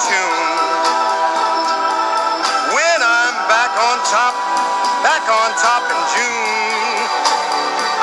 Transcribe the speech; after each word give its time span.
tune. 0.00 0.56
When 2.76 2.98
I'm 3.00 3.36
back 3.48 3.72
on 3.72 3.96
top, 4.04 4.34
back 5.00 5.24
on 5.24 5.48
top 5.56 5.84
in 5.88 6.00
June. 6.12 6.96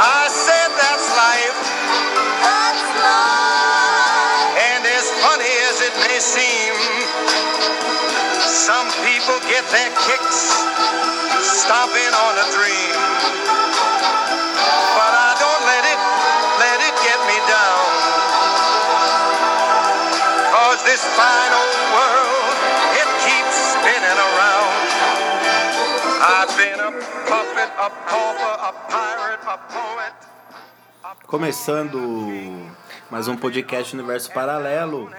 I 0.01 0.25
said 0.25 0.69
that's 0.73 1.07
life. 1.13 1.59
That's 2.41 2.85
life. 2.97 4.57
And 4.73 4.81
as 4.89 5.05
funny 5.21 5.53
as 5.69 5.77
it 5.85 5.95
may 6.01 6.17
seem, 6.17 6.73
some 8.41 8.89
people 9.05 9.37
get 9.45 9.61
their 9.69 9.91
kicks 10.09 10.49
stomping 11.45 12.13
on 12.25 12.33
a 12.41 12.47
dream. 12.57 13.92
This 20.93 21.03
fine 21.17 21.55
world, 21.89 22.57
it 23.01 23.09
keeps 23.25 23.57
spinning 23.73 24.19
around. 24.29 24.77
I've 26.21 26.53
been 26.55 26.79
a 26.79 26.91
puppet, 27.25 27.69
a 27.81 27.89
pauper, 28.09 28.53
a 28.69 28.71
pirate, 28.93 29.41
a 29.41 29.57
poet. 29.57 30.13
Começando 31.25 31.97
mais 33.09 33.27
um 33.27 33.35
podcast 33.35 33.91
Universo 33.95 34.31
Paralelo. 34.31 35.09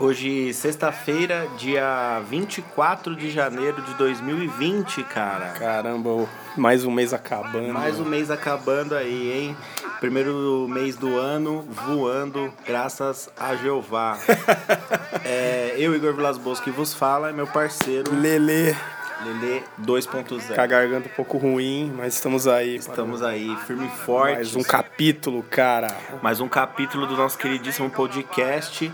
Hoje, 0.00 0.52
sexta-feira, 0.52 1.46
dia 1.56 2.20
24 2.28 3.14
de 3.14 3.30
janeiro 3.30 3.80
de 3.80 3.94
2020, 3.94 5.04
cara. 5.04 5.50
Caramba, 5.50 6.28
mais 6.56 6.84
um 6.84 6.90
mês 6.90 7.12
acabando. 7.12 7.72
Mais 7.72 8.00
um 8.00 8.04
mês 8.04 8.28
acabando 8.28 8.96
aí, 8.96 9.32
hein? 9.32 9.56
Primeiro 10.00 10.66
mês 10.68 10.96
do 10.96 11.16
ano 11.16 11.62
voando, 11.62 12.52
graças 12.66 13.30
a 13.38 13.54
Jeová. 13.54 14.18
é, 15.24 15.76
eu, 15.78 15.94
Igor 15.94 16.12
Vilas 16.12 16.38
Boas, 16.38 16.58
que 16.58 16.72
vos 16.72 16.92
fala, 16.92 17.30
é 17.30 17.32
meu 17.32 17.46
parceiro 17.46 18.12
Lele, 18.12 18.76
Lele 19.24 19.62
com 20.08 20.18
a 20.18 20.24
2.0. 20.24 20.66
garganta 20.66 21.08
um 21.08 21.12
pouco 21.14 21.38
ruim, 21.38 21.92
mas 21.96 22.14
estamos 22.14 22.48
aí. 22.48 22.74
Estamos 22.74 23.20
para 23.20 23.30
aí, 23.30 23.56
firme 23.64 23.86
e 23.86 23.90
forte. 23.90 24.34
mais 24.34 24.56
um 24.56 24.62
capítulo, 24.62 25.42
cara. 25.44 25.96
mais 26.20 26.40
um 26.40 26.48
capítulo 26.48 27.06
do 27.06 27.16
nosso 27.16 27.38
queridíssimo 27.38 27.88
podcast. 27.88 28.92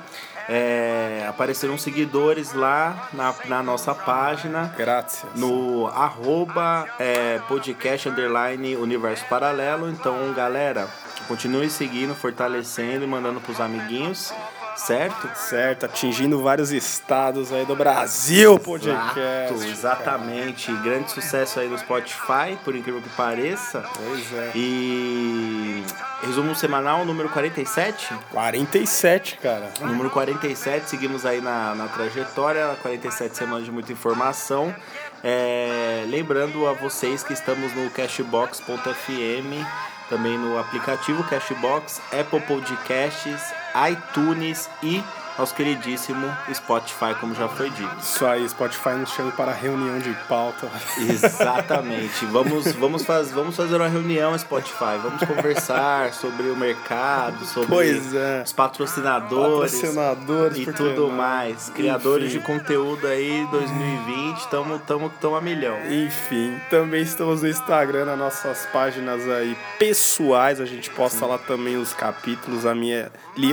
É, 0.48 1.26
apareceram 1.28 1.78
seguidores 1.78 2.52
lá 2.52 3.08
na, 3.12 3.34
na 3.46 3.62
nossa 3.62 3.94
página, 3.94 4.74
Graças. 4.76 5.28
no 5.34 5.86
arroba 5.88 6.86
é, 6.98 7.38
podcast 7.48 8.08
underline 8.08 8.76
universo 8.76 9.24
paralelo. 9.26 9.88
Então, 9.90 10.32
galera, 10.34 10.88
continue 11.28 11.70
seguindo, 11.70 12.14
fortalecendo 12.14 13.04
e 13.04 13.06
mandando 13.06 13.40
pros 13.40 13.60
amiguinhos, 13.60 14.32
certo? 14.80 15.28
Certo, 15.36 15.86
atingindo 15.86 16.40
vários 16.42 16.72
estados 16.72 17.52
aí 17.52 17.64
do 17.64 17.76
Brasil, 17.76 18.58
podcast. 18.58 19.18
Exato, 19.18 19.64
exatamente. 19.64 20.72
Grande 20.78 21.10
sucesso 21.10 21.60
aí 21.60 21.68
no 21.68 21.78
Spotify, 21.78 22.58
por 22.64 22.74
incrível 22.74 23.00
que 23.00 23.08
pareça. 23.10 23.84
Pois 23.94 24.32
é. 24.32 24.52
E 24.54 25.84
resumo 26.22 26.54
semanal 26.54 27.04
número 27.04 27.28
47. 27.28 28.14
47, 28.30 29.38
cara. 29.38 29.70
Número 29.80 30.10
47, 30.10 30.88
seguimos 30.88 31.26
aí 31.26 31.40
na, 31.40 31.74
na 31.74 31.86
trajetória, 31.88 32.76
47 32.82 33.36
semanas 33.36 33.64
de 33.64 33.72
muita 33.72 33.92
informação. 33.92 34.74
É, 35.22 36.04
lembrando 36.08 36.66
a 36.66 36.72
vocês 36.72 37.22
que 37.22 37.34
estamos 37.34 37.74
no 37.74 37.90
Cashbox.fm, 37.90 39.66
também 40.10 40.36
no 40.36 40.58
aplicativo 40.58 41.24
Cashbox, 41.24 42.02
Apple 42.12 42.40
Podcasts, 42.40 43.54
iTunes 43.88 44.68
e 44.82 45.02
nosso 45.38 45.54
queridíssimo 45.54 46.26
Spotify, 46.52 47.14
como 47.18 47.34
já 47.34 47.48
foi 47.48 47.70
dito. 47.70 47.96
Isso 48.00 48.24
aí, 48.26 48.48
Spotify 48.48 48.90
nos 48.90 49.10
chama 49.10 49.30
para 49.32 49.52
reunião 49.52 49.98
de 49.98 50.12
pauta. 50.28 50.68
Exatamente. 50.98 52.26
Vamos, 52.30 52.72
vamos, 52.72 53.04
faz, 53.04 53.30
vamos 53.32 53.56
fazer 53.56 53.76
uma 53.76 53.88
reunião 53.88 54.38
Spotify. 54.38 54.98
Vamos 55.02 55.22
conversar 55.24 56.12
sobre 56.12 56.48
o 56.48 56.56
mercado, 56.56 57.44
sobre 57.44 57.98
é. 58.16 58.42
os 58.44 58.52
patrocinadores. 58.52 59.72
Patrocinadores, 59.72 60.58
e 60.58 60.72
tudo 60.72 61.08
não? 61.08 61.16
mais. 61.16 61.70
Criadores 61.70 62.28
Enfim. 62.28 62.38
de 62.38 62.44
conteúdo 62.44 63.06
aí 63.06 63.46
2020, 63.50 64.48
tamo, 64.48 64.78
tamo, 64.80 65.10
tamo 65.20 65.36
a 65.36 65.40
milhão. 65.40 65.76
Enfim, 65.90 66.60
também 66.70 67.02
estamos 67.02 67.42
no 67.42 67.48
Instagram, 67.48 68.04
nas 68.04 68.18
nossas 68.18 68.66
páginas 68.66 69.28
aí 69.28 69.56
pessoais. 69.78 70.60
A 70.60 70.66
gente 70.66 70.90
posta 70.90 71.26
lá 71.26 71.38
também 71.38 71.76
os 71.76 71.92
capítulos. 71.92 72.64
A 72.66 72.74
minha 72.74 72.96
é 72.96 73.10
Li 73.36 73.52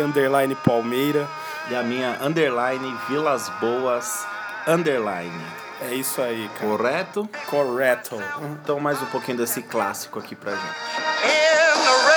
Palmeira. 0.64 1.28
E 1.70 1.76
a 1.76 1.84
minha 1.84 2.18
underline 2.22 2.98
Vilas 3.10 3.50
Boas 3.60 4.26
underline. 4.66 5.46
É 5.82 5.94
isso 5.94 6.22
aí, 6.22 6.50
cara. 6.56 6.70
Correto? 6.70 7.30
Correto. 7.48 8.24
Então 8.42 8.80
mais 8.80 9.02
um 9.02 9.06
pouquinho 9.08 9.38
desse 9.38 9.62
clássico 9.62 10.18
aqui 10.18 10.36
pra 10.36 10.52
gente. 10.52 12.17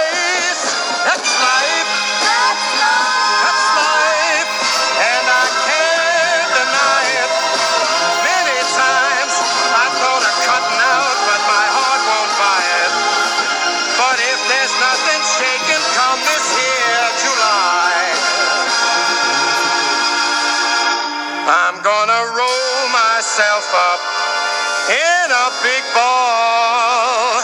A 25.31 25.51
big 25.63 25.85
ball 25.95 27.43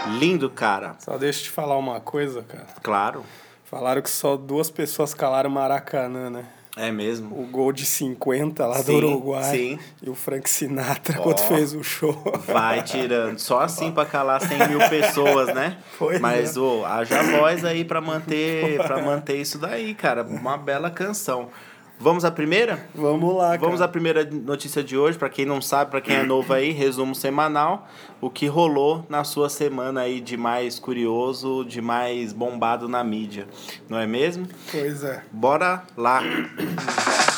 my. 0.05 0.19
Lindo, 0.19 0.49
cara. 0.49 0.95
Só 0.99 1.17
deixa 1.17 1.39
eu 1.39 1.43
te 1.43 1.49
falar 1.49 1.77
uma 1.77 1.99
coisa, 1.99 2.43
cara. 2.43 2.67
Claro. 2.81 3.25
Falaram 3.65 4.01
que 4.01 4.09
só 4.09 4.37
duas 4.37 4.69
pessoas 4.69 5.13
calaram 5.13 5.49
Maracanã, 5.49 6.29
né? 6.29 6.45
É 6.75 6.91
mesmo. 6.91 7.39
O 7.39 7.45
gol 7.45 7.71
de 7.71 7.85
50 7.85 8.65
lá 8.65 8.77
Sim, 8.77 8.99
do 8.99 9.07
Uruguai. 9.07 9.43
sim. 9.55 9.79
E 10.01 10.09
o 10.09 10.15
Frank 10.15 10.49
Sinatra, 10.49 11.19
Ó. 11.19 11.23
quando 11.23 11.39
fez 11.47 11.73
o 11.73 11.83
show. 11.83 12.13
Vai 12.47 12.81
tirando. 12.81 13.37
Só 13.37 13.59
assim 13.59 13.91
pra 13.91 14.05
calar 14.05 14.41
100 14.41 14.69
mil 14.69 14.79
pessoas, 14.89 15.53
né? 15.53 15.77
Pois 15.99 16.19
Mas, 16.19 16.57
ô, 16.57 16.83
haja 16.83 17.21
voz 17.21 17.63
aí 17.63 17.85
pra 17.85 18.01
manter, 18.01 18.77
pra 18.77 18.99
manter 19.03 19.37
isso 19.39 19.59
daí, 19.59 19.93
cara. 19.93 20.23
Uma 20.23 20.57
bela 20.57 20.89
canção. 20.89 21.49
Vamos 21.99 22.25
à 22.25 22.31
primeira? 22.31 22.85
Vamos 22.93 23.33
lá, 23.35 23.55
Vamos 23.57 23.75
à 23.75 23.83
cara. 23.83 23.91
primeira 23.91 24.25
notícia 24.25 24.83
de 24.83 24.97
hoje, 24.97 25.17
pra 25.17 25.29
quem 25.29 25.45
não 25.45 25.61
sabe, 25.61 25.91
pra 25.91 26.01
quem 26.01 26.15
é 26.17 26.23
novo 26.23 26.51
aí, 26.53 26.71
resumo 26.73 27.15
semanal, 27.15 27.87
o 28.19 28.29
que 28.29 28.45
rolou 28.47 29.05
na 29.07 29.23
sua 29.23 29.47
semana 29.49 30.01
aí 30.01 30.19
de 30.19 30.35
mais 30.35 30.79
curioso, 30.79 31.63
de 31.63 31.81
mais 31.81 32.33
bombado 32.33 32.89
na 32.89 33.03
mídia, 33.03 33.47
não 33.87 33.97
é 33.97 34.05
mesmo? 34.05 34.47
Pois 34.71 35.03
é. 35.03 35.23
Bora 35.31 35.83
lá. 35.95 36.21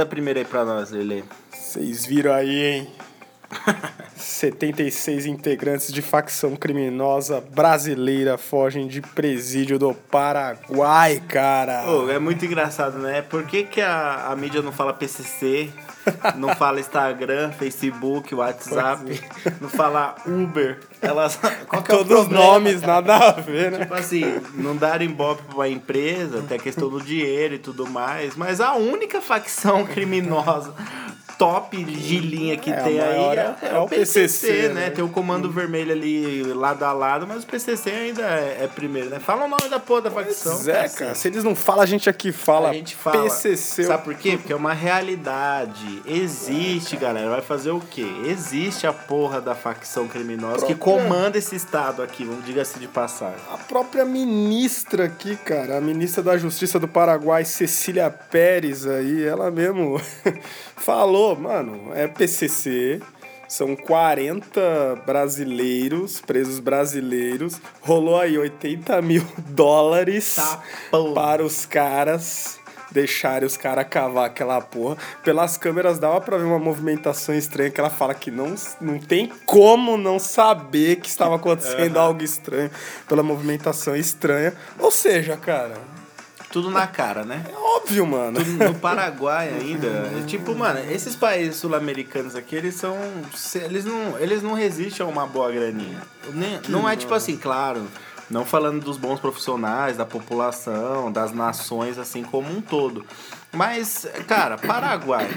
Manda 0.00 0.08
a 0.08 0.14
primeira 0.14 0.40
aí 0.40 0.46
pra 0.46 0.64
nós, 0.64 0.90
Lele. 0.90 1.22
Vocês 1.52 2.06
viram 2.06 2.32
aí, 2.32 2.64
hein? 2.64 2.90
76 4.40 5.26
integrantes 5.26 5.92
de 5.92 6.00
facção 6.00 6.56
criminosa 6.56 7.44
brasileira 7.54 8.38
fogem 8.38 8.88
de 8.88 9.02
presídio 9.02 9.78
do 9.78 9.92
Paraguai, 9.92 11.22
cara. 11.28 11.84
É 12.10 12.18
muito 12.18 12.46
engraçado, 12.46 12.98
né? 12.98 13.20
Por 13.20 13.44
que, 13.44 13.64
que 13.64 13.82
a, 13.82 14.28
a 14.28 14.36
mídia 14.36 14.62
não 14.62 14.72
fala 14.72 14.94
PCC, 14.94 15.68
não 16.36 16.48
fala 16.56 16.80
Instagram, 16.80 17.52
Facebook, 17.52 18.34
WhatsApp, 18.34 19.20
não 19.60 19.68
fala 19.68 20.16
Uber? 20.26 20.78
Elas, 21.02 21.36
qual 21.68 21.82
que 21.82 21.92
é 21.92 21.96
Todos 21.96 22.20
os 22.20 22.28
nomes, 22.28 22.80
nada 22.80 23.16
a 23.16 23.32
ver, 23.32 23.70
né? 23.70 23.80
Tipo 23.80 23.94
assim, 23.94 24.40
não 24.54 24.74
dar 24.74 25.02
ibope 25.02 25.42
pra 25.54 25.68
empresa, 25.68 26.42
tem 26.48 26.56
a 26.56 26.60
questão 26.60 26.88
do 26.88 27.02
dinheiro 27.02 27.56
e 27.56 27.58
tudo 27.58 27.86
mais, 27.86 28.36
mas 28.36 28.58
a 28.58 28.72
única 28.72 29.20
facção 29.20 29.84
criminosa 29.86 30.74
top 31.40 31.82
de 31.82 32.18
linha 32.18 32.54
que 32.58 32.70
É, 32.70 32.76
tem 32.82 33.00
aí 33.00 33.18
é, 33.38 33.56
é- 33.62 33.68
é 33.74 33.78
o 33.78 33.88
PCC, 33.88 34.20
PCC, 34.48 34.68
né? 34.68 34.74
né? 34.74 34.90
Tem 34.90 35.02
o 35.02 35.08
comando 35.08 35.50
vermelho 35.50 35.90
ali 35.90 36.42
lado 36.52 36.82
a 36.84 36.92
lado, 36.92 37.26
mas 37.26 37.44
o 37.44 37.46
PCC 37.46 37.90
ainda 37.90 38.20
é, 38.22 38.64
é 38.64 38.66
primeiro, 38.68 39.08
né? 39.08 39.18
Fala 39.18 39.46
o 39.46 39.48
nome 39.48 39.66
da 39.70 39.80
porra 39.80 40.02
da 40.02 40.10
facção. 40.10 40.52
Pois 40.56 40.68
é, 40.68 40.82
cacete. 40.82 40.98
cara. 40.98 41.14
Se 41.14 41.28
eles 41.28 41.42
não 41.42 41.54
falam, 41.54 41.80
a 41.82 41.86
gente 41.86 42.10
aqui 42.10 42.30
fala. 42.30 42.68
A 42.68 42.72
gente 42.74 42.94
fala. 42.94 43.22
PCC. 43.22 43.84
Sabe 43.84 44.04
por 44.04 44.14
quê? 44.16 44.36
Porque 44.36 44.52
é 44.52 44.56
uma 44.56 44.74
realidade. 44.74 46.02
Existe, 46.04 46.94
galera. 46.98 47.30
Vai 47.30 47.40
fazer 47.40 47.70
o 47.70 47.80
quê? 47.80 48.04
Existe 48.26 48.86
a 48.86 48.92
porra 48.92 49.40
da 49.40 49.54
facção 49.54 50.06
criminosa 50.06 50.66
que 50.66 50.74
Própria- 50.74 51.02
comanda 51.08 51.38
esse 51.38 51.56
estado 51.56 52.02
aqui, 52.02 52.22
vamos 52.22 52.44
diga-se 52.44 52.78
de 52.78 52.86
passagem. 52.86 53.38
A 53.50 53.56
própria 53.56 54.04
ministra 54.04 55.04
aqui, 55.06 55.36
cara, 55.36 55.78
a 55.78 55.80
ministra 55.80 56.22
da 56.22 56.36
Justiça 56.36 56.78
do 56.78 56.86
Paraguai, 56.86 57.46
Cecília 57.46 58.10
Pérez, 58.10 58.86
aí, 58.86 59.24
ela 59.24 59.50
mesmo 59.50 59.98
falou, 60.76 61.29
mano, 61.34 61.92
é 61.94 62.06
PCC, 62.06 63.00
são 63.48 63.74
40 63.74 65.02
brasileiros, 65.04 66.20
presos 66.20 66.60
brasileiros, 66.60 67.60
rolou 67.80 68.18
aí 68.18 68.38
80 68.38 69.02
mil 69.02 69.26
dólares 69.48 70.36
Tá, 70.36 70.62
para 71.14 71.44
os 71.44 71.66
caras 71.66 72.60
deixarem 72.90 73.46
os 73.46 73.56
caras 73.56 73.86
cavar 73.88 74.26
aquela 74.26 74.60
porra. 74.60 74.96
Pelas 75.24 75.56
câmeras 75.56 75.98
dava 75.98 76.20
pra 76.20 76.36
ver 76.36 76.44
uma 76.44 76.58
movimentação 76.58 77.34
estranha 77.34 77.70
que 77.70 77.80
ela 77.80 77.90
fala 77.90 78.14
que 78.14 78.30
não, 78.30 78.54
não 78.80 78.98
tem 78.98 79.32
como 79.46 79.96
não 79.96 80.18
saber 80.18 80.96
que 80.96 81.08
estava 81.08 81.36
acontecendo 81.36 81.96
algo 81.98 82.22
estranho 82.22 82.70
pela 83.08 83.22
movimentação 83.22 83.96
estranha. 83.96 84.54
Ou 84.78 84.90
seja, 84.90 85.36
cara, 85.36 85.74
Tudo 86.52 86.70
na 86.70 86.86
cara, 86.86 87.24
né? 87.24 87.44
é 87.48 87.56
óbvio, 87.56 88.06
mano. 88.06 88.40
No 88.40 88.74
Paraguai 88.74 89.48
ainda, 89.54 89.86
é 89.86 90.22
tipo, 90.26 90.54
mano, 90.54 90.80
esses 90.90 91.14
países 91.14 91.56
sul-americanos 91.56 92.34
aqui, 92.34 92.56
eles 92.56 92.74
são. 92.74 92.96
Eles 93.54 93.84
não, 93.84 94.18
eles 94.18 94.42
não 94.42 94.54
resistem 94.54 95.06
a 95.06 95.08
uma 95.08 95.26
boa 95.26 95.50
graninha. 95.52 96.02
Nem- 96.34 96.60
não 96.68 96.88
é 96.88 96.96
tipo 96.96 97.14
assim, 97.14 97.36
claro. 97.36 97.86
Não 98.28 98.44
falando 98.44 98.80
dos 98.84 98.96
bons 98.96 99.18
profissionais, 99.18 99.96
da 99.96 100.06
população, 100.06 101.10
das 101.10 101.32
nações 101.32 101.98
assim 101.98 102.22
como 102.22 102.48
um 102.48 102.60
todo. 102.60 103.04
Mas, 103.52 104.06
cara, 104.28 104.56
Paraguai, 104.56 105.28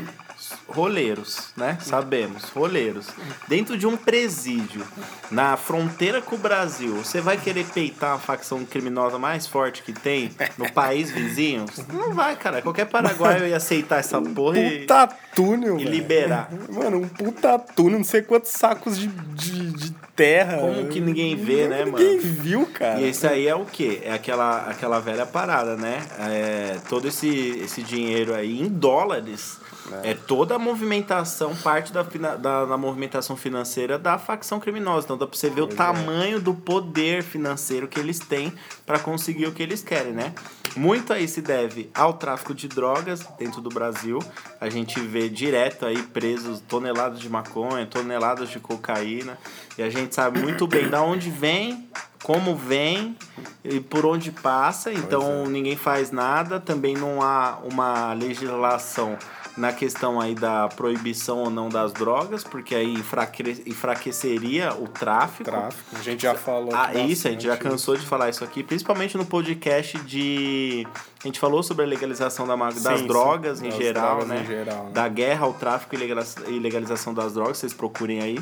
roleiros, 0.67 1.49
né? 1.55 1.77
Sabemos, 1.81 2.43
roleiros. 2.49 3.07
Dentro 3.47 3.77
de 3.77 3.85
um 3.87 3.95
presídio, 3.95 4.85
na 5.31 5.55
fronteira 5.57 6.21
com 6.21 6.35
o 6.35 6.39
Brasil, 6.39 6.95
você 6.95 7.21
vai 7.21 7.37
querer 7.37 7.65
peitar 7.65 8.15
a 8.15 8.19
facção 8.19 8.65
criminosa 8.65 9.17
mais 9.19 9.47
forte 9.47 9.83
que 9.83 9.93
tem 9.93 10.31
no 10.57 10.71
país 10.71 11.11
vizinho? 11.11 11.65
Não 11.91 12.13
vai, 12.13 12.35
cara. 12.35 12.61
Qualquer 12.61 12.85
paraguaio 12.85 13.47
ia 13.47 13.57
aceitar 13.57 13.99
essa 13.99 14.21
porra 14.21 14.59
e, 14.59 14.79
Puta 14.81 15.07
túnel, 15.35 15.79
e 15.79 15.83
liberar. 15.83 16.49
Mano, 16.69 16.97
um 16.97 17.07
puta 17.07 17.57
túnel, 17.59 17.99
não 17.99 18.05
sei 18.05 18.21
quantos 18.21 18.51
sacos 18.51 18.97
de, 18.97 19.07
de, 19.07 19.71
de 19.71 19.91
terra. 20.15 20.57
Como 20.57 20.87
que 20.87 20.99
ninguém 20.99 21.35
vê, 21.35 21.67
né, 21.67 21.85
Ninguém 21.85 22.17
mano? 22.17 22.33
viu, 22.33 22.65
cara. 22.67 22.99
E 22.99 23.09
esse 23.09 23.25
aí 23.27 23.47
é 23.47 23.55
o 23.55 23.65
quê? 23.65 24.01
É 24.03 24.13
aquela, 24.13 24.69
aquela 24.69 24.99
velha 24.99 25.25
parada, 25.25 25.75
né? 25.75 26.01
É, 26.19 26.77
todo 26.89 27.07
esse, 27.07 27.27
esse 27.63 27.81
dinheiro 27.81 28.33
aí 28.33 28.61
em 28.61 28.67
dólares 28.67 29.59
é. 30.03 30.13
toda 30.13 30.55
a 30.55 30.59
movimentação, 30.59 31.55
parte 31.55 31.91
da, 31.91 32.03
da, 32.03 32.65
da 32.65 32.77
movimentação 32.77 33.35
financeira 33.35 33.97
da 33.97 34.17
facção 34.17 34.59
criminosa. 34.59 35.05
Então 35.05 35.17
dá 35.17 35.27
pra 35.27 35.37
você 35.37 35.49
ver 35.49 35.61
o 35.61 35.67
tamanho 35.67 36.39
do 36.39 36.53
poder 36.53 37.23
financeiro 37.23 37.87
que 37.87 37.99
eles 37.99 38.19
têm 38.19 38.53
para 38.85 38.99
conseguir 38.99 39.47
o 39.47 39.51
que 39.51 39.61
eles 39.61 39.83
querem, 39.83 40.13
né? 40.13 40.33
Muito 40.75 41.13
aí 41.13 41.27
se 41.27 41.41
deve 41.41 41.89
ao 41.93 42.13
tráfico 42.13 42.53
de 42.53 42.67
drogas 42.67 43.21
dentro 43.37 43.61
do 43.61 43.69
Brasil. 43.69 44.19
A 44.59 44.69
gente 44.69 44.99
vê 44.99 45.29
direto 45.29 45.85
aí 45.85 46.01
presos 46.01 46.61
toneladas 46.61 47.19
de 47.19 47.29
maconha, 47.29 47.85
toneladas 47.85 48.49
de 48.49 48.59
cocaína. 48.59 49.37
E 49.77 49.81
a 49.83 49.89
gente 49.89 50.13
sabe 50.13 50.39
muito 50.39 50.67
bem 50.67 50.87
da 50.87 51.01
onde 51.01 51.29
vem, 51.29 51.87
como 52.23 52.55
vem 52.55 53.17
e 53.63 53.79
por 53.79 54.05
onde 54.05 54.31
passa. 54.31 54.91
Então 54.91 55.45
ninguém 55.47 55.75
faz 55.75 56.11
nada. 56.11 56.59
Também 56.59 56.95
não 56.95 57.21
há 57.21 57.59
uma 57.63 58.13
legislação 58.13 59.17
na 59.55 59.71
questão 59.71 60.19
aí 60.19 60.33
da 60.33 60.67
proibição 60.67 61.39
ou 61.39 61.49
não 61.49 61.69
das 61.69 61.93
drogas, 61.93 62.43
porque 62.43 62.73
aí 62.73 62.93
enfraque- 62.93 63.63
enfraqueceria 63.65 64.73
o 64.73 64.87
tráfico. 64.87 65.43
Tráfico. 65.43 65.95
A 65.95 66.01
gente 66.01 66.23
já 66.23 66.33
falou. 66.35 66.71
Ah, 66.73 66.93
isso, 66.95 67.27
a 67.27 67.31
gente 67.31 67.43
já 67.43 67.55
cansou 67.55 67.95
de 67.95 68.05
falar 68.05 68.29
isso 68.29 68.43
aqui, 68.43 68.63
principalmente 68.63 69.15
no 69.17 69.25
podcast 69.25 69.97
de. 69.99 70.87
A 71.23 71.27
gente 71.27 71.39
falou 71.39 71.61
sobre 71.63 71.85
a 71.85 71.87
legalização 71.87 72.45
da, 72.47 72.55
das 72.55 72.99
Sim, 72.99 73.07
drogas 73.07 73.59
sim, 73.59 73.67
em 73.67 73.69
das 73.69 73.77
geral, 73.77 74.09
drogas 74.17 74.27
né? 74.27 74.41
em 74.41 74.45
geral, 74.45 74.83
né? 74.85 74.91
Da 74.91 75.07
guerra 75.07 75.45
ao 75.45 75.53
tráfico 75.53 75.95
e 75.95 76.53
e 76.53 76.59
legalização 76.59 77.13
das 77.13 77.33
drogas, 77.33 77.57
vocês 77.57 77.73
procurem 77.73 78.21
aí. 78.21 78.39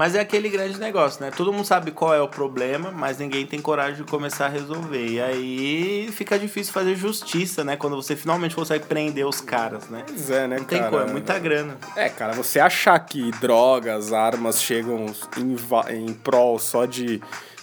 Mas 0.00 0.14
é 0.14 0.20
aquele 0.20 0.48
grande 0.48 0.80
negócio, 0.80 1.22
né? 1.22 1.30
Todo 1.30 1.52
mundo 1.52 1.66
sabe 1.66 1.90
qual 1.90 2.14
é 2.14 2.22
o 2.22 2.26
problema, 2.26 2.90
mas 2.90 3.18
ninguém 3.18 3.44
tem 3.44 3.60
coragem 3.60 4.02
de 4.02 4.10
começar 4.10 4.46
a 4.46 4.48
resolver. 4.48 5.06
E 5.06 5.20
aí 5.20 6.08
fica 6.10 6.38
difícil 6.38 6.72
fazer 6.72 6.94
justiça, 6.96 7.62
né? 7.62 7.76
Quando 7.76 7.96
você 7.96 8.16
finalmente 8.16 8.54
consegue 8.54 8.86
prender 8.86 9.26
os 9.26 9.42
caras, 9.42 9.90
né? 9.90 10.02
Pois 10.06 10.30
é, 10.30 10.48
né, 10.48 10.56
Não 10.56 10.64
tem 10.64 10.78
cara? 10.78 10.90
como, 10.90 11.02
é 11.02 11.12
muita 11.12 11.38
grana. 11.38 11.76
É, 11.94 12.08
cara, 12.08 12.32
você 12.32 12.58
achar 12.58 12.98
que 13.00 13.30
drogas, 13.42 14.10
armas 14.10 14.62
chegam 14.62 15.04
em, 15.36 15.56
em 15.94 16.14
prol 16.14 16.58
só 16.58 16.86
de, 16.86 17.20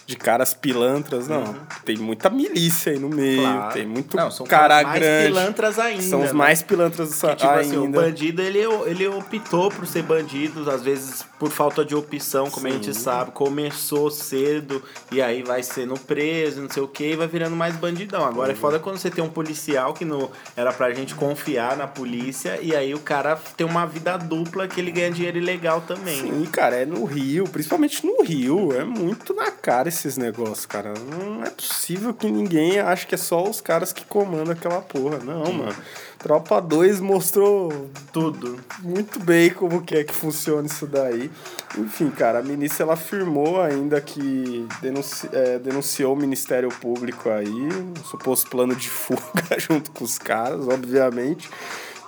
de 0.08 0.16
caras 0.16 0.54
pilantras, 0.54 1.28
não. 1.28 1.54
Tem 1.84 1.98
muita 1.98 2.30
milícia 2.30 2.90
aí 2.92 2.98
no 2.98 3.10
meio, 3.10 3.42
Uhum. 3.42 3.52
Claro. 3.52 3.74
tem 3.74 3.86
muito 3.86 4.16
Não, 4.16 4.30
são 4.30 4.46
cara 4.46 4.82
mais 4.82 4.98
grande. 4.98 5.26
pilantras 5.26 5.78
ainda. 5.78 6.02
São 6.02 6.20
os 6.20 6.28
né? 6.28 6.32
mais 6.32 6.62
pilantras 6.62 7.20
Que, 7.20 7.36
tipo 7.36 7.52
assim, 7.52 7.76
o 7.76 7.82
ainda. 7.84 8.00
bandido, 8.00 8.40
ele, 8.40 8.60
ele 8.86 9.06
optou 9.06 9.70
por 9.70 9.86
ser 9.86 10.02
bandido, 10.02 10.68
às 10.70 10.82
vezes 10.82 11.26
por 11.38 11.50
falta 11.50 11.84
de 11.84 11.94
opção, 11.94 12.48
como 12.50 12.66
a 12.66 12.70
gente 12.70 12.94
Sim. 12.94 13.00
sabe. 13.00 13.32
Começou 13.32 14.10
cedo 14.10 14.82
e 15.12 15.20
aí 15.20 15.42
vai 15.42 15.62
sendo 15.62 15.94
preso, 16.00 16.62
não 16.62 16.70
sei 16.70 16.82
o 16.82 16.88
que, 16.88 17.12
e 17.12 17.16
vai 17.16 17.26
virando 17.28 17.54
mais 17.54 17.76
bandidão. 17.76 18.24
Agora 18.24 18.52
é 18.52 18.54
foda 18.56 18.78
quando 18.78 18.96
você 18.96 19.10
tem 19.10 19.22
um 19.22 19.28
policial 19.28 19.92
que 19.92 20.06
não 20.06 20.30
era 20.56 20.72
pra 20.72 20.90
gente 20.94 21.14
confiar 21.14 21.76
na 21.76 21.86
polícia, 21.86 22.58
e 22.62 22.74
aí 22.74 22.94
o 22.94 22.98
cara 23.00 23.38
tem 23.58 23.66
uma 23.66 23.84
vida 23.84 24.16
dupla 24.16 24.66
que 24.66 24.80
ele 24.80 24.90
ganha 24.90 25.10
dinheiro 25.10 25.36
ilegal 25.36 25.82
também. 25.82 26.22
Sim, 26.22 26.46
cara, 26.50 26.76
é 26.76 26.86
no 26.86 27.04
Rio, 27.04 27.44
principalmente 27.44 28.06
no 28.06 28.22
Rio. 28.24 28.72
É 28.72 28.84
muito 28.84 29.34
na 29.34 29.50
cara 29.50 29.97
esses 29.98 30.16
negócios, 30.16 30.64
cara. 30.66 30.94
Não 30.94 31.44
é 31.44 31.50
possível 31.50 32.12
que 32.14 32.30
ninguém 32.30 32.78
ache 32.78 33.06
que 33.06 33.14
é 33.14 33.18
só 33.18 33.42
os 33.48 33.60
caras 33.60 33.92
que 33.92 34.04
comandam 34.04 34.52
aquela 34.52 34.80
porra. 34.80 35.18
Não, 35.18 35.52
mano. 35.52 35.74
Tropa 36.18 36.60
2 36.60 36.98
mostrou 37.00 37.88
Tudo. 38.12 38.58
muito 38.80 39.20
bem 39.20 39.50
como 39.50 39.82
que 39.82 39.94
é 39.96 40.02
que 40.04 40.12
funciona 40.12 40.66
isso 40.66 40.86
daí. 40.86 41.30
Enfim, 41.76 42.10
cara, 42.10 42.40
a 42.40 42.42
ministra 42.42 42.84
ela 42.84 42.94
afirmou 42.94 43.60
ainda 43.62 44.00
que 44.00 44.66
denunci- 44.82 45.28
é, 45.32 45.58
denunciou 45.60 46.14
o 46.14 46.16
Ministério 46.16 46.70
Público 46.70 47.28
aí, 47.30 47.48
um 47.48 47.94
suposto 48.04 48.50
plano 48.50 48.74
de 48.74 48.88
fuga 48.90 49.22
junto 49.58 49.92
com 49.92 50.04
os 50.04 50.18
caras, 50.18 50.66
obviamente. 50.66 51.48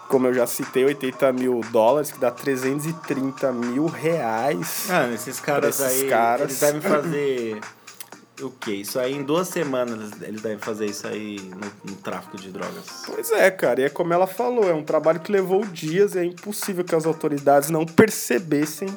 Como 0.09 0.26
eu 0.26 0.35
já 0.35 0.44
citei, 0.44 0.85
80 0.85 1.32
mil 1.32 1.61
dólares, 1.70 2.11
que 2.11 2.18
dá 2.18 2.32
330 2.32 3.52
mil 3.52 3.87
reais. 3.87 4.87
Mano, 4.88 5.14
esses 5.14 5.38
caras 5.38 5.78
esses 5.78 6.02
aí, 6.02 6.09
caras. 6.09 6.49
eles 6.49 6.59
devem 6.61 6.80
fazer 6.80 7.61
o 8.42 8.50
quê? 8.50 8.73
Isso 8.73 8.99
aí 8.99 9.14
em 9.14 9.23
duas 9.23 9.49
semanas 9.49 10.11
eles 10.23 10.40
devem 10.40 10.59
fazer 10.59 10.87
isso 10.87 11.06
aí 11.06 11.38
no, 11.40 11.90
no 11.92 11.97
tráfico 11.99 12.37
de 12.37 12.50
drogas. 12.50 12.85
Pois 13.06 13.30
é, 13.32 13.50
cara, 13.50 13.80
e 13.80 13.85
é 13.85 13.88
como 13.88 14.12
ela 14.12 14.26
falou, 14.26 14.68
é 14.68 14.75
um 14.75 14.82
trabalho 14.82 15.20
que 15.20 15.30
levou 15.32 15.64
dias 15.64 16.14
e 16.14 16.18
é 16.20 16.25
impossível 16.25 16.85
que 16.85 16.94
as 16.94 17.06
autoridades 17.06 17.70
não 17.70 17.85
percebessem 17.87 18.88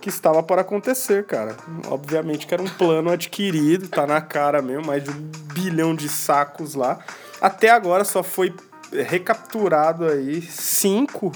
que 0.00 0.08
estava 0.08 0.42
para 0.42 0.60
acontecer, 0.60 1.24
cara. 1.24 1.56
Obviamente 1.88 2.46
que 2.46 2.54
era 2.54 2.62
um 2.62 2.68
plano 2.68 3.10
adquirido, 3.10 3.88
tá 3.88 4.06
na 4.06 4.20
cara 4.20 4.60
mesmo, 4.62 4.86
mais 4.86 5.02
de 5.02 5.10
um 5.10 5.30
bilhão 5.54 5.94
de 5.94 6.08
sacos 6.08 6.74
lá. 6.74 6.98
Até 7.40 7.70
agora 7.70 8.04
só 8.04 8.22
foi 8.22 8.54
recapturado 8.92 10.04
aí 10.06 10.42
cinco 10.42 11.32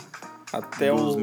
até 0.53 0.91
Dos 0.93 1.15
o 1.15 1.19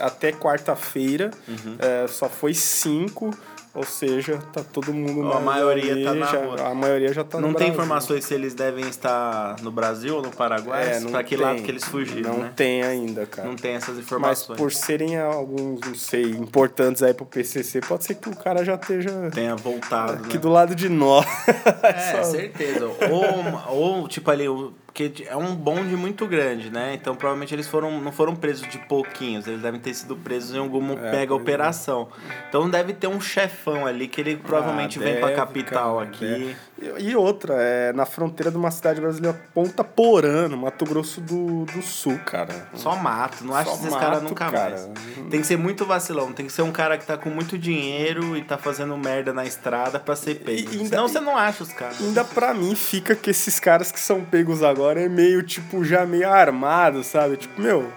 a- 0.00 0.06
até 0.06 0.32
quarta-feira. 0.32 1.30
É, 1.78 2.06
só 2.08 2.28
foi 2.28 2.54
cinco. 2.54 3.30
Ou 3.72 3.84
seja, 3.84 4.38
tá 4.52 4.64
todo 4.64 4.92
mundo 4.92 5.30
A 5.30 5.34
na 5.34 5.40
maioria 5.40 5.92
ali, 5.92 6.04
tá 6.04 6.12
na 6.12 6.26
já- 6.26 6.38
rua. 6.44 6.60
A 6.70 6.74
maioria 6.74 7.12
já 7.12 7.22
tá 7.22 7.40
Não 7.40 7.50
no 7.50 7.54
tem 7.54 7.68
Brasil. 7.68 7.74
informações 7.74 8.24
se 8.24 8.34
eles 8.34 8.52
devem 8.52 8.88
estar 8.88 9.56
no 9.62 9.70
Brasil 9.70 10.16
ou 10.16 10.22
no 10.22 10.30
Paraguai? 10.30 10.96
É, 10.96 10.98
não 11.00 11.12
pra 11.12 11.22
que 11.22 11.36
lado 11.36 11.62
que 11.62 11.70
eles 11.70 11.84
fugiram, 11.84 12.32
Não 12.32 12.40
né? 12.40 12.52
tem 12.56 12.82
ainda, 12.82 13.26
cara. 13.26 13.46
Não 13.46 13.54
tem 13.54 13.74
essas 13.74 13.94
Mas 13.94 14.04
informações. 14.04 14.58
por 14.58 14.72
serem 14.72 15.16
alguns, 15.18 15.80
não 15.86 15.94
sei, 15.94 16.24
importantes 16.32 17.00
aí 17.00 17.14
pro 17.14 17.24
PCC, 17.24 17.80
pode 17.80 18.02
ser 18.04 18.14
que 18.16 18.28
o 18.28 18.34
cara 18.34 18.64
já 18.64 18.74
esteja 18.74 19.30
Tenha 19.32 19.54
voltado, 19.54 20.14
aqui 20.14 20.34
né? 20.34 20.40
do 20.40 20.48
lado 20.48 20.74
de 20.74 20.88
nós. 20.88 21.24
É, 21.82 22.22
Só- 22.22 22.24
certeza. 22.24 22.86
Ou, 22.86 24.00
ou 24.00 24.08
tipo 24.08 24.30
ali, 24.30 24.48
o- 24.48 24.72
porque 24.92 25.24
é 25.28 25.36
um 25.36 25.54
bonde 25.54 25.94
muito 25.96 26.26
grande, 26.26 26.68
né? 26.68 26.94
Então 26.94 27.14
provavelmente 27.14 27.54
eles 27.54 27.68
foram, 27.68 28.00
não 28.00 28.10
foram 28.10 28.34
presos 28.34 28.68
de 28.68 28.76
pouquinhos, 28.78 29.46
eles 29.46 29.62
devem 29.62 29.78
ter 29.80 29.94
sido 29.94 30.16
presos 30.16 30.54
em 30.54 30.58
alguma 30.58 30.94
É, 30.94 30.96
pois 31.26 31.30
é. 31.30 31.32
operação. 31.32 32.08
Então 32.48 32.68
deve 32.68 32.92
ter 32.92 33.06
um 33.06 33.20
chefão 33.20 33.86
ali 33.86 34.08
que 34.08 34.20
ele 34.20 34.36
provavelmente 34.36 34.98
Ah, 34.98 35.02
vem 35.02 35.16
pra 35.18 35.28
deve, 35.28 35.38
capital 35.40 35.98
cara, 35.98 36.08
aqui. 36.08 36.26
deve. 36.26 36.56
E 36.98 37.14
outra, 37.14 37.54
é 37.58 37.92
na 37.92 38.04
fronteira 38.06 38.50
de 38.50 38.56
uma 38.56 38.70
cidade 38.70 39.00
brasileira, 39.00 39.38
Ponta 39.54 39.84
Porã, 39.84 40.48
no 40.48 40.56
Mato 40.56 40.84
Grosso 40.86 41.20
do, 41.20 41.66
do 41.66 41.82
Sul, 41.82 42.18
cara. 42.24 42.68
Só 42.74 42.96
mato, 42.96 43.44
não 43.44 43.54
acho 43.54 43.70
esses 43.74 43.94
caras 43.94 44.22
nunca 44.22 44.50
cara. 44.50 44.70
mais. 44.70 44.90
Tem 45.30 45.40
que 45.42 45.46
ser 45.46 45.56
muito 45.58 45.84
vacilão, 45.84 46.32
tem 46.32 46.46
que 46.46 46.52
ser 46.52 46.62
um 46.62 46.72
cara 46.72 46.96
que 46.98 47.06
tá 47.06 47.16
com 47.18 47.28
muito 47.30 47.56
dinheiro 47.58 48.34
e 48.36 48.42
tá 48.42 48.56
fazendo 48.58 48.96
merda 48.96 49.32
na 49.32 49.44
estrada 49.44 50.00
pra 50.00 50.16
ser 50.16 50.36
pego. 50.36 50.58
E- 50.72 50.78
ainda- 50.78 50.88
Senão 50.88 51.06
você 51.08 51.20
não 51.20 51.36
acha 51.36 51.62
os 51.62 51.72
caras. 51.72 52.00
Ainda 52.00 52.24
pra 52.24 52.52
mim 52.54 52.74
fica 52.74 53.14
que 53.14 53.30
esses 53.30 53.60
caras 53.60 53.92
que 53.92 54.00
são 54.00 54.24
pegos 54.24 54.62
agora 54.62 54.79
é 54.88 55.08
meio, 55.08 55.42
tipo, 55.42 55.84
já 55.84 56.06
meio 56.06 56.28
armado, 56.28 57.02
sabe? 57.02 57.36
Tipo, 57.36 57.60
meu, 57.60 57.92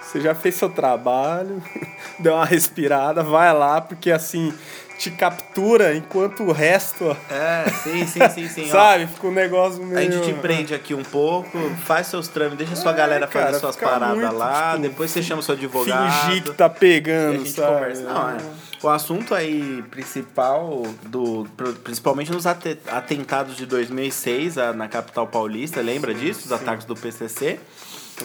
você 0.00 0.20
já 0.20 0.34
fez 0.34 0.54
seu 0.54 0.68
trabalho, 0.68 1.62
deu 2.18 2.34
uma 2.34 2.44
respirada, 2.44 3.22
vai 3.22 3.52
lá, 3.52 3.80
porque 3.80 4.10
assim, 4.10 4.52
te 4.98 5.10
captura 5.12 5.94
enquanto 5.96 6.42
o 6.42 6.52
resto, 6.52 7.16
É, 7.30 7.70
sim, 7.70 8.04
sim, 8.06 8.28
sim, 8.28 8.48
sim. 8.48 8.66
sabe? 8.70 9.06
Fica 9.06 9.26
um 9.28 9.32
negócio 9.32 9.82
meio... 9.82 9.98
A 9.98 10.02
gente 10.02 10.24
te 10.26 10.32
prende 10.40 10.74
aqui 10.74 10.92
um 10.92 11.04
pouco, 11.04 11.56
faz 11.84 12.08
seus 12.08 12.26
trâmites, 12.28 12.58
deixa 12.66 12.76
sua 12.76 12.92
É, 12.92 12.96
galera 12.96 13.26
fazer 13.28 13.44
cara, 13.46 13.58
suas 13.60 13.76
fica 13.76 13.88
paradas 13.88 14.16
muito, 14.18 14.34
lá, 14.34 14.70
tipo, 14.72 14.82
depois 14.82 15.10
você 15.10 15.22
chama 15.22 15.40
seu 15.40 15.54
advogado. 15.54 16.10
Fingir 16.26 16.42
que 16.42 16.52
tá 16.54 16.68
pegando, 16.68 17.34
a 17.36 17.38
gente 17.38 17.50
sabe? 17.52 17.72
conversa. 17.74 18.02
Não, 18.02 18.30
é. 18.30 18.36
O 18.82 18.88
assunto 18.88 19.34
aí 19.34 19.82
principal, 19.90 20.82
do, 21.02 21.46
principalmente 21.82 22.30
nos 22.30 22.46
ate- 22.46 22.78
atentados 22.88 23.56
de 23.56 23.66
2006 23.66 24.56
a- 24.58 24.72
na 24.72 24.86
capital 24.88 25.26
paulista, 25.26 25.80
lembra 25.80 26.12
disso? 26.14 26.42
Os 26.46 26.52
ataques 26.52 26.84
do 26.84 26.94
PCC. 26.94 27.58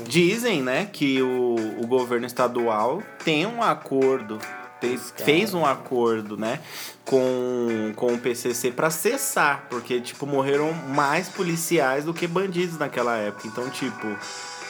Dizem, 0.07 0.61
né, 0.63 0.87
que 0.91 1.21
o, 1.21 1.55
o 1.79 1.85
governo 1.87 2.25
estadual 2.25 3.01
tem 3.23 3.45
um 3.45 3.61
acordo, 3.61 4.39
tem- 4.87 5.25
fez 5.25 5.53
um 5.53 5.65
acordo, 5.65 6.37
né, 6.37 6.59
com, 7.05 7.91
com 7.95 8.13
o 8.13 8.17
PCC 8.17 8.71
para 8.71 8.89
cessar, 8.89 9.67
porque, 9.69 9.99
tipo, 10.01 10.25
morreram 10.25 10.73
mais 10.73 11.27
policiais 11.29 12.05
do 12.05 12.13
que 12.13 12.27
bandidos 12.27 12.77
naquela 12.77 13.15
época. 13.17 13.47
Então, 13.47 13.69
tipo, 13.69 14.07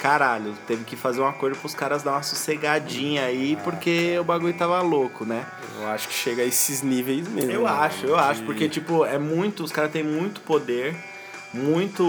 caralho, 0.01 0.53
teve 0.67 0.83
que 0.83 0.95
fazer 0.95 1.21
um 1.21 1.27
acordo 1.27 1.57
pros 1.57 1.73
caras 1.73 2.03
dar 2.03 2.11
uma 2.11 2.23
sossegadinha 2.23 3.23
aí, 3.25 3.57
porque 3.63 4.17
o 4.19 4.23
bagulho 4.23 4.53
tava 4.53 4.81
louco, 4.81 5.25
né? 5.25 5.45
Eu 5.79 5.87
acho 5.87 6.07
que 6.07 6.13
chega 6.13 6.41
a 6.41 6.45
esses 6.45 6.81
níveis 6.81 7.27
mesmo. 7.27 7.51
Eu 7.51 7.63
né? 7.63 7.69
acho, 7.69 8.05
eu 8.05 8.17
acho, 8.17 8.41
De- 8.41 8.45
porque, 8.45 8.67
tipo, 8.69 9.05
é 9.05 9.17
muito, 9.17 9.63
os 9.63 9.71
caras 9.71 9.91
têm 9.91 10.03
muito 10.03 10.41
poder, 10.41 10.95
muito. 11.53 12.03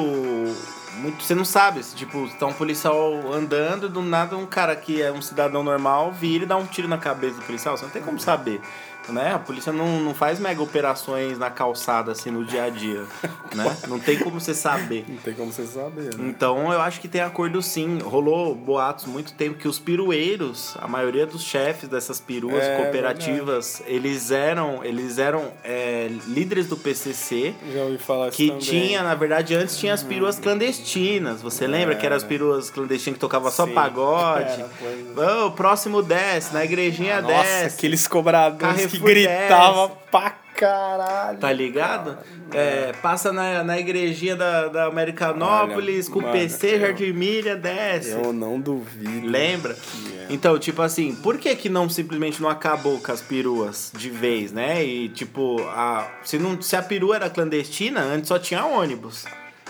Muito, 0.96 1.22
você 1.22 1.34
não 1.34 1.44
sabe, 1.44 1.82
se, 1.82 1.94
tipo, 1.94 2.28
tá 2.38 2.46
um 2.46 2.52
policial 2.52 3.32
andando, 3.32 3.88
do 3.88 4.00
nada 4.00 4.36
um 4.36 4.46
cara 4.46 4.74
que 4.76 5.02
é 5.02 5.10
um 5.10 5.20
cidadão 5.20 5.62
normal 5.62 6.12
vira 6.12 6.44
e 6.44 6.46
dá 6.46 6.56
um 6.56 6.66
tiro 6.66 6.88
na 6.88 6.98
cabeça 6.98 7.36
do 7.36 7.42
policial, 7.42 7.76
você 7.76 7.84
não 7.84 7.90
tem 7.90 8.02
como 8.02 8.18
saber. 8.18 8.60
Né? 9.08 9.34
A 9.34 9.38
polícia 9.38 9.72
não, 9.72 10.00
não 10.00 10.14
faz 10.14 10.38
mega 10.40 10.62
operações 10.62 11.38
na 11.38 11.50
calçada 11.50 12.12
assim 12.12 12.30
no 12.30 12.44
dia 12.44 12.64
a 12.64 12.70
dia. 12.70 13.02
Né? 13.54 13.76
Não 13.86 14.00
tem 14.00 14.18
como 14.18 14.40
você 14.40 14.52
saber. 14.52 15.04
Não 15.06 15.16
tem 15.18 15.32
como 15.32 15.52
você 15.52 15.64
saber, 15.64 16.12
né? 16.16 16.26
Então 16.28 16.72
eu 16.72 16.80
acho 16.80 17.00
que 17.00 17.06
tem 17.06 17.20
acordo 17.20 17.62
sim. 17.62 18.00
Rolou 18.02 18.52
boatos 18.52 19.04
muito 19.04 19.32
tempo 19.34 19.56
que 19.58 19.68
os 19.68 19.78
pirueiros, 19.78 20.76
a 20.80 20.88
maioria 20.88 21.24
dos 21.24 21.40
chefes 21.44 21.88
dessas 21.88 22.18
peruas 22.18 22.64
É, 22.64 22.76
cooperativas, 22.78 23.80
eles 23.86 24.32
eram, 24.32 24.82
eles 24.84 25.18
eram 25.18 25.52
é, 25.62 26.08
líderes 26.26 26.66
do 26.66 26.76
PCC. 26.76 27.54
Já 27.72 27.82
ouvi 27.84 27.98
falar 27.98 28.28
isso 28.28 28.36
Que 28.36 28.48
também. 28.48 28.60
tinha, 28.62 29.02
na 29.04 29.14
verdade, 29.14 29.54
antes 29.54 29.76
tinha 29.76 29.94
as 29.94 30.02
peruas 30.02 30.36
clandestinas. 30.40 31.40
Você 31.40 31.68
lembra 31.68 31.94
que 31.94 32.04
eram 32.04 32.16
as 32.16 32.24
peruas 32.24 32.70
clandestinas 32.70 33.14
que 33.16 33.20
tocavam 33.20 33.52
só 33.52 33.68
pagode? 33.68 34.50
Era, 34.52 34.68
pois 34.80 35.16
é. 35.28 35.32
Ô, 35.42 35.46
o 35.46 35.52
próximo 35.52 36.02
desce, 36.02 36.52
na 36.52 36.64
igrejinha 36.64 37.20
Nossa, 37.22 37.34
desce. 37.42 37.76
aqueles 37.76 38.08
cobradores 38.08 38.93
que 38.98 39.04
gritavam 39.04 39.88
desce. 39.88 40.00
pra 40.10 40.30
caralho. 40.54 41.38
Tá 41.38 41.52
ligado? 41.52 42.16
É, 42.52 42.92
passa 43.02 43.32
na, 43.32 43.64
na 43.64 43.78
igrejinha 43.78 44.36
da, 44.36 44.68
da 44.68 44.84
Americanópolis, 44.86 46.06
Olha, 46.06 46.12
com 46.12 46.18
o 46.20 46.22
mano, 46.22 46.32
PC, 46.34 46.74
eu- 46.76 46.80
Jardim 46.80 47.12
Milha, 47.12 47.56
desce. 47.56 48.10
Eu 48.12 48.32
não 48.32 48.60
duvido. 48.60 49.26
Lembra? 49.26 49.76
é. 50.20 50.26
Então, 50.30 50.58
tipo 50.58 50.80
assim, 50.80 51.14
por 51.16 51.36
que 51.38 51.54
que 51.56 51.68
não 51.68 51.88
simplesmente 51.88 52.40
não 52.40 52.48
acabou 52.48 52.98
com 52.98 53.10
as 53.12 53.20
peruas 53.20 53.90
de 53.96 54.08
vez, 54.08 54.52
né? 54.52 54.82
E 54.84 55.08
tipo, 55.08 55.60
a, 55.68 56.08
se, 56.22 56.38
não, 56.38 56.60
se 56.62 56.76
a 56.76 56.82
perua 56.82 57.16
era 57.16 57.28
clandestina, 57.30 58.00
antes 58.00 58.28
só 58.28 58.38
tinha 58.38 58.64
ônibus. 58.64 59.24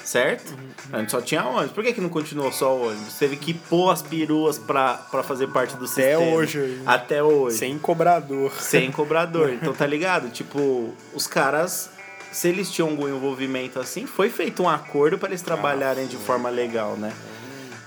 Certo? 0.05 0.51
Uhum. 0.51 0.69
Antes 1.01 1.13
só 1.13 1.21
tinha 1.21 1.45
ônibus. 1.45 1.73
Por 1.73 1.83
que, 1.83 1.93
que 1.95 2.01
não 2.01 2.11
continuou 2.11 2.53
só 2.53 2.77
o 2.77 2.89
ônibus? 2.89 3.15
Teve 3.15 3.37
que 3.37 3.55
pôr 3.55 3.91
as 3.91 4.03
peruas 4.03 4.59
pra, 4.59 4.95
pra 4.95 5.23
fazer 5.23 5.49
parte 5.49 5.71
do 5.77 5.87
Até 5.87 5.95
sistema. 5.95 6.21
hoje. 6.21 6.83
Até 6.85 7.23
hoje. 7.23 7.57
Sem 7.57 7.79
cobrador. 7.79 8.53
Sem 8.61 8.93
cobrador. 8.93 9.51
Então, 9.65 9.73
tá 9.73 9.87
ligado? 9.87 10.29
Tipo, 10.29 10.93
os 11.15 11.27
caras, 11.27 11.89
se 12.31 12.49
eles 12.49 12.71
tinham 12.71 12.91
algum 12.91 13.09
envolvimento 13.09 13.81
assim, 13.81 14.07
foi 14.07 14.29
feito 14.29 14.63
um 14.63 14.69
acordo 14.69 15.17
para 15.17 15.31
eles 15.31 15.41
trabalharem 15.43 16.07
de 16.07 16.17
forma 16.17 16.51
legal, 16.51 16.97
né? 16.97 17.13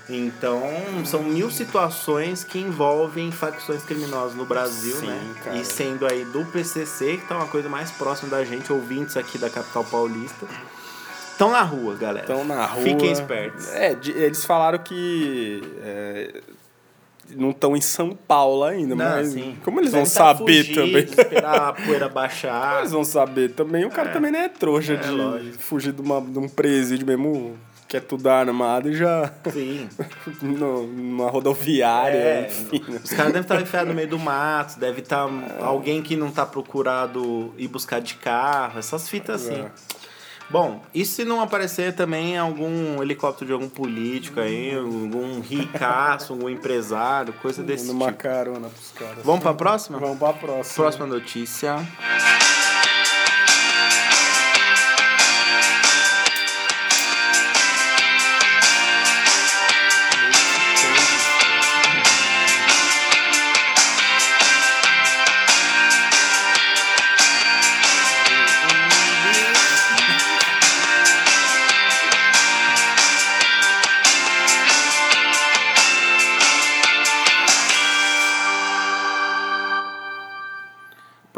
Então, 0.08 0.62
são 1.04 1.22
mil 1.22 1.50
situações 1.50 2.42
que 2.42 2.58
envolvem 2.58 3.30
facções 3.30 3.82
criminosas 3.82 4.34
no 4.34 4.46
Brasil, 4.46 4.96
Sim, 4.96 5.06
né? 5.06 5.34
cara. 5.44 5.56
E 5.58 5.64
sendo 5.64 6.06
aí 6.06 6.24
do 6.24 6.46
PCC, 6.46 7.18
que 7.18 7.26
tá 7.26 7.36
uma 7.36 7.46
coisa 7.46 7.68
mais 7.68 7.90
próxima 7.90 8.30
da 8.30 8.42
gente, 8.42 8.72
ouvintes 8.72 9.16
aqui 9.18 9.36
da 9.36 9.50
capital 9.50 9.84
paulista. 9.84 10.46
Estão 11.38 11.52
na 11.52 11.62
rua, 11.62 11.94
galera. 11.94 12.20
Estão 12.26 12.44
na 12.44 12.66
rua. 12.66 12.82
Fiquem 12.82 13.12
espertos. 13.12 13.72
É, 13.72 13.94
de- 13.94 14.10
eles 14.10 14.44
falaram 14.44 14.76
que 14.80 15.62
é, 15.84 16.40
não 17.36 17.50
estão 17.50 17.76
em 17.76 17.80
São 17.80 18.10
Paulo 18.10 18.64
ainda, 18.64 18.96
Não, 18.96 19.04
mas 19.08 19.28
sim. 19.28 19.56
como 19.64 19.78
eles 19.80 19.92
vão 19.92 20.02
tá 20.02 20.08
saber 20.08 20.64
fugidos, 20.64 20.74
também? 20.84 21.04
Esperar 21.04 21.68
a 21.68 21.72
poeira 21.74 22.08
baixar. 22.08 22.80
Eles 22.80 22.90
vão 22.90 23.04
saber 23.04 23.52
também. 23.52 23.84
O 23.84 23.90
cara 23.90 24.08
também 24.10 24.32
não 24.32 24.40
é 24.40 24.48
trouxa 24.48 24.94
É, 24.94 24.96
de 24.96 25.10
lógico. 25.10 25.58
fugir 25.62 25.92
de, 25.92 26.02
uma, 26.02 26.20
de 26.20 26.38
um 26.40 26.48
presídio 26.48 27.06
mesmo, 27.06 27.56
que 27.86 27.96
é 27.96 28.00
tudo 28.00 28.26
armado 28.28 28.90
e 28.90 28.96
já 28.96 29.32
Sim. 29.52 29.88
no- 30.42 30.88
numa 30.88 31.30
rodoviária, 31.30 32.16
É, 32.16 32.48
enfim. 32.50 32.82
né? 32.88 33.00
Os 33.04 33.10
caras 33.12 33.32
devem 33.32 33.42
estar 33.42 33.62
enfiados 33.62 33.88
no 33.88 33.94
meio 33.94 34.08
do 34.08 34.18
mato, 34.18 34.76
deve 34.80 35.02
estar 35.02 35.28
alguém 35.60 36.02
que 36.02 36.16
não 36.16 36.32
tá 36.32 36.44
procurado 36.44 37.54
ir 37.56 37.68
buscar 37.68 38.00
de 38.00 38.14
carro, 38.16 38.76
essas 38.80 39.08
fitas 39.08 39.46
assim. 39.46 39.64
Bom, 40.50 40.82
e 40.94 41.04
se 41.04 41.24
não 41.24 41.40
aparecer 41.42 41.94
também 41.94 42.38
algum 42.38 43.02
helicóptero 43.02 43.46
de 43.46 43.52
algum 43.52 43.68
político 43.68 44.40
aí, 44.40 44.74
algum 44.74 45.40
ricaço, 45.40 46.32
algum 46.32 46.48
empresário, 46.48 47.34
coisa 47.34 47.62
desse 47.62 47.86
Dando 47.86 47.96
uma 47.96 48.06
tipo. 48.06 48.18
carona 48.22 48.68
pros 48.68 48.90
caras. 48.92 49.24
Vamos 49.24 49.42
pra 49.42 49.52
próxima? 49.52 49.98
Vamos 49.98 50.18
pra 50.18 50.32
próxima. 50.32 50.74
Próxima 50.74 51.06
notícia. 51.06 51.76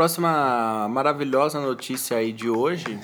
Próxima 0.01 0.89
maravilhosa 0.89 1.61
notícia 1.61 2.17
aí 2.17 2.33
de 2.33 2.49
hoje. 2.49 2.99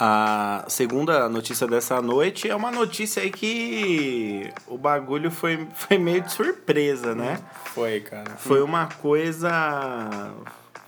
A 0.00 0.64
segunda 0.68 1.28
notícia 1.28 1.66
dessa 1.66 2.00
noite 2.00 2.48
é 2.48 2.56
uma 2.56 2.70
notícia 2.70 3.22
aí 3.22 3.30
que 3.30 4.50
o 4.66 4.78
bagulho 4.78 5.30
foi, 5.30 5.68
foi 5.74 5.98
meio 5.98 6.22
de 6.22 6.32
surpresa, 6.32 7.14
né? 7.14 7.40
Foi, 7.74 8.00
cara. 8.00 8.36
Foi 8.38 8.62
uma 8.62 8.86
coisa. 8.86 9.50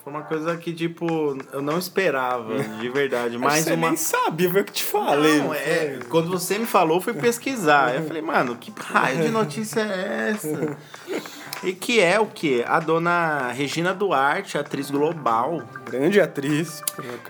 Foi 0.02 0.10
uma 0.10 0.22
coisa 0.22 0.56
que, 0.56 0.72
tipo, 0.72 1.36
eu 1.52 1.60
não 1.60 1.78
esperava, 1.78 2.58
de 2.58 2.88
verdade. 2.88 3.36
Você 3.36 3.74
uma. 3.74 3.88
nem 3.88 3.96
sabia, 3.98 4.50
foi 4.50 4.62
o 4.62 4.64
que 4.64 4.72
te 4.72 4.84
falei. 4.84 5.38
Não, 5.38 5.52
é, 5.52 5.98
quando 6.08 6.30
você 6.30 6.58
me 6.58 6.64
falou, 6.64 6.96
eu 6.96 7.02
fui 7.02 7.12
pesquisar. 7.12 7.94
Eu 7.94 8.06
falei, 8.06 8.22
mano, 8.22 8.56
que 8.56 8.72
raio 8.74 9.20
de 9.20 9.28
notícia 9.28 9.80
é 9.80 10.30
essa? 10.30 10.78
E 11.62 11.72
que 11.72 12.00
é 12.00 12.20
o 12.20 12.26
quê? 12.26 12.64
A 12.66 12.78
dona 12.78 13.50
Regina 13.52 13.94
Duarte, 13.94 14.58
atriz 14.58 14.90
global. 14.90 15.62
Grande 15.90 16.20
atriz. 16.20 16.82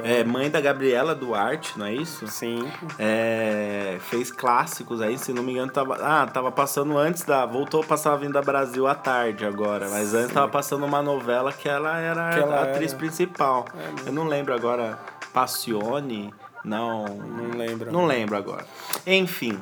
É 0.03 0.25
mãe 0.25 0.51
da 0.51 0.61
Gabriela 0.61 1.15
Duarte, 1.15 1.79
não 1.79 1.87
é 1.87 1.95
isso? 1.95 2.27
Sim. 2.27 2.67
É, 2.99 3.99
fez 4.11 4.31
clássicos 4.31 5.01
aí, 5.01 5.17
se 5.17 5.33
não 5.33 5.43
me 5.43 5.53
engano, 5.53 5.71
tava. 5.73 5.97
Ah, 6.03 6.27
tava 6.27 6.51
passando 6.51 6.99
antes 6.99 7.23
da. 7.25 7.47
Voltou 7.47 7.83
a 7.83 7.85
passar 7.85 8.13
a 8.13 8.17
Vinda 8.17 8.43
Brasil 8.43 8.87
à 8.87 8.95
tarde 8.95 9.45
agora. 9.47 9.89
Mas 9.89 10.13
antes 10.13 10.29
Sim. 10.29 10.35
tava 10.35 10.49
passando 10.49 10.85
uma 10.85 11.01
novela 11.03 11.53
que 11.53 11.69
ela 11.69 11.99
era 11.99 12.31
Que 12.31 12.41
ela 12.41 12.57
a 12.57 12.63
atriz 12.65 12.91
era. 12.93 12.99
principal. 12.99 13.65
Eu 14.05 14.13
não 14.13 14.25
lembro 14.27 14.53
agora. 14.55 14.99
Passione? 15.33 16.33
Não. 16.65 17.05
Não 17.05 17.57
lembro. 17.57 17.93
Não 17.93 18.07
lembro 18.07 18.37
agora. 18.37 18.67
Enfim. 19.07 19.59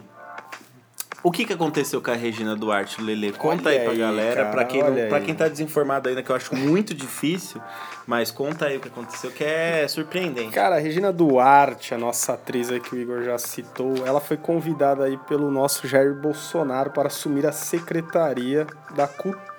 O 1.25 1.33
que, 1.33 1.47
que 1.47 1.55
aconteceu 1.55 2.03
com 2.03 2.11
a 2.11 2.15
Regina 2.15 2.55
Duarte, 2.55 3.01
Lele? 3.01 3.33
Conta 3.33 3.71
Olha 3.71 3.79
aí 3.79 3.85
pra 3.85 3.93
aí, 3.93 3.99
galera, 3.99 4.35
cara, 4.35 4.51
pra, 4.51 4.65
quem 4.67 4.83
não, 4.83 5.09
pra 5.09 5.21
quem 5.23 5.35
tá 5.35 5.49
desinformado 5.49 6.07
ainda, 6.07 6.23
que 6.23 6.29
eu 6.29 6.37
acho 6.37 6.55
muito 6.55 6.93
difícil, 6.93 7.63
mas 8.07 8.31
conta 8.31 8.67
aí 8.67 8.77
o 8.77 8.81
que 8.81 8.89
aconteceu, 8.89 9.31
que 9.31 9.43
é 9.43 9.89
surpreendente. 9.89 10.51
Cara, 10.51 10.77
a 10.77 10.79
Regina 10.79 11.11
Duarte, 11.11 11.95
a 11.95 11.99
nossa 11.99 12.35
atriz 12.35 12.71
aí 12.71 12.79
que 12.79 12.95
o 12.95 12.99
Igor 12.99 13.23
já 13.23 13.39
citou, 13.39 14.07
ela 14.07 14.21
foi 14.21 14.37
convidada 14.37 15.05
aí 15.05 15.17
pelo 15.27 15.51
nosso 15.51 15.89
Jair 15.89 16.15
Bolsonaro 16.15 16.91
para 16.91 17.07
assumir 17.07 17.47
a 17.47 17.53
Secretaria 17.53 18.67
da 18.95 19.09
Cultura 19.09 19.54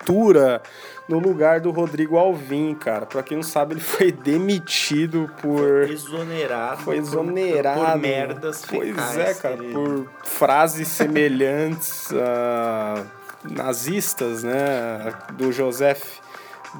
no 1.07 1.19
lugar 1.19 1.59
do 1.59 1.71
Rodrigo 1.71 2.17
Alvim, 2.17 2.73
cara. 2.75 3.05
Pra 3.05 3.21
quem 3.23 3.37
não 3.37 3.43
sabe, 3.43 3.73
ele 3.75 3.81
foi 3.81 4.11
demitido 4.11 5.29
por 5.41 5.83
Exonerado. 5.89 6.81
foi 6.81 6.95
por- 6.95 7.01
exonerado. 7.03 7.79
Por, 7.91 7.97
merdas 7.99 8.63
Pois 8.67 8.89
fecais, 8.89 9.17
é, 9.17 9.33
cara, 9.35 9.57
querido. 9.57 9.73
por 9.73 10.07
frases 10.27 10.87
semelhantes 10.87 12.11
a 12.13 13.03
nazistas, 13.49 14.43
né? 14.43 15.13
Do 15.33 15.51
Joseph 15.51 16.03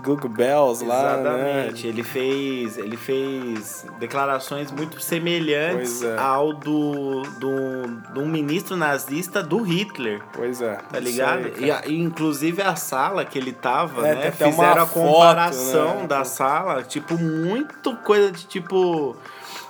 Goebbels 0.04 0.82
lá, 0.82 1.18
né? 1.18 1.22
Exatamente. 1.68 1.88
Ele 1.88 2.04
fez, 2.04 2.78
ele 2.78 2.98
fez 2.98 3.86
declarações 4.00 4.72
muito 4.72 5.00
semelhantes 5.02 6.04
é. 6.04 6.18
ao 6.18 6.54
do, 6.54 7.22
do, 7.40 7.88
do 8.14 8.22
um 8.22 8.28
ministro 8.28 8.76
nazista 8.76 9.42
do 9.42 9.62
Hitler. 9.62 10.22
Pois 10.34 10.62
é. 10.62 10.78
Tá 10.92 11.00
ligado? 11.00 11.46
aí, 11.46 11.66
e, 11.66 11.72
a- 11.72 11.84
inclusive 11.88 12.62
a 12.62 12.76
sala 12.76 13.26
que 13.26 13.38
ele 13.38 13.52
tava, 13.52 14.08
É, 14.08 14.16
né? 14.16 14.32
Fizeram 14.32 14.84
a 14.84 14.86
foto, 14.86 14.94
comparação 14.94 16.02
né? 16.02 16.08
da 16.08 16.24
sala, 16.24 16.84
tipo, 16.84 17.18
muito 17.18 17.96
coisa 17.98 18.32
de 18.32 18.46
tipo. 18.46 19.16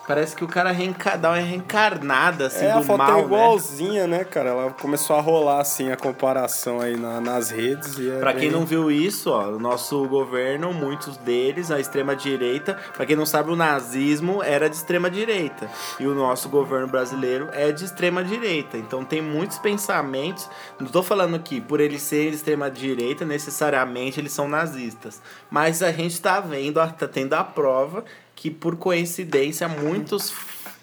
Parece 0.07 0.35
que 0.35 0.43
o 0.43 0.47
cara 0.47 0.71
reenca- 0.71 1.17
dá 1.17 1.29
uma 1.31 1.37
reencarnada 1.39 2.45
assim 2.47 2.65
É, 2.65 2.73
do 2.73 2.79
a 2.79 2.81
foto 2.83 2.97
mal, 2.99 3.09
é 3.09 3.13
né? 3.15 3.21
igualzinha, 3.23 4.07
né? 4.07 4.23
cara? 4.23 4.49
Ela 4.51 4.71
começou 4.71 5.15
a 5.15 5.19
rolar, 5.21 5.59
assim, 5.61 5.91
a 5.91 5.97
comparação 5.97 6.79
aí 6.79 6.95
na- 6.95 7.19
nas 7.19 7.49
redes. 7.49 7.97
E 7.97 8.11
é 8.11 8.19
Pra 8.19 8.31
quem 8.33 8.41
bem- 8.41 8.51
não 8.51 8.65
viu 8.65 8.91
isso, 8.91 9.31
ó, 9.31 9.47
o 9.49 9.59
nosso 9.59 10.07
governo, 10.07 10.71
muitos 10.73 11.17
deles, 11.17 11.71
a 11.71 11.79
extrema 11.79 12.15
direita, 12.15 12.77
pra 12.93 13.05
quem 13.05 13.15
não 13.15 13.25
sabe, 13.25 13.49
o 13.51 13.55
nazismo 13.55 14.43
era 14.43 14.69
de 14.69 14.75
extrema 14.75 15.09
direita 15.09 15.67
e 15.99 16.05
o 16.05 16.13
nosso 16.13 16.49
governo 16.49 16.87
brasileiro 16.87 17.49
é 17.51 17.71
de 17.71 17.83
extrema 17.85 18.23
direita. 18.23 18.77
Então 18.77 19.03
tem 19.03 19.21
muitos 19.23 19.57
pensamentos, 19.57 20.47
não 20.79 20.87
tô 20.87 21.01
falando 21.01 21.39
que 21.39 21.59
por 21.59 21.79
eles 21.79 22.03
serem 22.03 22.29
de 22.29 22.35
extrema 22.35 22.69
direita, 22.69 23.25
necessariamente 23.25 24.19
eles 24.19 24.31
são 24.33 24.47
nazistas, 24.47 25.19
mas 25.49 25.81
a 25.81 25.91
gente 25.91 26.21
tá 26.21 26.39
vendo, 26.39 26.75
tá 26.75 27.07
tendo 27.07 27.33
a 27.33 27.43
prova 27.43 28.03
que 28.35 28.51
por 28.51 28.75
coincidência 28.75 29.67
muitos 29.67 30.33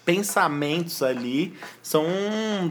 pensamentos 0.05 1.01
ali 1.01 1.53
são 1.81 2.03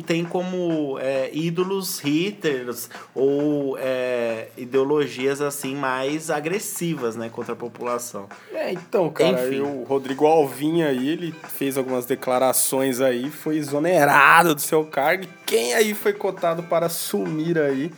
tem 0.04 0.22
como 0.24 0.98
é, 0.98 1.30
ídolos 1.32 1.98
hitters 1.98 2.90
ou 3.14 3.78
é, 3.78 4.48
ideologias 4.56 5.40
assim 5.40 5.74
mais 5.74 6.30
agressivas 6.30 7.16
né 7.16 7.30
contra 7.30 7.54
a 7.54 7.56
população 7.56 8.28
É, 8.52 8.72
então, 8.72 9.08
cara, 9.10 9.48
Enfim. 9.48 9.60
o 9.60 9.82
Rodrigo 9.84 10.26
Alvim 10.26 10.82
aí, 10.82 11.08
ele 11.08 11.34
fez 11.48 11.78
algumas 11.78 12.04
declarações 12.04 13.00
aí, 13.00 13.30
foi 13.30 13.56
exonerado 13.56 14.54
do 14.54 14.60
seu 14.60 14.84
cargo. 14.84 15.26
Quem 15.46 15.74
aí 15.74 15.94
foi 15.94 16.12
cotado 16.12 16.62
para 16.64 16.86
assumir 16.86 17.58
aí 17.58 17.90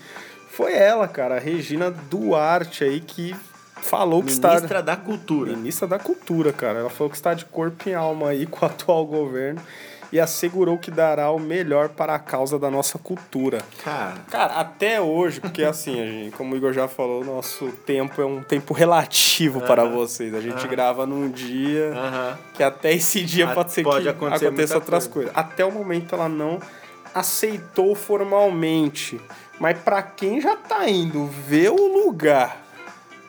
foi 0.55 0.73
ela, 0.73 1.09
cara, 1.09 1.37
a 1.37 1.41
Regina 1.41 1.91
Duarte 1.91 2.85
aí, 2.85 3.01
que 3.01 3.35
falou 3.85 4.23
que 4.23 4.31
está... 4.31 4.49
ministra 4.49 4.83
da 4.83 4.97
cultura 4.97 5.53
Ministra 5.57 5.87
da 5.87 5.99
Cultura, 5.99 6.53
cara. 6.53 6.81
Ela 6.81 6.91
falou 6.91 7.11
que 7.11 7.17
está 7.17 7.35
de 7.35 7.45
corpo 7.45 7.89
e 7.89 7.95
alma 7.95 8.31
aí 8.31 8.47
com 8.47 8.65
o 8.65 8.69
atual 8.69 9.05
governo 9.07 9.61
e 10.11 10.21
assegurou 10.21 10.79
que 10.79 10.91
dará 10.91 11.31
o 11.31 11.41
melhor 11.41 11.89
para 11.89 12.15
a 12.15 12.19
causa 12.19 12.57
da 12.57 12.71
nossa 12.71 12.99
cultura. 12.99 13.59
cara 13.83 14.15
Cara, 14.31 14.55
até 14.61 15.01
hoje, 15.01 15.41
porque 15.41 15.63
assim, 15.65 16.01
a 16.01 16.07
gente, 16.07 16.37
como 16.37 16.55
o 16.55 16.57
Igor 16.57 16.73
já 16.73 16.87
falou, 16.87 17.25
nosso 17.25 17.67
tempo 17.85 18.23
é 18.23 18.25
um 18.25 18.43
tempo 18.43 18.73
relativo 18.73 19.61
para 19.61 19.85
vocês. 19.85 20.33
A 20.33 20.41
gente 20.41 20.67
grava 20.69 21.05
num 21.05 21.29
dia 21.29 21.93
aham. 21.95 22.39
que 22.55 22.63
até 22.63 22.93
esse 22.93 23.25
dia 23.25 23.49
pode 23.49 23.73
ser 23.73 23.83
pode 23.83 24.05
que 24.05 24.09
acontecer 24.09 24.47
aconteça 24.47 24.77
outras 24.77 25.07
coisa. 25.09 25.31
coisas. 25.31 25.33
Até 25.35 25.65
o 25.65 25.73
momento 25.73 26.15
ela 26.15 26.29
não 26.29 26.61
aceitou 27.13 27.95
formalmente. 27.95 29.21
Mas 29.59 29.79
para 29.79 30.03
quem 30.03 30.41
já 30.41 30.57
tá 30.57 30.89
indo 30.89 31.27
ver 31.27 31.71
o 31.71 32.05
lugar, 32.05 32.64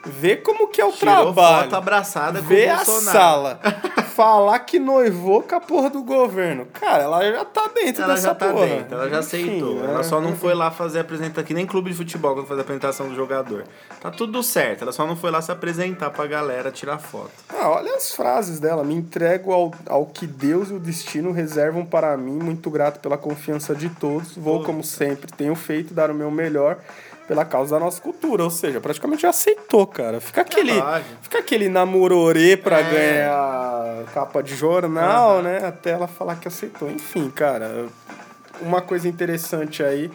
ver 0.05 0.37
como 0.37 0.67
que 0.67 0.79
é 0.81 0.85
o 0.85 0.91
tirou 0.91 1.33
trabalho, 1.33 1.63
foto 1.63 1.75
abraçada 1.75 2.39
com 2.41 2.47
ver 2.47 2.69
o 2.69 2.73
a 2.73 2.75
Bolsonaro 2.77 3.17
sala, 3.17 3.59
falar 4.15 4.59
que 4.59 4.79
noivou 4.79 5.41
com 5.41 5.55
a 5.55 5.59
porra 5.59 5.89
do 5.89 6.03
governo. 6.03 6.65
Cara, 6.73 7.03
ela 7.03 7.31
já 7.31 7.45
tá 7.45 7.69
dentro 7.73 8.03
ela 8.03 8.13
dessa 8.13 8.27
já 8.29 8.35
tá 8.35 8.49
porra. 8.49 8.65
dentro, 8.65 8.95
ela 8.95 9.09
já 9.09 9.19
aceitou. 9.19 9.75
né? 9.75 9.87
Ela 9.93 10.03
só 10.03 10.21
não 10.21 10.35
foi 10.35 10.53
lá 10.53 10.71
fazer 10.71 10.99
apresentação, 10.99 11.43
que 11.43 11.53
nem 11.53 11.65
clube 11.65 11.91
de 11.91 11.97
futebol 11.97 12.33
quando 12.33 12.47
faz 12.47 12.59
a 12.59 12.61
apresentação 12.61 13.09
do 13.09 13.15
jogador. 13.15 13.63
Tá 13.99 14.09
tudo 14.11 14.41
certo, 14.41 14.83
ela 14.83 14.91
só 14.91 15.05
não 15.05 15.15
foi 15.15 15.31
lá 15.31 15.41
se 15.41 15.51
apresentar 15.51 16.09
pra 16.11 16.25
galera 16.27 16.71
tirar 16.71 16.97
foto. 16.97 17.31
Ah, 17.49 17.69
olha 17.69 17.95
as 17.95 18.13
frases 18.13 18.59
dela. 18.59 18.83
Me 18.83 18.93
entrego 18.95 19.51
ao, 19.51 19.73
ao 19.87 20.05
que 20.05 20.25
Deus 20.27 20.69
e 20.69 20.73
o 20.73 20.79
destino 20.79 21.31
reservam 21.31 21.85
para 21.85 22.15
mim. 22.15 22.39
Muito 22.41 22.69
grato 22.69 22.99
pela 22.99 23.17
confiança 23.17 23.75
de 23.75 23.89
todos. 23.89 24.35
Vou, 24.37 24.63
como 24.63 24.83
sempre, 24.83 25.31
tenho 25.31 25.55
feito, 25.55 25.93
dar 25.93 26.09
o 26.11 26.13
meu 26.13 26.29
melhor 26.31 26.77
pela 27.27 27.43
causa 27.45 27.75
da 27.75 27.83
nossa 27.83 28.01
cultura. 28.01 28.43
Ou 28.43 28.49
seja, 28.49 28.79
praticamente 28.79 29.21
já 29.23 29.29
aceitou, 29.29 29.85
cara. 29.87 30.19
Fica 30.21 30.41
aquele, 30.41 30.73
fica 31.21 31.39
aquele 31.39 31.69
namororê 31.69 32.55
pra 32.57 32.79
É. 32.79 32.83
ganhar 32.83 34.03
capa 34.13 34.41
de 34.43 34.55
jornal, 34.55 35.35
Aham. 35.37 35.41
né? 35.41 35.65
Até 35.65 35.91
ela 35.91 36.07
falar 36.07 36.35
que 36.37 36.47
aceitou. 36.47 36.89
Enfim, 36.89 37.29
cara, 37.29 37.87
uma 38.61 38.81
coisa 38.81 39.07
interessante 39.07 39.83
aí 39.83 40.11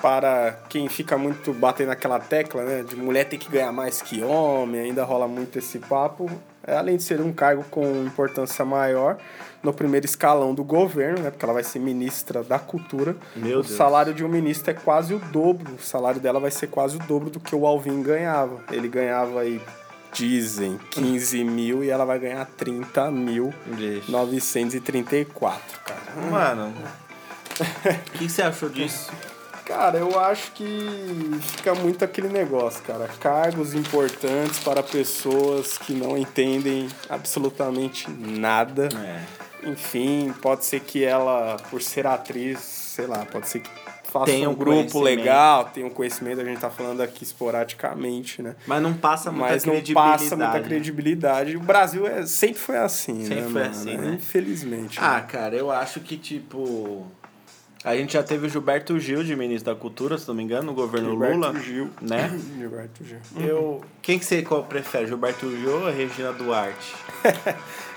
para 0.00 0.58
quem 0.68 0.88
fica 0.88 1.16
muito 1.16 1.52
batendo 1.54 1.88
naquela 1.88 2.20
tecla, 2.20 2.62
né, 2.64 2.82
de 2.86 2.94
mulher 2.94 3.24
tem 3.24 3.38
que 3.38 3.50
ganhar 3.50 3.72
mais 3.72 4.02
que 4.02 4.22
homem, 4.22 4.82
ainda 4.82 5.02
rola 5.04 5.26
muito 5.26 5.58
esse 5.58 5.78
papo. 5.78 6.30
É, 6.66 6.76
além 6.76 6.96
de 6.96 7.02
ser 7.02 7.20
um 7.20 7.32
cargo 7.32 7.64
com 7.70 7.84
importância 8.04 8.64
maior 8.64 9.18
no 9.62 9.72
primeiro 9.72 10.06
escalão 10.06 10.54
do 10.54 10.64
governo, 10.64 11.22
né, 11.22 11.30
porque 11.30 11.44
ela 11.44 11.54
vai 11.54 11.64
ser 11.64 11.78
ministra 11.78 12.42
da 12.42 12.58
cultura. 12.58 13.16
Meu 13.34 13.60
o 13.60 13.62
Deus. 13.62 13.70
salário 13.70 14.12
de 14.12 14.24
um 14.24 14.28
ministro 14.28 14.70
é 14.70 14.74
quase 14.74 15.14
o 15.14 15.18
dobro. 15.18 15.74
O 15.74 15.82
salário 15.82 16.20
dela 16.20 16.40
vai 16.40 16.50
ser 16.50 16.68
quase 16.68 16.96
o 16.96 17.00
dobro 17.00 17.30
do 17.30 17.40
que 17.40 17.54
o 17.54 17.66
Alvin 17.66 18.02
ganhava. 18.02 18.60
Ele 18.70 18.88
ganhava 18.88 19.40
aí 19.40 19.60
dizem 20.12 20.78
15 20.92 21.44
mil 21.44 21.84
e 21.84 21.90
ela 21.90 22.04
vai 22.04 22.18
ganhar 22.18 22.46
30 22.56 23.10
mil. 23.10 23.52
Deixa. 23.66 24.10
934, 24.10 25.80
cara. 25.80 26.30
Mano, 26.30 26.72
o 27.60 28.18
que 28.18 28.28
você 28.28 28.42
achou 28.42 28.68
disso? 28.68 29.10
Cara, 29.66 29.98
eu 29.98 30.18
acho 30.18 30.52
que 30.52 30.64
fica 31.40 31.74
muito 31.74 32.04
aquele 32.04 32.28
negócio, 32.28 32.82
cara. 32.84 33.08
Cargos 33.20 33.74
importantes 33.74 34.60
para 34.60 34.80
pessoas 34.80 35.76
que 35.76 35.92
não 35.92 36.16
entendem 36.16 36.88
absolutamente 37.10 38.08
nada. 38.08 38.88
É. 38.94 39.68
Enfim, 39.68 40.32
pode 40.40 40.64
ser 40.64 40.78
que 40.80 41.04
ela, 41.04 41.56
por 41.68 41.82
ser 41.82 42.06
atriz, 42.06 42.60
sei 42.60 43.08
lá, 43.08 43.26
pode 43.26 43.48
ser 43.48 43.58
que 43.58 43.68
faça 44.04 44.26
Tenha 44.26 44.48
um 44.48 44.52
um 44.52 44.54
grupo 44.54 45.00
legal, 45.00 45.64
tenha 45.64 45.84
um 45.84 45.90
conhecimento, 45.90 46.40
a 46.40 46.44
gente 46.44 46.60
tá 46.60 46.70
falando 46.70 47.00
aqui 47.00 47.24
esporadicamente, 47.24 48.40
né? 48.40 48.54
Mas 48.68 48.80
não 48.80 48.94
passa 48.94 49.32
muita 49.32 49.48
Mas 49.50 49.64
não 49.64 49.74
credibilidade. 49.74 50.22
passa 50.22 50.36
muita 50.36 50.60
credibilidade. 50.60 51.56
O 51.56 51.60
Brasil 51.60 52.06
é, 52.06 52.24
sempre 52.24 52.58
foi 52.60 52.76
assim, 52.76 53.22
Sempre 53.24 53.34
né, 53.34 53.42
foi 53.50 53.62
mano? 53.62 53.70
assim, 53.74 53.96
né? 53.96 54.14
Infelizmente. 54.14 54.98
Ah, 55.02 55.20
cara, 55.20 55.56
eu 55.56 55.72
acho 55.72 55.98
que, 55.98 56.16
tipo... 56.16 57.04
A 57.86 57.96
gente 57.96 58.14
já 58.14 58.22
teve 58.22 58.48
o 58.48 58.50
Gilberto 58.50 58.98
Gil 58.98 59.22
de 59.22 59.36
ministro 59.36 59.72
da 59.72 59.78
Cultura, 59.80 60.18
se 60.18 60.26
não 60.26 60.34
me 60.34 60.42
engano, 60.42 60.64
no 60.64 60.74
governo 60.74 61.10
Gilberto 61.10 61.36
Lula. 61.36 61.60
Gil. 61.60 61.90
Né? 62.02 62.36
Gilberto 62.58 63.04
Gil. 63.04 63.18
Eu... 63.38 63.80
Quem 64.02 64.18
que 64.18 64.24
você 64.24 64.42
qual 64.42 64.64
prefere, 64.64 65.06
Gilberto 65.06 65.48
Gil 65.56 65.82
ou 65.82 65.90
Regina 65.90 66.32
Duarte? 66.32 66.94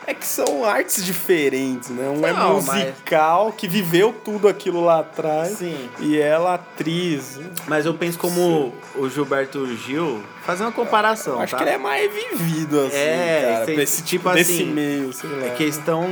É 0.07 0.13
que 0.15 0.25
são 0.25 0.65
artes 0.65 1.05
diferentes, 1.05 1.89
né? 1.89 2.09
Um 2.09 2.25
é 2.25 2.33
Não, 2.33 2.59
mas- 2.63 2.87
musical, 2.87 3.51
que 3.51 3.67
viveu 3.67 4.11
tudo 4.25 4.47
aquilo 4.47 4.83
lá 4.83 5.01
atrás. 5.01 5.59
Sim. 5.59 5.87
E 5.99 6.17
ela 6.17 6.55
atriz. 6.55 7.39
Mas 7.67 7.85
eu 7.85 7.93
penso 7.93 8.17
como 8.17 8.73
o 8.95 9.07
Gilberto 9.07 9.67
Gil, 9.77 10.23
fazer 10.51 10.63
uma 10.63 10.71
comparação, 10.71 11.39
Acho 11.41 11.51
tá? 11.51 11.57
que 11.57 11.63
ele 11.63 11.71
é 11.71 11.77
mais 11.77 12.11
vivido, 12.13 12.79
assim, 12.81 12.95
É, 12.97 13.51
cara. 13.53 13.73
pra 13.73 13.83
esse 13.83 14.03
tipo 14.03 14.29
desse 14.31 14.51
assim, 14.53 14.65
meio, 14.65 15.13
sei 15.13 15.29
lá. 15.29 15.45
É 15.47 15.49
questão 15.51 16.05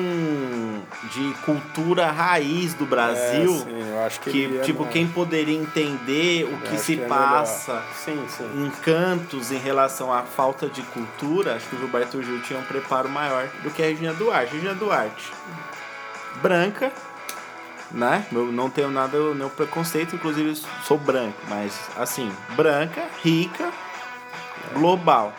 de 1.13 1.33
cultura 1.45 2.07
raiz 2.11 2.73
do 2.73 2.85
Brasil. 2.85 3.53
É, 3.53 3.57
sim, 3.57 3.89
eu 3.91 3.99
acho 4.05 4.19
que, 4.21 4.31
que, 4.31 4.57
é 4.57 4.61
tipo, 4.61 4.81
mais- 4.81 4.93
quem 4.93 5.07
poderia 5.07 5.57
entender 5.57 6.45
o 6.45 6.57
que 6.69 6.77
se 6.77 6.93
é 6.93 6.95
melhor. 6.97 7.09
passa 7.09 7.81
Sim, 8.05 8.23
sim. 8.29 8.45
em 8.65 8.69
cantos 8.81 9.51
em 9.51 9.57
relação 9.57 10.13
à 10.13 10.23
falta 10.23 10.67
de 10.67 10.81
cultura, 10.83 11.55
acho 11.55 11.67
que 11.67 11.75
o 11.75 11.79
Gilberto 11.79 12.21
Gil 12.23 12.41
tinha 12.41 12.59
um 12.59 12.63
preparo 12.63 13.09
maior 13.09 13.47
do 13.63 13.69
que 13.71 13.81
a 13.81 13.85
Regina 13.85 14.13
Duarte. 14.13 14.53
Regina 14.53 14.73
Duarte, 14.73 15.31
branca, 16.41 16.91
né? 17.91 18.25
Eu 18.31 18.51
não 18.51 18.69
tenho 18.69 18.89
nada, 18.91 19.17
nenhum 19.33 19.49
preconceito, 19.49 20.15
inclusive 20.15 20.55
sou 20.85 20.97
branco, 20.97 21.37
mas 21.47 21.73
assim, 21.97 22.31
branca, 22.55 23.03
rica, 23.23 23.71
global. 24.73 25.33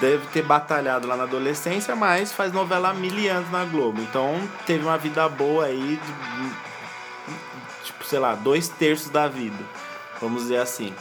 Deve 0.00 0.26
ter 0.28 0.42
batalhado 0.42 1.06
lá 1.06 1.16
na 1.16 1.22
adolescência, 1.24 1.94
mas 1.94 2.32
faz 2.32 2.52
novela 2.52 2.90
há 2.90 2.94
mil 2.94 3.30
anos 3.30 3.50
na 3.50 3.64
Globo. 3.64 4.02
Então 4.02 4.40
teve 4.66 4.84
uma 4.84 4.98
vida 4.98 5.28
boa 5.28 5.66
aí, 5.66 6.00
de, 6.02 7.86
tipo, 7.86 8.04
sei 8.04 8.18
lá, 8.18 8.34
dois 8.34 8.68
terços 8.68 9.10
da 9.10 9.28
vida. 9.28 9.64
Vamos 10.20 10.42
dizer 10.42 10.58
assim. 10.58 10.92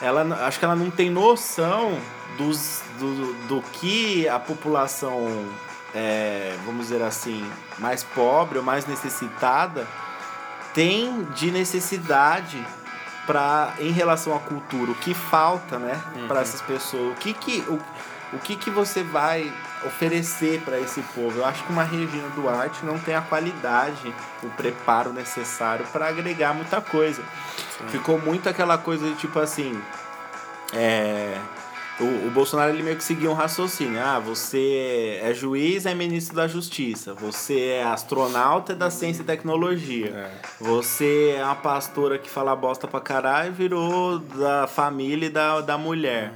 Ela, 0.00 0.24
n- 0.24 0.34
acho 0.34 0.58
que 0.58 0.64
ela 0.64 0.76
não 0.76 0.90
tem 0.90 1.08
noção 1.10 1.98
dos, 2.36 2.82
do, 2.98 3.32
do 3.48 3.62
que 3.72 4.28
a 4.28 4.38
população, 4.38 5.46
é, 5.94 6.54
vamos 6.66 6.88
dizer 6.88 7.02
assim, 7.02 7.48
mais 7.78 8.02
pobre 8.02 8.58
ou 8.58 8.64
mais 8.64 8.86
necessitada 8.86 9.86
tem 10.74 11.24
de 11.34 11.50
necessidade 11.50 12.62
para 13.26 13.74
em 13.78 13.90
relação 13.90 14.34
à 14.34 14.38
cultura, 14.38 14.92
o 14.92 14.94
que 14.94 15.12
falta, 15.14 15.78
né, 15.78 16.00
para 16.28 16.40
essas 16.40 16.60
pessoas, 16.62 17.12
o 17.12 17.14
que 17.16 17.32
que 17.32 17.60
o, 17.68 17.80
o 18.32 18.38
que 18.38 18.56
que 18.56 18.70
você 18.70 19.02
vai 19.02 19.52
oferecer 19.84 20.60
para 20.62 20.78
esse 20.80 21.00
povo? 21.14 21.38
Eu 21.38 21.44
acho 21.44 21.62
que 21.64 21.72
uma 21.72 21.84
Regina 21.84 22.28
Duarte 22.34 22.84
não 22.84 22.98
tem 22.98 23.14
a 23.14 23.22
qualidade, 23.22 24.14
o 24.42 24.48
preparo 24.50 25.12
necessário 25.12 25.86
para 25.92 26.08
agregar 26.08 26.54
muita 26.54 26.80
coisa. 26.80 27.22
Ficou 27.88 28.18
muito 28.18 28.48
aquela 28.48 28.78
coisa 28.78 29.06
de 29.06 29.14
tipo 29.14 29.38
assim, 29.38 29.80
é, 30.72 31.38
o, 32.00 32.26
o 32.26 32.30
Bolsonaro 32.30 32.72
ele 32.72 32.82
meio 32.82 32.96
que 32.96 33.04
seguia 33.04 33.30
um 33.30 33.34
raciocínio. 33.34 33.98
Ah, 34.00 34.18
você 34.18 35.18
é 35.22 35.32
juiz, 35.32 35.86
é 35.86 35.94
ministro 35.94 36.36
da 36.36 36.46
justiça. 36.46 37.14
Você 37.14 37.58
é 37.80 37.84
astronauta 37.84 38.72
é 38.72 38.76
da 38.76 38.90
ciência 38.90 39.22
e 39.22 39.24
tecnologia. 39.24 40.08
É. 40.08 40.30
Você 40.60 41.34
é 41.38 41.44
uma 41.44 41.54
pastora 41.56 42.18
que 42.18 42.28
fala 42.28 42.54
bosta 42.54 42.86
pra 42.86 43.00
caralho 43.00 43.48
e 43.48 43.52
virou 43.52 44.18
da 44.18 44.66
família 44.66 45.26
e 45.26 45.30
da, 45.30 45.60
da 45.60 45.78
mulher. 45.78 46.32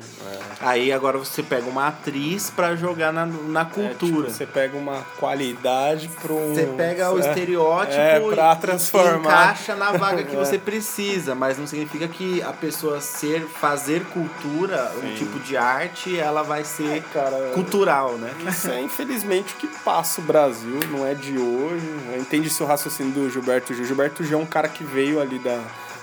Aí 0.60 0.92
agora 0.92 1.18
você 1.18 1.42
pega 1.42 1.68
uma 1.68 1.88
atriz 1.88 2.50
pra 2.50 2.74
jogar 2.76 3.12
na, 3.12 3.26
na 3.26 3.60
É, 3.62 3.64
cultura. 3.64 3.96
tipo, 4.28 4.30
você 4.30 4.46
pega 4.46 4.76
uma 4.76 5.02
qualidade 5.18 6.08
um. 6.30 6.54
Você 6.54 6.66
pega 6.76 7.10
o 7.12 7.18
é, 7.18 7.20
estereótipo 7.28 7.94
é, 8.00 8.20
pra 8.20 8.52
e- 8.52 8.56
transformar. 8.60 9.10
e 9.14 9.16
encaixa 9.18 9.74
na 9.74 9.92
vaga 9.92 10.22
que 10.22 10.36
É. 10.36 10.38
você 10.38 10.58
precisa, 10.58 11.34
mas 11.34 11.58
não 11.58 11.66
significa 11.66 12.06
que 12.08 12.42
a 12.42 12.52
pessoa 12.52 13.00
ser 13.00 13.42
fazer 13.42 14.04
cultura, 14.06 14.92
um 14.98 15.08
Sim. 15.08 15.14
tipo 15.16 15.38
de 15.40 15.49
arte, 15.56 16.18
ela 16.18 16.42
vai 16.42 16.64
ser 16.64 16.98
É, 16.98 17.00
cara, 17.12 17.50
cultural, 17.54 18.12
né? 18.12 18.32
Isso 18.48 18.70
é 18.70 18.80
infelizmente 18.80 19.54
o 19.54 19.56
que 19.56 19.66
passa 19.84 20.20
o 20.20 20.24
Brasil, 20.24 20.78
não 20.90 21.06
é 21.06 21.14
de 21.14 21.38
hoje. 21.38 21.86
Eu 22.12 22.20
entendi 22.20 22.48
esse 22.48 22.62
raciocínio 22.64 23.12
do 23.12 23.30
Gilberto 23.30 23.74
Gil. 23.74 23.84
Gilberto 23.84 24.24
Gil 24.24 24.38
é 24.38 24.42
um 24.42 24.46
cara 24.46 24.68
que 24.68 24.84
veio 24.84 25.20
ali 25.20 25.38
da 25.38 25.60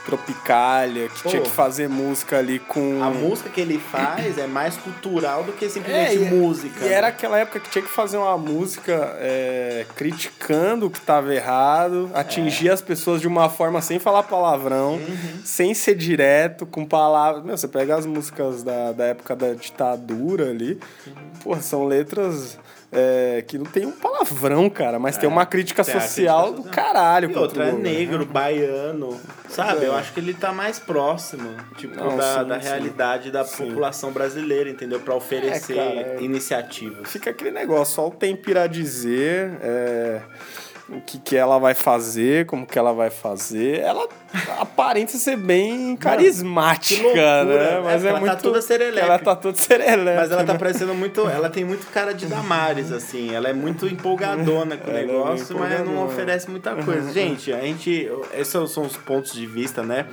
Tropicália, 0.07 1.09
que 1.09 1.23
Pô. 1.23 1.29
tinha 1.29 1.41
que 1.41 1.49
fazer 1.49 1.89
música 1.89 2.37
ali 2.39 2.59
com. 2.59 3.03
A 3.03 3.09
música 3.09 3.49
que 3.49 3.59
ele 3.59 3.77
faz 3.77 4.37
é 4.37 4.47
mais 4.47 4.77
cultural 4.77 5.43
do 5.43 5.51
que 5.51 5.65
É, 5.65 5.69
simplesmente 5.69 6.15
e- 6.15 6.19
música. 6.33 6.85
E 6.85 6.89
né? 6.89 6.93
era 6.95 7.07
aquela 7.07 7.37
época 7.37 7.59
que 7.59 7.69
tinha 7.69 7.81
que 7.83 7.89
fazer 7.89 8.17
uma 8.17 8.37
música 8.37 9.15
é, 9.19 9.85
criticando 9.95 10.85
o 10.87 10.89
que 10.89 10.97
estava 10.97 11.33
errado, 11.35 12.09
atingir 12.13 12.69
as 12.69 12.81
pessoas 12.81 13.19
de 13.21 13.27
uma 13.27 13.49
forma 13.49 13.81
sem 13.81 13.99
falar 13.99 14.23
palavrão, 14.23 14.99
sem 15.43 15.73
ser 15.73 15.95
direto, 15.95 16.65
com 16.65 16.85
palavras. 16.85 17.43
Meu, 17.43 17.57
você 17.57 17.67
pega 17.67 17.95
as 17.95 18.05
músicas 18.05 18.63
da, 18.63 18.93
da 18.93 19.05
época 19.05 19.35
da 19.35 19.53
ditadura 19.53 20.49
ali, 20.49 20.79
porra, 21.43 21.61
são 21.61 21.85
letras. 21.85 22.57
É, 22.91 23.43
que 23.45 23.57
não 23.57 23.65
tem 23.65 23.85
um 23.85 23.91
palavrão, 23.91 24.69
cara, 24.69 24.97
mas 24.97 25.17
tem 25.17 25.27
uma 25.27 25.45
crítica 25.45 25.83
tem 25.83 25.93
a 25.93 25.99
social 25.99 26.53
crítica 26.53 26.69
do 26.69 26.73
caralho. 26.73 27.25
E 27.29 27.33
contra 27.33 27.41
outra 27.41 27.65
o 27.65 27.67
é 27.69 27.81
negro, 27.81 28.25
baiano, 28.25 29.19
sabe? 29.49 29.85
É. 29.85 29.87
Eu 29.87 29.95
acho 29.95 30.13
que 30.13 30.19
ele 30.19 30.33
tá 30.33 30.51
mais 30.53 30.79
próximo, 30.79 31.49
tipo, 31.75 31.95
Não, 31.95 32.15
da, 32.15 32.39
sim, 32.43 32.47
da 32.47 32.61
sim. 32.61 32.67
realidade 32.67 33.31
da 33.31 33.43
Sim. 33.43 33.67
população 33.67 34.11
brasileira, 34.11 34.69
entendeu? 34.69 34.99
Pra 34.99 35.15
oferecer 35.15 35.77
É, 35.77 35.83
cara, 35.83 36.17
é. 36.19 36.21
iniciativas. 36.21 37.09
Fica 37.11 37.29
aquele 37.31 37.51
negócio, 37.51 37.95
só 37.95 38.07
o 38.07 38.11
tempo 38.11 38.49
irá 38.49 38.67
dizer 38.67 39.57
é, 39.61 40.21
o 40.89 41.01
que, 41.01 41.19
que 41.19 41.35
ela 41.35 41.57
vai 41.57 41.73
fazer, 41.73 42.45
como 42.45 42.65
que 42.65 42.79
ela 42.79 42.93
vai 42.93 43.09
fazer. 43.09 43.79
Ela 43.79 44.07
aparenta 44.57 45.17
ser 45.17 45.35
bem 45.35 45.97
carismática, 45.97 46.95
que 46.95 47.01
loucura, 47.01 47.43
né? 47.43 47.71
né? 47.71 47.81
Mas 47.83 47.93
Porque 47.93 48.07
é 48.07 48.09
ela 48.09 48.19
tá 48.19 48.25
muito. 48.25 48.41
toda 48.41 48.61
serelepe. 48.61 49.05
Ela 49.05 49.19
tá 49.19 49.35
toda 49.35 49.57
serelepe. 49.57 50.17
Mas 50.17 50.31
ela 50.31 50.43
tá 50.45 50.53
né? 50.53 50.59
parecendo 50.59 50.93
muito. 50.93 51.27
Ela 51.27 51.49
tem 51.49 51.65
muito 51.65 51.85
cara 51.87 52.13
de 52.13 52.25
Damares, 52.25 52.91
assim. 52.91 53.35
Ela 53.35 53.49
é 53.49 53.53
muito 53.53 53.85
empolgadona 53.85 54.77
com 54.77 54.87
o 54.87 54.89
Ela 54.89 54.99
é 54.99 55.05
bem 55.05 55.15
negócio, 55.15 55.59
mas 55.59 55.85
não 55.85 56.05
oferece 56.05 56.49
muita 56.49 56.73
coisa. 56.75 57.11
Gente, 57.11 57.51
a 57.51 57.59
gente. 57.59 58.09
Esses 58.33 58.71
são 58.71 58.83
os 58.83 58.95
pontos 58.95 59.33
de 59.33 59.45
vista, 59.45 59.83
né? 59.83 60.05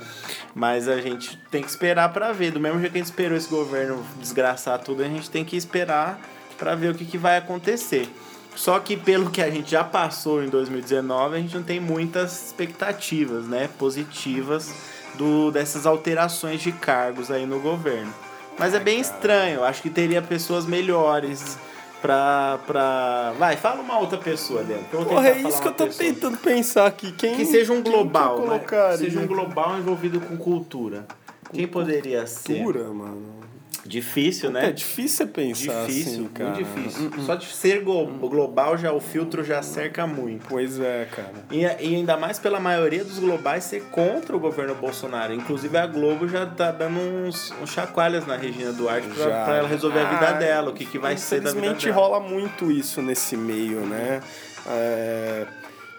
Mas 0.53 0.89
a 0.89 0.99
gente 0.99 1.37
tem 1.49 1.61
que 1.61 1.69
esperar 1.69 2.11
pra 2.11 2.33
ver. 2.33 2.51
Do 2.51 2.59
mesmo 2.59 2.79
jeito 2.81 2.91
que 2.91 2.97
a 2.97 3.01
gente 3.01 3.09
esperou 3.09 3.37
esse 3.37 3.49
governo 3.49 4.05
desgraçar 4.19 4.77
tudo, 4.79 5.03
a 5.03 5.07
gente 5.07 5.29
tem 5.29 5.45
que 5.45 5.55
esperar 5.55 6.19
pra 6.57 6.75
ver 6.75 6.91
o 6.91 6.95
que, 6.95 7.05
que 7.05 7.17
vai 7.17 7.37
acontecer. 7.37 8.09
Só 8.55 8.79
que 8.79 8.95
pelo 8.95 9.29
que 9.29 9.41
a 9.41 9.49
gente 9.49 9.69
já 9.71 9.83
passou 9.83 10.43
em 10.43 10.47
2019, 10.47 11.35
a 11.35 11.39
gente 11.39 11.55
não 11.55 11.63
tem 11.63 11.79
muitas 11.79 12.45
expectativas, 12.47 13.45
né? 13.45 13.69
Positivas 13.77 14.73
do, 15.15 15.51
dessas 15.51 15.85
alterações 15.85 16.61
de 16.61 16.71
cargos 16.71 17.29
aí 17.29 17.45
no 17.45 17.59
governo. 17.59 18.13
Mas 18.57 18.73
é 18.73 18.79
bem 18.79 18.99
estranho. 18.99 19.63
Acho 19.63 19.81
que 19.81 19.89
teria 19.89 20.21
pessoas 20.21 20.65
melhores 20.65 21.57
pra. 22.01 22.59
pra... 22.65 23.33
Vai, 23.37 23.57
fala 23.57 23.81
uma 23.81 23.99
outra 23.99 24.17
pessoa 24.17 24.63
vou 24.91 25.05
Porra, 25.05 25.29
é 25.29 25.39
isso 25.39 25.61
que 25.61 25.67
eu 25.67 25.73
tô 25.73 25.85
pessoa. 25.87 26.05
tentando 26.05 26.37
pensar 26.37 26.85
aqui. 26.85 27.11
Quem, 27.11 27.35
Que 27.35 27.45
seja 27.45 27.73
um 27.73 27.81
que 27.81 27.89
global, 27.89 28.39
né? 28.39 28.45
colocaria? 28.45 28.97
Seja 28.97 29.19
um 29.19 29.27
global 29.27 29.77
envolvido 29.77 30.21
com 30.21 30.37
cultura. 30.37 31.05
Quem 31.51 31.67
poderia 31.67 32.25
ser? 32.27 32.63
Cultura, 32.63 32.85
mano. 32.89 33.44
Difícil, 33.85 34.49
É 34.49 34.53
né? 34.53 34.71
difícil 34.71 35.17
você 35.17 35.25
pensar 35.27 35.85
Difícil, 35.85 36.11
assim, 36.13 36.27
cara. 36.29 36.49
muito 36.51 36.63
difícil. 36.65 37.11
Só 37.23 37.35
de 37.35 37.45
ser 37.45 37.81
glo- 37.83 38.07
global 38.07 38.75
já 38.77 38.91
o 38.91 38.99
filtro 38.99 39.43
já 39.43 39.61
cerca 39.61 40.07
muito. 40.07 40.47
Pois 40.49 40.79
é, 40.79 41.07
cara. 41.15 41.33
E, 41.51 41.61
e 41.61 41.95
ainda 41.95 42.17
mais 42.17 42.39
pela 42.39 42.59
maioria 42.59 43.03
dos 43.03 43.19
globais 43.19 43.63
ser 43.63 43.83
contra 43.91 44.35
o 44.35 44.39
governo 44.39 44.73
Bolsonaro. 44.73 45.33
Inclusive 45.33 45.77
a 45.77 45.85
Globo 45.85 46.27
já 46.27 46.45
tá 46.47 46.71
dando 46.71 46.99
uns, 46.99 47.53
uns 47.61 47.69
chacoalhas 47.71 48.25
na 48.25 48.35
Regina 48.35 48.73
Duarte 48.73 49.07
pra, 49.09 49.29
Já. 49.29 49.45
pra 49.45 49.55
ela 49.57 49.67
resolver 49.67 49.99
a 49.99 50.09
vida 50.09 50.29
Ah, 50.29 50.33
dela, 50.33 50.71
o 50.71 50.73
que, 50.73 50.85
que 50.85 50.97
vai 50.97 51.15
ser 51.15 51.41
da 51.41 51.49
vida 51.51 51.59
Infelizmente 51.59 51.85
dela. 51.85 51.95
rola 51.97 52.19
muito 52.19 52.71
isso 52.71 53.01
nesse 53.03 53.37
meio, 53.37 53.81
né? 53.81 54.19
É... 54.67 55.45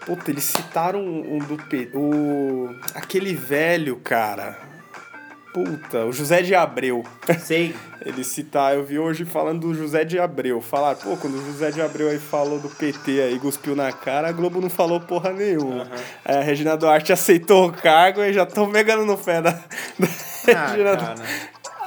Puta, 0.05 0.31
eles 0.31 0.43
citaram 0.43 1.01
um 1.05 1.39
do 1.39 1.57
P... 1.57 1.89
o 1.93 2.69
aquele 2.95 3.33
velho, 3.33 3.97
cara. 3.97 4.57
Puta, 5.63 6.05
o 6.05 6.11
José 6.11 6.43
de 6.43 6.53
Abreu. 6.53 7.03
Sei. 7.39 7.75
Ele 8.05 8.23
citar, 8.23 8.75
eu 8.75 8.83
vi 8.85 8.99
hoje 8.99 9.25
falando 9.25 9.61
do 9.61 9.73
José 9.73 10.05
de 10.05 10.19
Abreu. 10.19 10.61
Falar, 10.61 10.95
pô, 10.95 11.17
quando 11.17 11.33
o 11.33 11.45
José 11.51 11.71
de 11.71 11.81
Abreu 11.81 12.09
aí 12.09 12.19
falou 12.19 12.59
do 12.59 12.69
PT 12.69 13.21
aí, 13.21 13.39
cuspiu 13.39 13.75
na 13.75 13.91
cara, 13.91 14.29
a 14.29 14.31
Globo 14.31 14.61
não 14.61 14.69
falou 14.69 14.99
porra 15.01 15.33
nenhuma. 15.33 15.87
Aí 16.23 16.37
a 16.37 16.41
Regina 16.41 16.77
Duarte 16.77 17.11
aceitou 17.11 17.67
o 17.67 17.73
cargo 17.73 18.21
e 18.23 18.31
já 18.31 18.43
estão 18.43 18.71
pegando 18.71 19.03
no 19.03 19.17
pé 19.17 19.41
da, 19.41 19.49
da 19.51 19.59
Ah, 20.55 20.67
Regina 20.67 20.95
cara. 20.95 21.15
Duarte. 21.15 21.23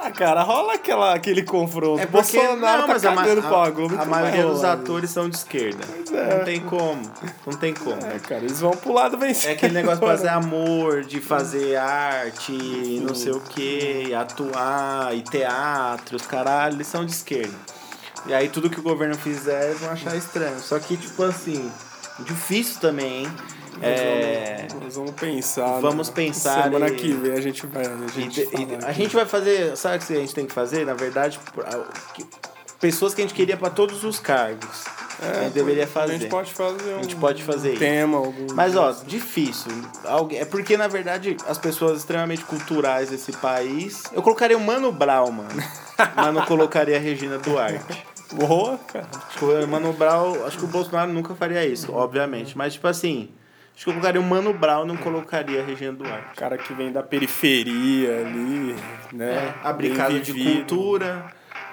Ah, 0.03 0.11
cara, 0.11 0.43
rola 0.43 0.75
aquela, 0.75 1.15
aquele 1.15 1.43
confronto. 1.43 2.01
É 2.01 2.07
porque, 2.07 2.39
Bolsonaro 2.39 2.81
não, 2.81 2.87
tá 2.87 2.93
mas 2.95 3.05
a, 3.05 3.15
cagando 3.15 3.43
pra 3.43 3.63
a, 3.65 3.71
Globo. 3.71 3.95
a 3.95 3.97
então 3.99 4.11
maioria 4.11 4.43
vai 4.45 4.53
dos 4.53 4.65
atores 4.65 5.11
são 5.11 5.29
de 5.29 5.37
esquerda. 5.37 5.85
é. 6.13 6.39
Não 6.39 6.45
tem 6.45 6.61
como. 6.61 7.03
Não 7.47 7.53
tem 7.59 7.75
como. 7.75 8.07
É, 8.07 8.19
cara, 8.19 8.43
eles 8.43 8.61
vão 8.61 8.71
pro 8.71 8.93
lado 8.95 9.19
vencer. 9.19 9.51
É 9.51 9.53
aquele 9.53 9.75
negócio 9.75 10.01
de 10.01 10.07
fazer 10.07 10.29
amor, 10.33 11.03
de 11.03 11.21
fazer 11.21 11.77
arte, 11.77 12.53
não 13.07 13.15
sei 13.15 13.33
o 13.33 13.41
que, 13.41 14.15
atuar, 14.15 15.15
e 15.15 15.23
teatro, 15.23 16.17
os 16.17 16.27
caralho, 16.27 16.77
eles 16.77 16.87
são 16.87 17.05
de 17.05 17.13
esquerda. 17.13 17.55
E 18.27 18.35
aí 18.35 18.49
tudo 18.49 18.71
que 18.71 18.81
o 18.81 18.83
governo 18.83 19.17
fizer, 19.17 19.69
eles 19.69 19.81
vão 19.81 19.91
achar 19.91 20.17
estranho. 20.17 20.59
Só 20.61 20.79
que, 20.79 20.97
tipo 20.97 21.23
assim, 21.23 21.71
difícil 22.21 22.81
também, 22.81 23.25
hein? 23.25 23.33
É. 23.83 24.67
Nós 24.83 24.97
vamos 24.97 25.13
pensar. 25.13 25.81
Vamos 25.81 26.09
né? 26.09 26.15
pensar 26.15 26.65
Semana 26.65 26.89
e- 26.89 26.95
que 26.95 27.13
vem 27.13 27.33
a 27.33 27.41
gente 27.41 27.67
vai. 27.67 27.85
A 27.87 28.09
gente, 28.09 28.47
de- 28.47 28.79
a 28.85 28.93
gente 28.93 29.15
vai 29.15 29.27
fazer. 29.27 29.77
Sabe 29.77 30.03
o 30.03 30.07
que 30.07 30.13
a 30.13 30.21
gente 30.21 30.35
tem 30.35 30.47
que 30.47 30.53
fazer? 30.53 30.85
Na 30.85 30.95
verdade, 30.95 31.39
pessoas 32.81 33.15
que 33.15 33.21
a 33.21 33.25
gente 33.25 33.35
queria 33.35 33.57
pra 33.57 33.71
todos 33.71 34.05
os 34.05 34.19
cargos. 34.19 34.85
a 35.21 35.45
gente 35.45 35.53
deveria 35.53 35.87
fazer. 35.87 36.15
A 36.15 36.19
gente 36.19 36.31
pode 36.31 36.53
fazer 36.53 36.95
um 36.95 36.99
A 36.99 37.03
gente 37.03 37.17
pode 37.17 37.43
fazer 37.43 37.71
isso. 37.73 37.79
tema, 37.79 38.17
algum... 38.17 38.55
Mas 38.55 38.75
ó, 38.75 38.91
difícil. 39.07 39.71
É 40.33 40.45
porque, 40.47 40.79
na 40.79 40.89
verdade, 40.89 41.37
as 41.47 41.59
pessoas 41.59 41.99
extremamente 41.99 42.43
culturais 42.45 43.11
desse 43.11 43.33
país. 43.33 44.05
Eu 44.13 44.23
colocaria 44.23 44.57
o 44.57 44.61
Mano 44.61 44.91
Brown, 44.91 45.31
mano. 45.31 45.51
Mas 46.17 46.35
não 46.35 46.47
colocaria 46.47 46.97
a 46.97 47.01
Regina 47.01 47.37
Duarte. 47.37 48.03
Boa, 48.33 48.79
cara. 48.79 49.07
Acho 49.29 49.39
que 49.39 49.45
o 49.45 49.69
Mano 49.69 49.93
Brown. 49.93 50.47
Acho 50.47 50.57
que 50.57 50.65
o 50.65 50.69
Bolsonaro 50.69 51.13
nunca 51.13 51.35
faria 51.35 51.67
isso, 51.67 51.93
obviamente. 51.93 52.57
Mas, 52.57 52.73
tipo 52.75 52.89
assim. 52.89 53.29
Acho 53.75 53.85
que 53.85 53.91
eu 53.91 53.95
colocaria 53.95 54.21
o 54.21 54.25
Mano 54.25 54.53
Brown 54.53 54.85
não 54.85 54.97
colocaria 54.97 55.63
a 55.63 55.65
Regina 55.65 55.93
Duarte. 55.93 56.37
cara 56.37 56.59
que 56.59 56.75
vem 56.75 56.93
da 56.93 57.03
periferia 57.03 58.21
ali, 58.21 58.77
né? 59.13 59.55
É, 59.65 59.97
casa 59.97 60.21
de 60.21 60.35
cultura, 60.35 61.25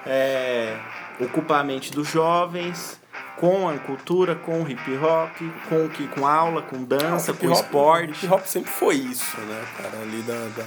é, 0.06 0.78
ocupar 1.20 1.60
a 1.60 1.64
mente 1.64 1.92
dos 1.92 2.08
jovens, 2.08 3.00
com 3.36 3.68
a 3.70 3.78
cultura, 3.78 4.36
com 4.36 4.64
o 4.64 4.70
hip 4.70 4.98
hop, 4.98 5.36
com, 5.70 5.90
que, 5.90 6.08
com 6.08 6.26
aula, 6.26 6.62
com 6.62 6.84
dança, 6.84 7.32
Ah, 7.32 7.34
o 7.34 7.38
com 7.38 7.52
esporte. 7.52 8.26
Hip 8.26 8.34
hop 8.34 8.46
sempre 8.46 8.72
foi 8.72 8.96
isso, 8.96 9.40
né, 9.42 9.64
cara? 9.78 10.02
Ali 10.02 10.22
da. 10.22 10.34
da... 10.34 10.66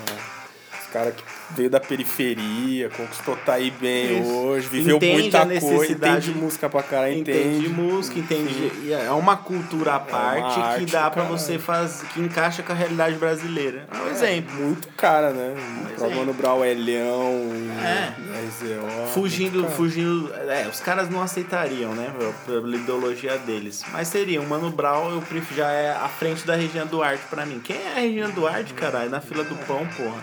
Os 0.80 0.86
caras 0.88 1.14
que 1.14 1.22
veio 1.56 1.68
da 1.70 1.80
periferia, 1.80 2.88
conquistou 2.90 3.36
tá 3.36 3.54
aí 3.54 3.70
bem 3.70 4.20
Isso. 4.20 4.30
hoje, 4.30 4.68
viveu 4.68 4.96
Entende 4.96 5.20
muita 5.22 5.38
a 5.42 5.46
coisa, 5.46 5.54
necessidade- 5.70 6.28
entende 6.30 6.38
música 6.44 6.68
pra 6.68 6.82
caralho, 6.82 7.14
Entende 7.18 7.48
entende. 7.58 7.68
música, 7.68 8.18
entende. 8.18 8.72
e 8.84 8.92
É 8.92 9.10
uma 9.10 9.36
cultura 9.36 9.94
à 9.94 10.00
parte 10.00 10.54
que 10.54 10.60
arte, 10.60 10.86
dá 10.86 11.10
pra 11.10 11.22
cara. 11.24 11.36
você 11.36 11.58
fazer, 11.58 12.06
que 12.08 12.20
encaixa 12.20 12.62
com 12.62 12.72
a 12.72 12.74
realidade 12.74 13.16
brasileira. 13.16 13.86
É 13.92 13.96
um 14.02 14.08
exemplo. 14.10 14.54
Muito 14.54 14.88
cara, 14.96 15.30
né? 15.30 15.54
É. 16.00 16.14
Mano 16.14 16.32
Brown, 16.32 16.64
Elhão, 16.64 17.34
É. 17.82 18.12
RZO. 18.46 19.06
Fugindo, 19.12 19.62
cara. 19.62 19.74
fugindo. 19.74 20.32
É, 20.48 20.66
os 20.68 20.80
caras 20.80 21.08
não 21.10 21.22
aceitariam, 21.22 21.92
né? 21.94 22.10
Pela 22.46 22.76
ideologia 22.76 23.36
deles. 23.38 23.84
Mas 23.92 24.08
seria, 24.08 24.40
o 24.40 24.46
Mano 24.48 24.70
Brown, 24.70 25.10
eu 25.10 25.20
prefiro, 25.22 25.56
já 25.56 25.70
é 25.70 25.90
à 25.92 26.08
frente 26.08 26.46
da 26.46 26.54
Regina 26.54 26.84
Duarte 26.84 27.22
pra 27.30 27.44
mim. 27.46 27.60
Quem 27.62 27.76
é 27.76 27.92
a 27.96 28.00
Regina 28.00 28.28
Duarte, 28.28 28.72
caralho? 28.74 29.10
Na 29.10 29.20
fila 29.20 29.44
do 29.44 29.54
pão, 29.66 29.86
porra. 29.96 30.20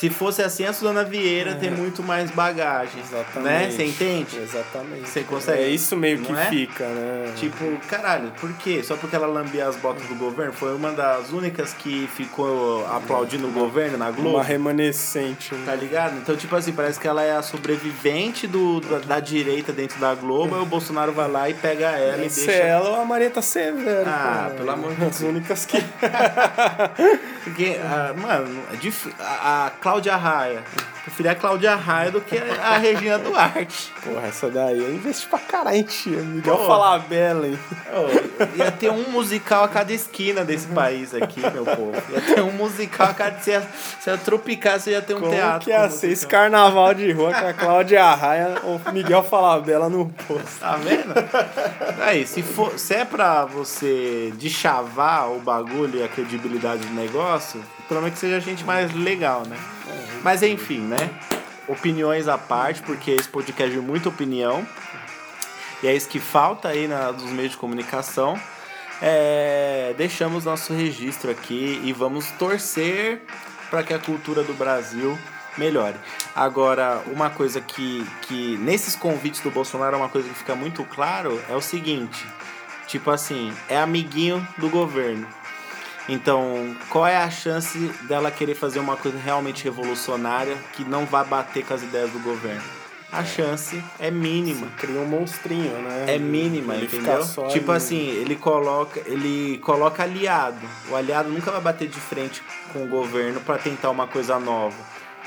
Se 0.00 0.08
fosse 0.08 0.40
assim, 0.42 0.64
a 0.64 0.72
Suzana 0.72 1.04
Vieira 1.04 1.56
tem 1.56 1.70
muito 1.70 2.02
mais 2.02 2.30
bagagem. 2.30 3.02
Exatamente. 3.02 3.44
Né? 3.44 3.70
Você 3.70 3.84
entende? 3.84 4.38
Exatamente. 4.38 5.06
Você 5.06 5.20
consegue- 5.24 5.62
É 5.62 5.68
isso 5.68 5.94
meio 5.94 6.22
que 6.22 6.32
é? 6.32 6.46
fica, 6.46 6.86
né? 6.88 7.32
Tipo, 7.36 7.76
caralho, 7.86 8.32
por 8.40 8.50
quê? 8.54 8.82
Só 8.82 8.96
porque 8.96 9.14
ela 9.14 9.26
lambia 9.26 9.68
as 9.68 9.76
botas 9.76 10.02
do 10.06 10.14
governo? 10.14 10.54
Foi 10.54 10.74
uma 10.74 10.90
das 10.90 11.32
únicas 11.32 11.74
que 11.74 12.08
ficou 12.16 12.86
aplaudindo 12.86 13.46
o 13.46 13.50
governo 13.50 13.98
na 13.98 14.10
Globo? 14.10 14.36
Uma 14.36 14.42
remanescente. 14.42 15.54
né? 15.54 15.64
Tá 15.66 15.74
ligado? 15.74 16.16
Então, 16.16 16.34
tipo 16.34 16.56
assim, 16.56 16.72
parece 16.72 16.98
que 16.98 17.06
ela 17.06 17.22
é 17.22 17.36
a 17.36 17.42
sobrevivente 17.42 18.46
do, 18.46 18.80
da, 18.80 19.00
da 19.00 19.20
direita 19.20 19.70
dentro 19.70 20.00
da 20.00 20.14
Globo, 20.14 20.54
aí 20.56 20.62
o 20.62 20.66
Bolsonaro 20.66 21.12
vai 21.12 21.30
lá 21.30 21.50
e 21.50 21.52
pega 21.52 21.88
ela 21.90 22.22
e 22.22 22.26
Essa 22.26 22.46
deixa. 22.46 22.52
é 22.52 22.68
ela 22.68 22.88
ou 22.88 23.00
a 23.02 23.04
Marieta 23.04 23.42
Severo. 23.42 24.08
Ah, 24.08 24.46
pô. 24.50 24.56
pelo 24.56 24.70
amor 24.70 24.94
de 24.94 25.04
As 25.04 25.20
únicas 25.20 25.66
que. 25.66 25.76
Porque, 27.44 27.76
ah, 27.82 28.14
mano, 28.16 28.62
é 28.72 29.22
a, 29.22 29.66
a 29.66 29.70
Cláudia 29.90 30.16
Raia. 30.16 30.62
Preferia 31.02 31.32
a 31.32 31.34
Cláudia 31.34 31.74
Raia 31.74 32.12
do 32.12 32.20
que 32.20 32.36
a 32.36 32.76
Regina 32.78 33.18
Duarte. 33.18 33.92
Porra, 34.04 34.28
essa 34.28 34.48
daí 34.48 34.78
eu 34.78 34.94
investi 34.94 35.26
pra 35.26 35.40
caralho 35.40 35.78
em 35.78 35.82
tia. 35.82 36.18
Miguel 36.18 36.54
Porra. 36.54 36.68
Falabella, 36.68 37.48
hein? 37.48 37.58
Ia 38.54 38.70
ter 38.70 38.88
um 38.90 39.10
musical 39.10 39.64
a 39.64 39.68
cada 39.68 39.92
esquina 39.92 40.44
desse 40.44 40.68
país 40.68 41.12
aqui, 41.12 41.40
meu 41.40 41.64
povo. 41.64 41.92
Ia 42.10 42.20
ter 42.20 42.40
um 42.42 42.52
musical 42.52 43.08
a 43.08 43.14
cada. 43.14 43.40
Se 43.40 43.50
ia, 43.50 43.62
se 43.98 44.10
ia 44.10 44.16
tropicar, 44.18 44.78
você 44.78 44.92
ia 44.92 45.02
ter 45.02 45.14
um 45.14 45.20
Como 45.20 45.32
teatro. 45.32 45.64
que 45.64 45.70
ia 45.70 45.88
com 45.88 45.90
ser 45.90 46.10
esse 46.10 46.26
carnaval 46.26 46.94
de 46.94 47.10
rua 47.10 47.34
com 47.34 47.46
a 47.48 47.52
Cláudia 47.52 48.14
Raia 48.14 48.54
ou 48.62 48.80
Miguel 48.92 49.24
Falabella 49.24 49.88
no 49.88 50.08
posto? 50.28 50.60
Tá 50.60 50.76
vendo? 50.76 51.12
Aí, 52.02 52.24
se, 52.28 52.42
for, 52.42 52.78
se 52.78 52.94
é 52.94 53.04
pra 53.04 53.44
você 53.44 54.32
deschavar 54.36 55.32
o 55.32 55.40
bagulho 55.40 55.98
e 55.98 56.04
a 56.04 56.08
credibilidade 56.08 56.86
do 56.86 56.94
negócio, 56.94 57.60
pelo 57.90 58.02
menos 58.02 58.14
que 58.14 58.20
seja 58.20 58.38
gente 58.38 58.62
mais 58.62 58.94
legal, 58.94 59.44
né? 59.44 59.58
Mas 60.22 60.44
enfim, 60.44 60.78
né? 60.78 61.10
Opiniões 61.66 62.28
à 62.28 62.38
parte, 62.38 62.80
porque 62.82 63.10
esse 63.10 63.28
podcast 63.28 63.76
é 63.76 63.80
muita 63.80 64.08
opinião. 64.08 64.64
E 65.82 65.88
é 65.88 65.96
isso 65.96 66.08
que 66.08 66.20
falta 66.20 66.68
aí 66.68 66.86
na, 66.86 67.10
nos 67.10 67.32
meios 67.32 67.50
de 67.50 67.56
comunicação. 67.56 68.40
É, 69.02 69.92
deixamos 69.98 70.44
nosso 70.44 70.72
registro 70.72 71.32
aqui 71.32 71.80
e 71.82 71.92
vamos 71.92 72.30
torcer 72.32 73.22
para 73.70 73.82
que 73.82 73.92
a 73.92 73.98
cultura 73.98 74.44
do 74.44 74.54
Brasil 74.54 75.18
melhore. 75.58 75.96
Agora, 76.32 77.02
uma 77.08 77.28
coisa 77.28 77.60
que, 77.60 78.06
que 78.22 78.56
nesses 78.58 78.94
convites 78.94 79.40
do 79.40 79.50
Bolsonaro, 79.50 79.96
uma 79.96 80.08
coisa 80.08 80.28
que 80.28 80.34
fica 80.36 80.54
muito 80.54 80.84
claro 80.84 81.42
é 81.48 81.56
o 81.56 81.60
seguinte: 81.60 82.24
tipo 82.86 83.10
assim, 83.10 83.52
é 83.68 83.76
amiguinho 83.76 84.46
do 84.58 84.68
governo. 84.68 85.39
Então, 86.10 86.76
qual 86.88 87.06
é 87.06 87.16
a 87.16 87.30
chance 87.30 87.78
dela 88.08 88.32
querer 88.32 88.56
fazer 88.56 88.80
uma 88.80 88.96
coisa 88.96 89.16
realmente 89.16 89.62
revolucionária 89.62 90.56
que 90.72 90.82
não 90.84 91.06
vai 91.06 91.24
bater 91.24 91.64
com 91.64 91.72
as 91.72 91.84
ideias 91.84 92.10
do 92.10 92.18
governo? 92.18 92.80
A 93.12 93.24
chance 93.24 93.82
é 93.98 94.10
mínima. 94.10 94.68
Cria 94.76 95.00
um 95.00 95.06
monstrinho, 95.06 95.82
né? 95.82 96.14
É 96.14 96.18
mínima, 96.18 96.74
Ele 96.74 96.86
entendeu? 96.86 97.24
Tipo 97.48 97.70
ali. 97.70 97.76
assim, 97.76 98.08
ele 98.08 98.36
coloca, 98.36 99.00
ele 99.06 99.58
coloca 99.58 100.02
aliado. 100.02 100.60
O 100.88 100.96
aliado 100.96 101.28
nunca 101.28 101.50
vai 101.50 101.60
bater 101.60 101.88
de 101.88 101.98
frente 101.98 102.42
com 102.72 102.84
o 102.84 102.88
governo 102.88 103.40
pra 103.40 103.58
tentar 103.58 103.90
uma 103.90 104.06
coisa 104.06 104.38
nova. 104.38 104.76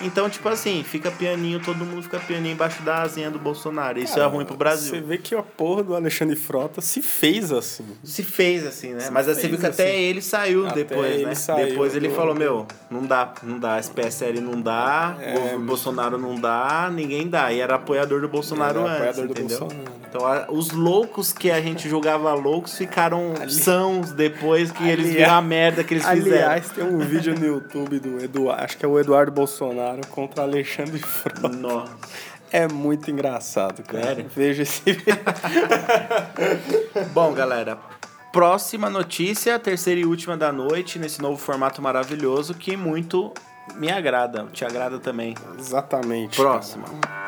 Então, 0.02 0.30
tipo 0.30 0.50
assim, 0.50 0.84
fica 0.84 1.10
pianinho, 1.12 1.60
todo 1.60 1.86
mundo 1.86 2.02
fica 2.04 2.20
pianinho 2.20 2.54
embaixo 2.54 2.82
da 2.84 3.02
asinha 3.04 3.30
do 3.30 3.40
Bolsonaro. 3.40 4.00
Isso 4.00 4.20
é 4.20 4.26
ruim 4.26 4.44
pro 4.46 4.54
Você 4.56 4.58
Brasil. 4.60 5.04
vê 5.06 5.18
que 5.18 5.36
a 5.36 5.44
porra 5.44 5.84
do 5.84 5.96
Alexandre 5.96 6.36
Frota 6.36 6.82
se 6.82 7.02
fez 7.02 7.52
assim. 7.52 7.86
Se 8.04 8.24
fez 8.24 8.66
assim, 8.66 8.94
né? 8.94 9.10
Mas 9.12 9.28
aí 9.30 9.36
você 9.36 9.48
viu 9.48 9.58
que 9.60 9.66
até 9.66 9.90
assim. 9.90 10.00
ele 10.02 10.22
saiu 10.22 10.66
Até 10.68 10.84
depois, 10.84 11.12
ele 11.14 11.26
né? 11.26 11.36
saiu 11.36 11.68
depois 11.68 11.96
ele 11.96 12.08
do- 12.10 12.16
falou, 12.16 12.36
meu, 12.36 12.66
não 12.90 13.06
dá, 13.06 13.34
não 13.44 13.60
dá, 13.60 13.80
esse 13.80 13.92
PSL 13.92 14.42
não 14.42 14.60
dá, 14.62 15.16
É, 15.22 15.56
o 15.56 15.60
Bolsonaro 15.60 16.18
não 16.18 16.36
dá, 16.36 16.90
ninguém 16.94 17.28
dá. 17.28 17.52
E 17.54 17.60
era 17.60 17.76
apoiador 17.76 18.20
do 18.22 18.28
Bolsonaro 18.28 18.80
Era 18.80 18.88
antes, 18.90 18.96
apoiador 18.98 19.26
do 19.28 19.32
entendeu? 19.32 19.60
Bolsonaro. 19.60 19.94
Então 20.10 20.56
os 20.56 20.70
loucos 20.72 21.34
que 21.34 21.50
a 21.50 21.60
gente 21.62 21.90
julgava 21.90 22.34
loucos 22.34 22.78
ficaram 22.78 23.34
sãos 23.50 24.12
depois 24.12 24.72
que 24.72 24.84
eles 24.84 25.06
Aliás- 25.06 25.16
viram 25.18 25.36
a 25.36 25.42
merda 25.42 25.84
que 25.84 25.94
eles 25.96 26.06
fizeram. 26.08 26.36
Aliás, 26.52 26.70
tem 26.70 26.84
um 26.84 27.00
vídeo 27.00 27.34
no 27.38 27.46
YouTube 27.46 28.00
do 28.00 28.24
Eduardo, 28.24 28.64
acho 28.64 28.78
que 28.78 28.86
é 28.86 28.88
o 28.88 29.00
Eduardo 29.00 29.32
Bolsonaro 29.32 29.83
contra 30.10 30.44
Alexandre 30.44 31.00
Frota. 31.00 31.50
Nossa. 31.50 31.96
É 32.52 32.68
muito 32.68 33.10
engraçado, 33.10 33.82
cara. 33.84 34.06
Sério? 34.06 34.26
Veja 34.36 34.62
esse. 34.62 34.84
Bom, 37.12 37.34
galera, 37.34 37.80
próxima 38.32 38.90
notícia, 38.90 39.58
terceira 39.58 40.02
e 40.02 40.06
última 40.06 40.38
da 40.38 40.52
noite, 40.52 41.00
nesse 41.00 41.20
novo 41.22 41.38
formato 41.38 41.82
maravilhoso 41.82 42.54
que 42.54 42.78
muito 42.78 43.34
me 43.76 43.92
agrada. 43.92 44.46
Te 44.54 44.64
agrada 44.64 45.00
também. 45.00 45.34
Exatamente. 45.58 46.36
Próxima. 46.36 46.86
Solta 46.88 47.23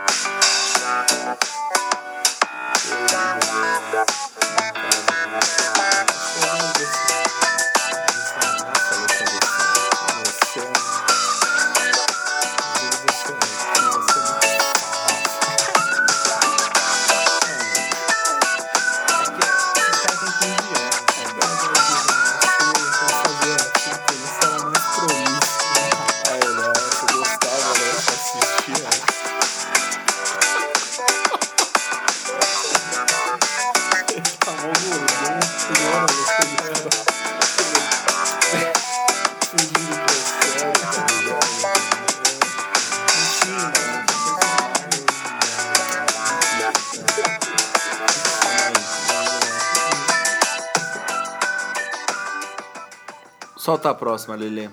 próxima, 54.26 54.36
Lelê. 54.36 54.70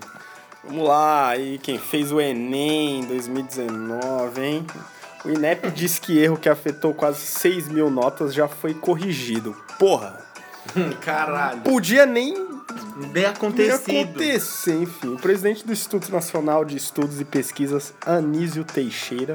Vamos 0.64 0.86
lá, 0.86 1.28
aí 1.28 1.58
quem 1.58 1.78
fez 1.78 2.10
o 2.10 2.20
Enem 2.20 3.00
em 3.00 3.04
2019, 3.04 4.40
hein? 4.40 4.66
O 5.24 5.30
INEP 5.30 5.70
diz 5.74 5.98
que 5.98 6.18
erro 6.18 6.36
que 6.36 6.48
afetou 6.48 6.94
quase 6.94 7.20
6 7.20 7.68
mil 7.68 7.90
notas 7.90 8.32
já 8.32 8.48
foi 8.48 8.74
corrigido. 8.74 9.56
Porra, 9.78 10.18
Caralho. 11.02 11.60
podia 11.62 12.06
nem, 12.06 12.34
nem 13.12 13.24
acontecido. 13.26 13.90
acontecer, 13.90 14.74
enfim. 14.82 15.08
O 15.14 15.18
presidente 15.18 15.66
do 15.66 15.72
Instituto 15.72 16.10
Nacional 16.10 16.64
de 16.64 16.76
Estudos 16.76 17.20
e 17.20 17.24
Pesquisas, 17.24 17.92
Anísio 18.06 18.64
Teixeira, 18.64 19.34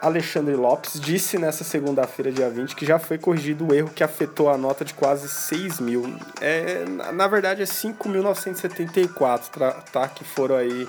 Alexandre 0.00 0.54
Lopes 0.54 0.98
disse 0.98 1.36
nessa 1.38 1.62
segunda-feira, 1.64 2.32
dia 2.32 2.48
20, 2.48 2.74
que 2.74 2.86
já 2.86 2.98
foi 2.98 3.18
corrigido 3.18 3.66
o 3.68 3.74
erro 3.74 3.90
que 3.90 4.02
afetou 4.02 4.48
a 4.48 4.56
nota 4.56 4.84
de 4.84 4.94
quase 4.94 5.28
6 5.28 5.78
mil. 5.80 6.16
É, 6.40 6.84
na- 6.86 7.12
verdade, 7.28 7.62
é 7.62 7.66
5.974, 7.66 9.48
tra- 9.50 9.72
tá? 9.92 10.08
Que 10.08 10.24
foram 10.24 10.56
aí. 10.56 10.88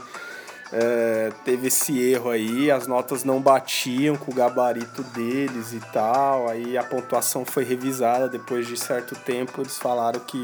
é, 0.73 1.29
teve 1.43 1.67
esse 1.67 1.99
erro 2.01 2.29
aí, 2.29 2.71
as 2.71 2.87
notas 2.87 3.25
não 3.25 3.41
batiam 3.41 4.15
com 4.15 4.31
o 4.31 4.33
gabarito 4.33 5.03
deles 5.03 5.73
e 5.73 5.81
tal. 5.91 6.47
Aí 6.47 6.77
a 6.77 6.83
pontuação 6.83 7.43
foi 7.43 7.65
revisada 7.65 8.29
depois 8.29 8.65
de 8.65 8.77
certo 8.77 9.13
tempo. 9.13 9.59
Eles 9.61 9.77
falaram 9.77 10.21
que 10.21 10.37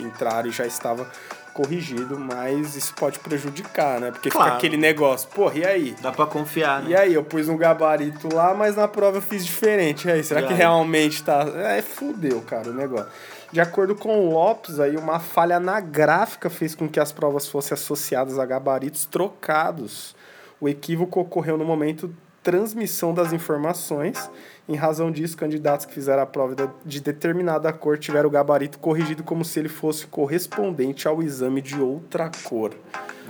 entraram 0.00 0.48
e 0.48 0.52
já 0.52 0.66
estava 0.66 1.06
corrigido, 1.54 2.18
mas 2.18 2.76
isso 2.76 2.92
pode 2.94 3.18
prejudicar, 3.20 4.00
né? 4.00 4.10
Porque 4.10 4.28
Claro. 4.28 4.46
fica 4.46 4.58
aquele 4.58 4.76
negócio, 4.76 5.28
porra, 5.28 5.58
e 5.58 5.64
aí? 5.64 5.96
Dá 6.02 6.12
pra 6.12 6.26
confiar, 6.26 6.82
né? 6.82 6.90
E 6.90 6.96
aí, 6.96 7.14
eu 7.14 7.24
pus 7.24 7.48
um 7.48 7.56
gabarito 7.56 8.28
lá, 8.34 8.52
mas 8.52 8.76
na 8.76 8.86
prova 8.88 9.18
eu 9.18 9.22
fiz 9.22 9.46
diferente. 9.46 10.06
E 10.08 10.10
aí, 10.10 10.22
será 10.22 10.40
E 10.42 10.46
que 10.46 10.52
aí? 10.52 10.58
realmente 10.58 11.22
tá. 11.22 11.46
É, 11.54 11.80
fudeu, 11.80 12.42
cara, 12.42 12.68
o 12.68 12.74
negócio. 12.74 13.06
De 13.52 13.60
acordo 13.60 13.94
com 13.94 14.18
o 14.18 14.32
Lopes, 14.32 14.80
aí 14.80 14.96
uma 14.96 15.20
falha 15.20 15.60
na 15.60 15.78
gráfica 15.80 16.50
fez 16.50 16.74
com 16.74 16.88
que 16.88 16.98
as 16.98 17.12
provas 17.12 17.46
fossem 17.46 17.72
associadas 17.74 18.36
a 18.38 18.44
gabaritos 18.44 19.06
trocados. 19.06 20.14
O 20.60 20.68
equívoco 20.68 21.20
ocorreu 21.20 21.56
no 21.56 21.64
momento 21.64 22.12
transmissão 22.42 23.14
das 23.14 23.32
informações. 23.32 24.28
Em 24.66 24.76
razão 24.76 25.10
disso, 25.10 25.36
candidatos 25.36 25.84
que 25.84 25.92
fizeram 25.92 26.22
a 26.22 26.26
prova 26.26 26.54
de- 26.54 26.68
de 26.86 27.00
determinada 27.00 27.70
cor 27.72 27.98
tiveram 27.98 28.28
o 28.28 28.32
gabarito 28.32 28.78
corrigido 28.78 29.22
como 29.22 29.44
se 29.44 29.58
ele 29.58 29.68
fosse 29.68 30.06
correspondente 30.06 31.06
ao 31.06 31.22
exame 31.22 31.60
de 31.60 31.78
outra 31.78 32.30
cor. 32.44 32.72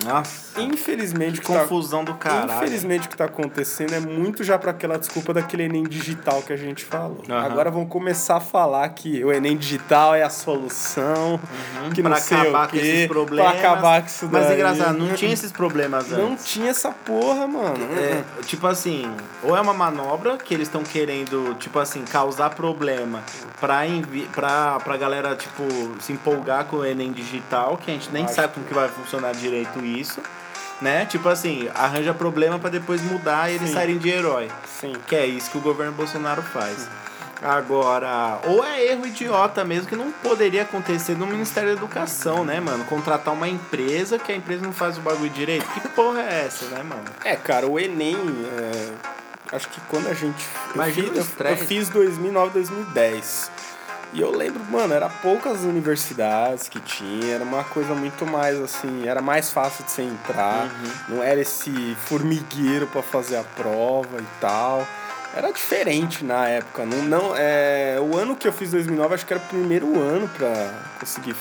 Nossa. 0.05 0.61
Infelizmente, 0.61 1.41
Que 1.41 1.47
tá- 1.47 1.61
confusão 1.61 2.05
do 2.05 2.15
caralho. 2.15 2.53
Infelizmente 2.57 3.07
o 3.07 3.11
que 3.11 3.17
tá 3.17 3.27
acontecendo 3.27 3.95
é 3.95 4.01
muito 4.01 4.43
já 4.43 4.59
para 4.59 4.73
aquela 4.73 4.99
desculpa 4.99 5.33
daquele 5.33 5.65
Enem 5.65 5.85
digital 5.85 6.43
que 6.43 6.53
a 6.53 6.57
gente 6.57 6.85
falou. 6.85 7.23
Aham. 7.29 7.45
Agora 7.47 7.71
vão 7.71 7.87
começar 7.87 8.37
a 8.37 8.41
falar 8.41 8.89
que 8.89 9.25
o 9.25 9.33
Enem 9.33 9.57
digital 9.57 10.15
é 10.15 10.23
a 10.25 10.31
solução, 10.31 11.39
que 11.95 12.03
não 12.03 12.11
pra 12.11 12.21
sei 12.21 12.37
acabar 12.39 12.67
o 12.67 12.71
com 12.71 12.77
quê, 12.77 12.83
esses 12.87 13.07
problemas. 13.07 13.51
Pra 13.53 13.61
acabar 13.61 14.01
com 14.03 14.07
isso 14.09 14.29
Mas 14.33 14.47
daí. 14.47 14.55
engraçado, 14.55 14.99
não 14.99 15.15
tinha 15.15 15.33
esses 15.33 15.53
problemas 15.53 16.05
antes. 16.13 16.19
Não 16.19 16.37
tinha 16.37 16.71
essa 16.71 16.91
porra, 16.91 17.47
mano. 17.47 17.77
É, 17.97 18.25
tipo 18.43 18.67
assim, 18.67 19.09
ou 19.45 19.57
é 19.57 19.61
uma 19.61 19.73
manobra 19.75 20.37
que 20.39 20.53
eles 20.55 20.67
estão 20.67 20.83
querendo, 20.83 21.24
tipo 21.59 21.79
assim, 21.79 22.05
causar 22.05 22.51
problema 22.51 23.23
pra, 23.61 23.87
envi 23.87 24.23
pra, 24.33 24.79
pra 24.81 24.97
galera, 24.97 25.35
tipo, 25.37 25.63
se 26.01 26.13
empolgar 26.13 26.65
com 26.67 26.77
o 26.77 26.85
Enem 26.85 27.13
digital, 27.13 27.77
que 27.77 27.91
a 27.91 27.95
gente 27.95 28.11
nem 28.11 28.25
Acho 28.25 28.35
sabe 28.35 28.55
como 28.55 28.67
que 28.67 28.75
vai 28.75 28.89
funcionar 28.89 29.33
direito 29.33 29.85
isso, 29.85 30.21
né? 30.81 31.07
Tipo 31.07 31.29
assim, 31.29 31.69
arranja 31.75 32.13
problema 32.13 32.59
pra 32.59 32.71
depois 32.71 33.03
mudar 33.03 33.51
e 33.51 33.55
eles 33.55 33.69
Sim. 33.69 33.75
saírem 33.75 33.99
de 33.99 34.09
herói. 34.09 34.51
Sim. 34.81 34.95
Que 35.07 35.17
é 35.17 35.27
isso 35.27 35.51
que 35.51 35.59
o 35.59 35.61
governo 35.61 35.93
Bolsonaro 35.93 36.43
faz. 36.43 36.89
Agora, 37.43 38.39
ou 38.47 38.65
é 38.65 38.87
erro 38.87 39.07
idiota 39.07 39.65
mesmo 39.65 39.87
que 39.87 39.95
não 39.95 40.11
poderia 40.11 40.63
acontecer 40.63 41.15
no 41.15 41.27
Ministério 41.27 41.71
da 41.71 41.77
Educação, 41.77 42.43
né, 42.43 42.59
mano? 42.59 42.85
Contratar 42.85 43.35
uma 43.35 43.47
empresa 43.47 44.19
que 44.19 44.33
a 44.33 44.35
empresa 44.35 44.63
não 44.63 44.73
faz 44.73 44.97
o 44.97 45.03
bagulho 45.03 45.29
direito. 45.29 45.67
Que 45.67 45.89
porra 45.89 46.21
é 46.23 46.47
essa, 46.47 46.65
né, 46.67 46.83
mano? 46.83 47.05
É, 47.23 47.37
cara, 47.37 47.67
o 47.67 47.79
Enem, 47.79 48.17
é, 48.17 48.93
acho 49.55 49.69
que 49.69 49.81
quando 49.89 50.09
a 50.09 50.15
gente. 50.15 50.45
Eu 50.69 50.75
Imagina 50.75 51.09
fiz, 51.13 51.27
o 51.39 51.43
eu, 51.43 51.51
eu 51.51 51.57
fiz 51.57 51.89
2009, 51.89 52.51
2010. 52.55 53.51
E 54.13 54.21
eu 54.21 54.31
lembro, 54.31 54.63
mano, 54.71 54.95
era 54.95 55.09
poucas 55.09 55.63
universidades 55.63 56.69
que 56.69 56.79
tinha, 56.79 57.35
era 57.35 57.43
uma 57.43 57.65
coisa 57.65 57.95
muito 57.95 58.25
mais 58.25 58.61
assim, 58.61 59.09
era 59.09 59.21
mais 59.21 59.51
fácil 59.51 59.85
de 59.85 59.91
você 59.91 60.03
entrar, 60.03 60.67
Uhum. 60.67 61.17
não 61.17 61.23
era 61.23 61.41
esse 61.41 61.97
formigueiro 62.05 62.87
pra 62.87 63.03
fazer 63.03 63.37
a 63.37 63.43
prova 63.43 64.19
e 64.21 64.27
tal. 64.41 64.87
Era 65.37 65.51
diferente 65.51 66.25
na 66.25 66.49
época. 66.49 66.85
Não, 66.87 67.03
não, 67.03 67.35
é, 67.37 67.99
o 68.01 68.17
ano 68.17 68.37
que 68.37 68.47
eu 68.47 68.53
fiz 68.53 68.71
2009, 68.71 69.15
acho 69.17 69.27
que 69.27 69.33
era 69.33 69.43
o 69.43 69.47
primeiro 69.49 69.99
ano 69.99 70.29
pra 70.29 70.71
conseguir 71.01 71.35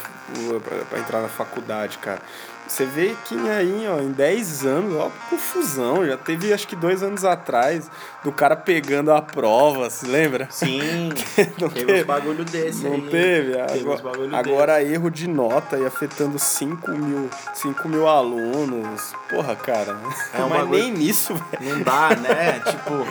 pra 0.89 0.97
entrar 0.97 1.21
na 1.21 1.29
faculdade, 1.29 1.99
cara. 1.99 2.19
Você 2.67 2.85
vê 2.85 3.15
que 3.25 3.35
aí, 3.49 3.85
ó, 3.87 3.99
em 3.99 4.11
10 4.11 4.65
anos, 4.65 4.95
ó, 4.95 5.11
confusão. 5.29 6.05
Já 6.05 6.17
teve, 6.17 6.51
acho 6.53 6.67
que 6.67 6.75
dois 6.75 7.03
anos 7.03 7.23
atrás, 7.23 7.89
do 8.23 8.31
cara 8.31 8.55
pegando 8.55 9.11
a 9.11 9.21
prova, 9.21 9.89
se 9.89 10.05
lembra? 10.07 10.47
Sim, 10.49 11.09
Não 11.59 11.69
teve 11.69 11.85
teve? 11.85 12.01
uns 12.01 12.05
bagulho 12.07 12.45
desse 12.45 12.83
Não 12.83 12.93
aí. 12.95 13.01
teve? 13.09 13.51
Teve 13.53 13.87
uns 13.89 13.99
Agora, 13.99 14.01
bagulho 14.03 14.35
agora 14.35 14.83
erro 14.83 15.11
de 15.11 15.27
nota 15.27 15.77
e 15.77 15.85
afetando 15.85 16.39
5 16.39 16.91
mil, 16.91 17.29
5 17.53 17.87
mil 17.87 18.07
alunos. 18.07 19.13
Porra, 19.29 19.55
cara. 19.55 19.95
É 20.33 20.41
um 20.43 20.49
Mas 20.49 20.59
bagulho- 20.61 20.83
nem 20.83 20.91
nisso, 20.91 21.35
velho. 21.51 21.75
Não 21.75 21.83
dá, 21.83 22.09
né? 22.15 22.59
tipo, 22.65 23.05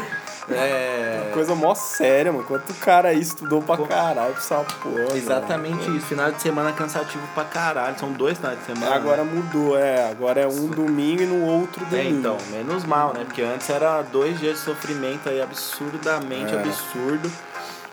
é... 0.50 1.30
Coisa 1.32 1.54
mó 1.54 1.74
séria, 1.74 2.32
mano. 2.32 2.44
Quanto 2.44 2.74
cara 2.74 3.08
aí 3.08 3.20
estudou 3.20 3.62
pra 3.62 3.76
caralho 3.78 4.32
pra 4.32 4.40
essa 4.42 4.56
porra. 4.82 5.16
Exatamente 5.16 5.88
isso. 5.96 6.06
Final 6.06 6.32
de 6.32 6.42
semana 6.42 6.72
cansativo 6.72 7.26
pra 7.34 7.44
caralho. 7.44 7.98
São 7.98 8.12
dois 8.12 8.38
finais 8.38 8.58
de 8.58 8.64
mano. 8.68 8.80
semana. 8.80 8.96
Agora 8.96 9.24
mudou, 9.24 9.78
é. 9.78 10.10
Agora 10.10 10.40
é 10.40 10.46
um 10.46 10.66
domingo 10.66 11.22
e 11.22 11.26
no 11.26 11.44
outro 11.46 11.84
É, 11.86 11.88
domingo. 11.90 12.18
então, 12.18 12.38
menos 12.50 12.84
mal, 12.84 13.12
né? 13.14 13.24
Porque 13.24 13.42
antes 13.42 13.68
era 13.70 14.02
dois 14.02 14.38
dias 14.40 14.58
de 14.58 14.64
sofrimento 14.64 15.28
aí 15.28 15.40
absurdamente 15.40 16.54
É. 16.54 16.58
absurdo. 16.60 17.30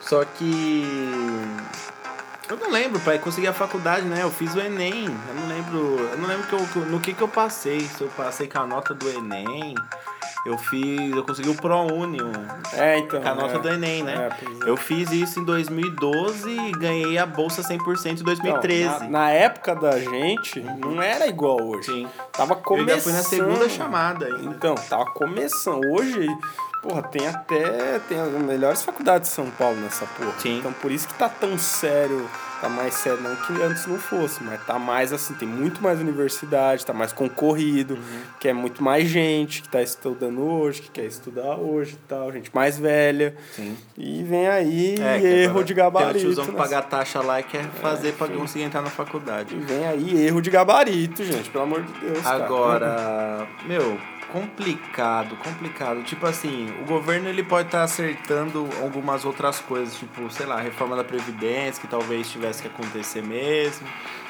Só 0.01 0.23
que. 0.25 0.83
Eu 2.49 2.57
não 2.57 2.71
lembro, 2.71 2.99
pai, 3.01 3.19
consegui 3.19 3.45
a 3.47 3.53
faculdade, 3.53 4.05
né? 4.07 4.23
Eu 4.23 4.31
fiz 4.31 4.55
o 4.55 4.59
Enem. 4.59 5.05
Eu 5.05 5.35
não 5.35 5.47
lembro. 5.47 6.09
Eu 6.11 6.17
não 6.17 6.27
lembro 6.27 6.47
que 6.47 6.53
eu- 6.79 6.85
no 6.85 6.99
que, 6.99 7.13
que 7.13 7.21
eu 7.21 7.27
passei. 7.27 7.81
Se 7.81 8.01
eu 8.01 8.07
passei 8.17 8.47
com 8.47 8.57
a 8.59 8.65
nota 8.65 8.91
do 8.93 9.07
Enem. 9.07 9.75
Eu 10.45 10.57
fiz. 10.57 11.11
Eu 11.15 11.23
consegui 11.23 11.49
o 11.49 11.55
ProUni, 11.55 12.19
É, 12.73 12.97
então. 12.99 13.21
com 13.21 13.27
a 13.27 13.35
nota 13.35 13.55
é. 13.55 13.59
do 13.59 13.69
Enem, 13.69 14.03
né? 14.03 14.29
É, 14.41 14.45
é. 14.65 14.69
Eu 14.69 14.77
fiz 14.77 15.11
isso 15.11 15.39
em 15.39 15.43
2012 15.43 16.49
e 16.49 16.71
ganhei 16.71 17.17
a 17.17 17.25
bolsa 17.25 17.61
100% 17.61 18.21
em 18.21 18.23
2013. 18.23 18.83
Então, 18.83 18.99
na, 19.01 19.09
na 19.09 19.29
época 19.31 19.75
da 19.75 19.99
gente, 19.99 20.61
não 20.61 21.01
era 21.01 21.27
igual 21.27 21.61
hoje. 21.61 21.85
Sim. 21.91 22.07
Tava 22.31 22.53
Eu 22.53 22.57
começando. 22.57 22.89
ainda 22.89 23.01
fui 23.01 23.13
na 23.13 23.23
segunda 23.23 23.69
chamada 23.69 24.25
ainda. 24.25 24.43
Então, 24.45 24.75
tava 24.75 25.05
começando. 25.11 25.85
Hoje, 25.91 26.27
porra, 26.81 27.03
tem 27.03 27.27
até. 27.27 27.99
Tem 28.07 28.19
as 28.19 28.29
melhores 28.31 28.81
faculdades 28.81 29.29
de 29.29 29.35
São 29.35 29.49
Paulo 29.51 29.75
nessa 29.77 30.05
porra. 30.05 30.33
Sim. 30.39 30.59
Então 30.59 30.71
por 30.73 30.91
isso 30.91 31.07
que 31.07 31.13
tá 31.15 31.27
tão 31.29 31.57
sério. 31.57 32.27
Tá 32.61 32.67
mais 32.67 32.93
sério, 32.95 33.21
não 33.21 33.35
que 33.37 33.53
antes 33.61 33.85
não 33.87 33.97
fosse, 33.97 34.43
mas 34.43 34.61
tá 34.65 34.77
mais 34.77 35.13
assim, 35.13 35.33
tem 35.33 35.47
muito 35.47 35.81
mais 35.81 35.97
universidade, 36.01 36.85
tá 36.85 36.91
mais 36.91 37.13
concorrido, 37.13 37.93
Uhum. 37.93 38.21
que 38.37 38.49
é 38.49 38.53
muito 38.53 38.83
mais 38.83 39.07
gente 39.07 39.61
que 39.61 39.69
tá 39.69 39.81
estudando 39.81 40.41
hoje, 40.41 40.81
que 40.81 40.91
quer 40.91 41.05
estudar 41.05 41.55
hoje 41.55 41.93
e 41.93 42.07
tal, 42.07 42.29
gente 42.33 42.51
mais 42.53 42.77
velha. 42.77 43.33
Sim. 43.55 43.77
E 43.97 44.21
vem 44.23 44.47
aí 44.49 44.95
É, 44.99 45.43
erro 45.43 45.63
de 45.63 45.73
Tem 45.73 45.83
gabarito. 45.83 46.17
o 46.17 46.19
tiozão 46.19 46.45
que 46.45 46.51
nessa- 46.51 46.63
paga 46.63 46.79
a 46.79 46.81
taxa 46.81 47.21
lá 47.21 47.39
e 47.39 47.43
quer 47.43 47.63
fazer 47.81 48.11
pra 48.15 48.27
conseguir 48.27 48.65
entrar 48.65 48.81
na 48.81 48.89
faculdade. 48.89 49.55
E 49.55 49.59
vem 49.59 49.87
aí 49.87 50.25
erro 50.27 50.41
de 50.41 50.49
gabarito, 50.49 51.23
gente, 51.23 51.49
pelo 51.49 51.63
amor 51.63 51.81
de 51.83 51.93
Deus. 51.93 52.19
cara. 52.21 52.43
Agora, 52.45 53.47
meu, 53.65 53.97
complicado, 54.31 55.35
complicado. 55.37 56.03
Tipo 56.03 56.25
assim, 56.27 56.73
o 56.81 56.85
governo 56.85 57.29
ele 57.29 57.43
pode 57.43 57.67
estar 57.67 57.83
acertando 57.83 58.67
algumas 58.81 59.25
outras 59.25 59.59
coisas, 59.59 59.97
tipo, 59.97 60.29
sei 60.31 60.45
lá, 60.45 60.55
a 60.55 60.61
reforma 60.61 60.95
da 60.95 61.03
Previdência, 61.03 61.81
que 61.81 61.87
talvez 61.87 62.29
tivesse 62.29 62.61
que 62.61 62.67
acontecer 62.67 63.21
mesmo. 63.21 63.87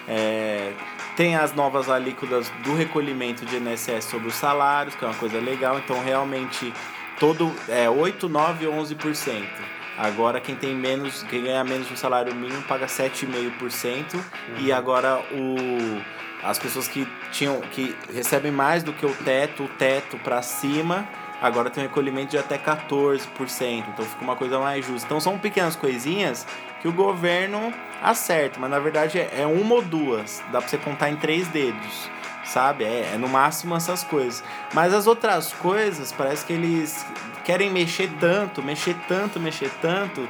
É, 0.07 0.73
tem 1.15 1.35
as 1.35 1.53
novas 1.53 1.89
alíquotas 1.89 2.49
do 2.63 2.75
recolhimento 2.75 3.45
de 3.45 3.57
INSS 3.57 4.05
sobre 4.05 4.27
os 4.27 4.35
salários, 4.35 4.95
que 4.95 5.03
é 5.03 5.07
uma 5.07 5.17
coisa 5.17 5.39
legal. 5.39 5.77
Então, 5.77 6.03
realmente, 6.03 6.73
todo 7.19 7.53
é 7.67 7.89
8, 7.89 8.27
9, 8.27 8.65
11%. 8.65 9.45
Agora 9.99 10.39
quem 10.39 10.55
tem 10.55 10.73
menos, 10.73 11.23
quem 11.23 11.43
ganha 11.43 11.61
menos 11.61 11.87
do 11.89 11.97
salário 11.97 12.33
mínimo 12.33 12.61
paga 12.61 12.85
7,5% 12.85 14.17
e 14.59 14.71
agora 14.71 15.19
o 15.33 16.01
as 16.43 16.57
pessoas 16.57 16.87
que 16.87 17.07
tinham 17.31 17.59
que 17.61 17.95
recebem 18.13 18.51
mais 18.51 18.83
do 18.83 18.93
que 18.93 19.05
o 19.05 19.13
teto, 19.13 19.63
o 19.63 19.67
teto 19.67 20.17
para 20.17 20.41
cima, 20.41 21.07
agora 21.41 21.69
tem 21.69 21.83
um 21.83 21.87
recolhimento 21.87 22.31
de 22.31 22.37
até 22.37 22.57
14%, 22.57 23.85
então 23.87 24.05
fica 24.05 24.23
uma 24.23 24.35
coisa 24.35 24.59
mais 24.59 24.85
justa. 24.85 25.05
Então 25.05 25.19
são 25.19 25.37
pequenas 25.37 25.75
coisinhas 25.75 26.45
que 26.81 26.87
o 26.87 26.93
governo 26.93 27.73
acerta, 28.01 28.59
mas 28.59 28.69
na 28.69 28.79
verdade 28.79 29.19
é 29.19 29.41
é 29.41 29.45
uma 29.45 29.75
ou 29.75 29.81
duas, 29.81 30.41
dá 30.51 30.59
para 30.59 30.69
você 30.69 30.77
contar 30.77 31.09
em 31.09 31.15
três 31.15 31.47
dedos 31.47 32.09
sabe? 32.49 32.83
É, 32.83 33.11
é 33.13 33.17
no 33.17 33.27
máximo 33.27 33.75
essas 33.75 34.03
coisas. 34.03 34.43
Mas 34.73 34.93
as 34.93 35.07
outras 35.07 35.53
coisas, 35.53 36.11
parece 36.11 36.45
que 36.45 36.53
eles 36.53 37.05
querem 37.45 37.69
mexer 37.69 38.09
tanto, 38.19 38.61
mexer 38.61 38.95
tanto, 39.07 39.39
mexer 39.39 39.71
tanto, 39.81 40.27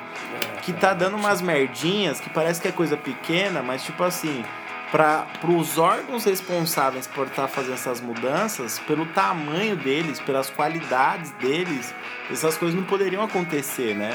que 0.62 0.74
tá 0.74 0.94
dando 0.94 1.18
umas 1.18 1.42
merdinhas 1.42 2.20
que 2.20 2.30
parece 2.30 2.62
que 2.62 2.68
é 2.68 2.72
coisa 2.72 2.96
pequena, 2.96 3.64
mas 3.64 3.84
tipo 3.84 4.04
assim, 4.04 4.44
para 4.92 5.28
os 5.48 5.78
órgãos 5.78 6.26
responsáveis 6.26 7.08
por 7.08 7.28
estar 7.28 7.48
fazendo 7.48 7.74
essas 7.74 8.02
mudanças, 8.02 8.80
pelo 8.80 9.06
tamanho 9.08 9.76
deles, 9.76 10.20
pelas 10.20 10.50
qualidades 10.50 11.32
deles, 11.34 11.94
essas 12.32 12.58
coisas 12.58 12.76
não 12.76 12.86
poderiam 12.86 13.24
acontecer, 13.24 13.96
né? 13.96 14.14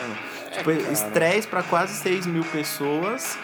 tipo, 0.50 0.70
cara. 0.70 0.92
estresse 0.92 1.46
para 1.46 1.62
quase 1.62 1.94
6 1.94 2.26
mil 2.26 2.44
pessoas 2.44 3.38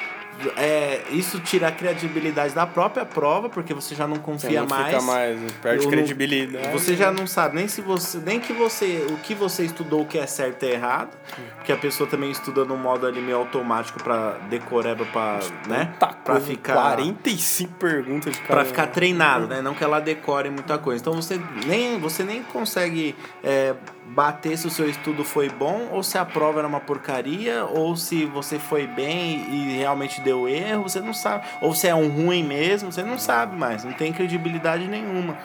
é, 0.56 1.02
isso 1.10 1.40
tira 1.40 1.68
a 1.68 1.72
credibilidade 1.72 2.54
da 2.54 2.66
própria 2.66 3.04
prova, 3.04 3.48
porque 3.48 3.74
você 3.74 3.94
já 3.94 4.06
não 4.06 4.16
Você 4.16 4.22
confia 4.22 4.60
não 4.60 4.68
mais. 4.68 4.86
fica 4.86 5.02
mais, 5.02 5.52
perde 5.62 5.84
Eu 5.84 5.90
credibilidade. 5.90 6.72
Você 6.72 6.96
já 6.96 7.10
não 7.10 7.26
sabe 7.26 7.56
nem 7.56 7.68
se 7.68 7.80
você. 7.80 8.18
Nem 8.18 8.40
que 8.40 8.52
você. 8.52 9.06
O 9.10 9.16
que 9.18 9.34
você 9.34 9.64
estudou 9.64 10.02
o 10.02 10.06
que 10.06 10.18
é 10.18 10.26
certo 10.26 10.62
e 10.64 10.70
errado. 10.72 11.10
Porque 11.56 11.72
a 11.72 11.76
pessoa 11.76 12.08
também 12.08 12.30
estuda 12.30 12.64
no 12.64 12.76
modo 12.76 13.06
ali 13.06 13.20
meio 13.20 13.38
automático 13.38 14.02
pra 14.02 14.32
decoreba 14.48 15.04
pra. 15.06 15.40
né? 15.68 15.92
Com 16.24 16.40
ficar. 16.40 16.74
45 16.74 17.74
perguntas 17.74 18.32
de 18.34 18.40
Pra 18.42 18.64
ficar 18.64 18.86
treinado, 18.88 19.46
né? 19.46 19.60
Não 19.60 19.74
que 19.74 19.84
ela 19.84 20.00
decore 20.00 20.50
muita 20.50 20.78
coisa. 20.78 21.00
Então 21.00 21.12
você 21.14 21.40
nem, 21.66 21.98
você 21.98 22.22
nem 22.24 22.42
consegue 22.42 23.14
é, 23.42 23.74
bater 24.06 24.56
se 24.58 24.66
o 24.66 24.70
seu 24.70 24.88
estudo 24.88 25.24
foi 25.24 25.48
bom, 25.48 25.88
ou 25.92 26.02
se 26.02 26.18
a 26.18 26.24
prova 26.24 26.58
era 26.58 26.68
uma 26.68 26.80
porcaria, 26.80 27.64
ou 27.64 27.96
se 27.96 28.24
você 28.24 28.58
foi 28.58 28.86
bem 28.86 29.46
e 29.50 29.78
realmente 29.78 30.20
deu 30.20 30.48
erro, 30.48 30.82
você 30.84 31.00
não 31.00 31.14
sabe. 31.14 31.44
Ou 31.60 31.74
se 31.74 31.86
é 31.86 31.94
um 31.94 32.08
ruim 32.08 32.42
mesmo, 32.42 32.90
você 32.90 33.02
não 33.02 33.18
sabe 33.18 33.56
mais. 33.56 33.84
Não 33.84 33.92
tem 33.92 34.12
credibilidade 34.12 34.86
nenhuma. 34.86 35.36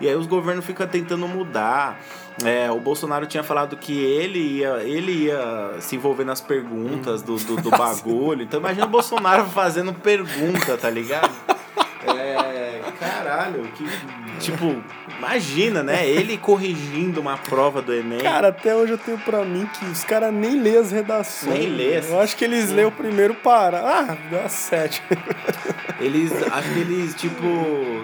E 0.00 0.08
aí 0.08 0.14
os 0.16 0.26
governos 0.26 0.64
ficam 0.64 0.86
tentando 0.86 1.26
mudar. 1.28 2.00
É, 2.44 2.70
o 2.70 2.80
Bolsonaro 2.80 3.26
tinha 3.26 3.42
falado 3.42 3.76
que 3.76 3.92
ele 3.92 4.58
ia, 4.58 4.82
ele 4.82 5.26
ia 5.26 5.76
se 5.80 5.96
envolver 5.96 6.24
nas 6.24 6.40
perguntas 6.40 7.22
do, 7.22 7.36
do, 7.36 7.56
do 7.56 7.70
bagulho. 7.76 8.42
Então 8.42 8.58
imagina 8.58 8.86
o 8.86 8.88
Bolsonaro 8.88 9.44
fazendo 9.46 9.92
pergunta, 9.92 10.76
tá 10.76 10.90
ligado? 10.90 11.30
É, 12.32 12.80
caralho, 12.98 13.62
que 13.74 13.84
tipo, 14.38 14.82
imagina, 15.18 15.82
né? 15.82 16.06
Ele 16.06 16.36
corrigindo 16.36 17.20
uma 17.20 17.36
prova 17.38 17.80
do 17.80 17.92
Enem. 17.92 18.20
Cara, 18.20 18.48
até 18.48 18.74
hoje 18.74 18.92
eu 18.92 18.98
tenho 18.98 19.18
pra 19.18 19.44
mim 19.44 19.66
que 19.66 19.84
os 19.86 20.04
caras 20.04 20.32
nem 20.32 20.60
lê 20.60 20.76
as 20.76 20.90
redações. 20.90 21.58
Nem 21.58 21.68
lê. 21.68 21.98
Eu 21.98 22.20
acho 22.20 22.36
que 22.36 22.44
eles 22.44 22.70
lêem 22.70 22.86
o 22.86 22.92
primeiro 22.92 23.34
para. 23.34 23.78
Ah, 23.78 24.16
dá 24.30 24.48
sete. 24.48 25.02
Eles, 26.00 26.32
acho 26.50 26.72
que 26.72 26.80
eles, 26.80 27.14
tipo, 27.14 28.02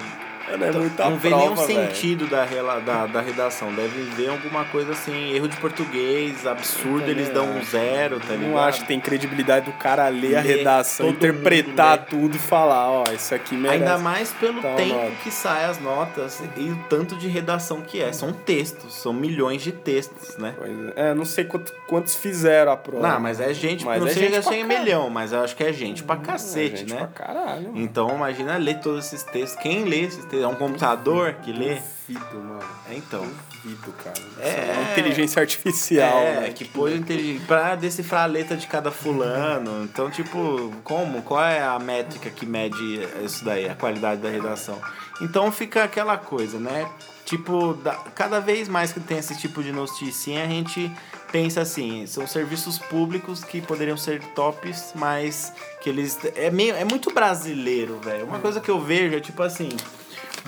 Mano, 0.50 0.64
é 0.64 0.72
muita 0.72 1.04
não 1.10 1.16
vê 1.18 1.28
prova, 1.28 1.44
nenhum 1.44 1.54
velho. 1.56 1.86
sentido 1.90 2.26
da, 2.26 2.44
rela- 2.44 2.80
da, 2.80 3.06
da 3.06 3.20
redação. 3.20 3.72
Devem 3.72 4.04
ver 4.10 4.28
alguma 4.30 4.64
coisa 4.66 4.92
assim, 4.92 5.32
erro 5.34 5.48
de 5.48 5.56
português, 5.56 6.46
absurdo, 6.46 7.08
eles 7.10 7.28
dão 7.28 7.44
um 7.50 7.62
zero, 7.64 8.18
tá 8.20 8.34
ligado? 8.34 8.50
Não 8.50 8.58
acho 8.58 8.80
que 8.82 8.88
tem 8.88 9.00
credibilidade 9.00 9.66
do 9.66 9.72
cara 9.72 10.08
ler 10.08 10.36
a 10.36 10.40
redação, 10.40 11.08
interpretar 11.08 11.98
mundo 11.98 12.06
tudo 12.08 12.36
e 12.36 12.38
falar, 12.38 12.90
ó, 12.90 13.04
isso 13.12 13.34
aqui 13.34 13.54
merece. 13.54 13.82
Ainda 13.82 13.98
mais 13.98 14.32
pelo 14.32 14.60
Tá, 14.62 14.74
tempo 14.74 14.94
nota. 14.94 15.10
que 15.22 15.30
sai 15.30 15.64
as 15.64 15.78
notas 15.80 16.42
e 16.56 16.70
o 16.70 16.76
tanto 16.88 17.16
de 17.16 17.28
redação 17.28 17.80
que 17.82 18.00
é. 18.02 18.12
São 18.12 18.32
textos, 18.32 18.94
são 18.94 19.12
milhões 19.12 19.62
de 19.62 19.72
textos, 19.72 20.36
né? 20.38 20.54
Pois 20.58 20.70
é, 20.96 21.14
não 21.14 21.24
sei 21.24 21.44
quanto- 21.44 21.72
quantos 21.86 22.14
fizeram 22.14 22.72
a 22.72 22.76
prova. 22.76 23.06
Não, 23.06 23.20
mas 23.20 23.40
é 23.40 23.52
gente, 23.52 23.84
Mas 23.84 24.00
não 24.00 24.08
é 24.08 24.12
chega 24.14 24.38
a 24.38 24.42
pra 24.42 24.52
100 24.52 24.62
caralho. 24.66 24.80
milhão, 24.84 25.10
mas 25.10 25.32
eu 25.32 25.42
acho 25.42 25.54
que 25.56 25.64
é 25.64 25.72
gente 25.72 26.02
pra 26.02 26.16
É 26.16 26.18
cacete, 26.18 26.76
gente 26.78 26.92
né? 26.94 26.98
Pra 27.14 27.26
caralho, 27.26 27.68
mano. 27.68 27.80
Então 27.80 28.14
imagina 28.14 28.56
ler 28.56 28.78
todos 28.80 29.06
esses 29.06 29.22
textos. 29.22 29.60
Quem 29.62 29.84
lê 29.84 30.00
esses 30.02 30.24
textos? 30.24 30.37
É 30.42 30.46
um 30.46 30.54
computador 30.54 31.34
que 31.42 31.52
lê? 31.52 31.80
Duvido, 32.08 32.36
mano. 32.36 32.60
É, 32.88 32.94
Então. 32.94 33.26
Duvido, 33.62 33.92
cara. 34.02 34.14
É. 34.40 34.72
Uma 34.72 34.92
inteligência 34.92 35.40
artificial, 35.40 36.18
é, 36.20 36.40
né? 36.42 36.52
que 36.54 36.64
pôs 36.64 36.94
inteligente 36.94 37.44
pra 37.44 37.74
decifrar 37.74 38.22
a 38.22 38.26
letra 38.26 38.56
de 38.56 38.66
cada 38.66 38.90
fulano. 38.90 39.84
Então, 39.84 40.08
tipo, 40.10 40.72
como? 40.84 41.22
Qual 41.22 41.42
é 41.42 41.60
a 41.62 41.78
métrica 41.78 42.30
que 42.30 42.46
mede 42.46 42.76
isso 43.24 43.44
daí, 43.44 43.68
a 43.68 43.74
qualidade 43.74 44.20
da 44.22 44.28
redação? 44.30 44.80
Então 45.20 45.50
fica 45.50 45.82
aquela 45.84 46.16
coisa, 46.16 46.58
né? 46.58 46.88
Tipo, 47.24 47.74
da- 47.74 47.94
cada 48.14 48.40
vez 48.40 48.68
mais 48.68 48.90
que 48.92 49.00
tem 49.00 49.18
esse 49.18 49.36
tipo 49.38 49.62
de 49.62 49.70
noticinha, 49.72 50.44
a 50.44 50.46
gente 50.46 50.90
pensa 51.30 51.60
assim, 51.60 52.06
são 52.06 52.26
serviços 52.26 52.78
públicos 52.78 53.44
que 53.44 53.60
poderiam 53.60 53.98
ser 53.98 54.22
tops, 54.34 54.92
mas 54.94 55.52
que 55.82 55.90
eles. 55.90 56.18
É, 56.36 56.50
meio, 56.50 56.74
é 56.74 56.84
muito 56.84 57.12
brasileiro, 57.12 57.98
velho. 58.02 58.24
Uma 58.24 58.38
coisa 58.38 58.60
que 58.60 58.70
eu 58.70 58.80
vejo 58.80 59.14
é 59.16 59.20
tipo 59.20 59.42
assim, 59.42 59.68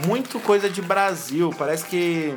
muito 0.07 0.39
coisa 0.41 0.69
de 0.69 0.83
Brasil. 0.83 1.55
Parece 1.57 1.85
que. 1.87 2.35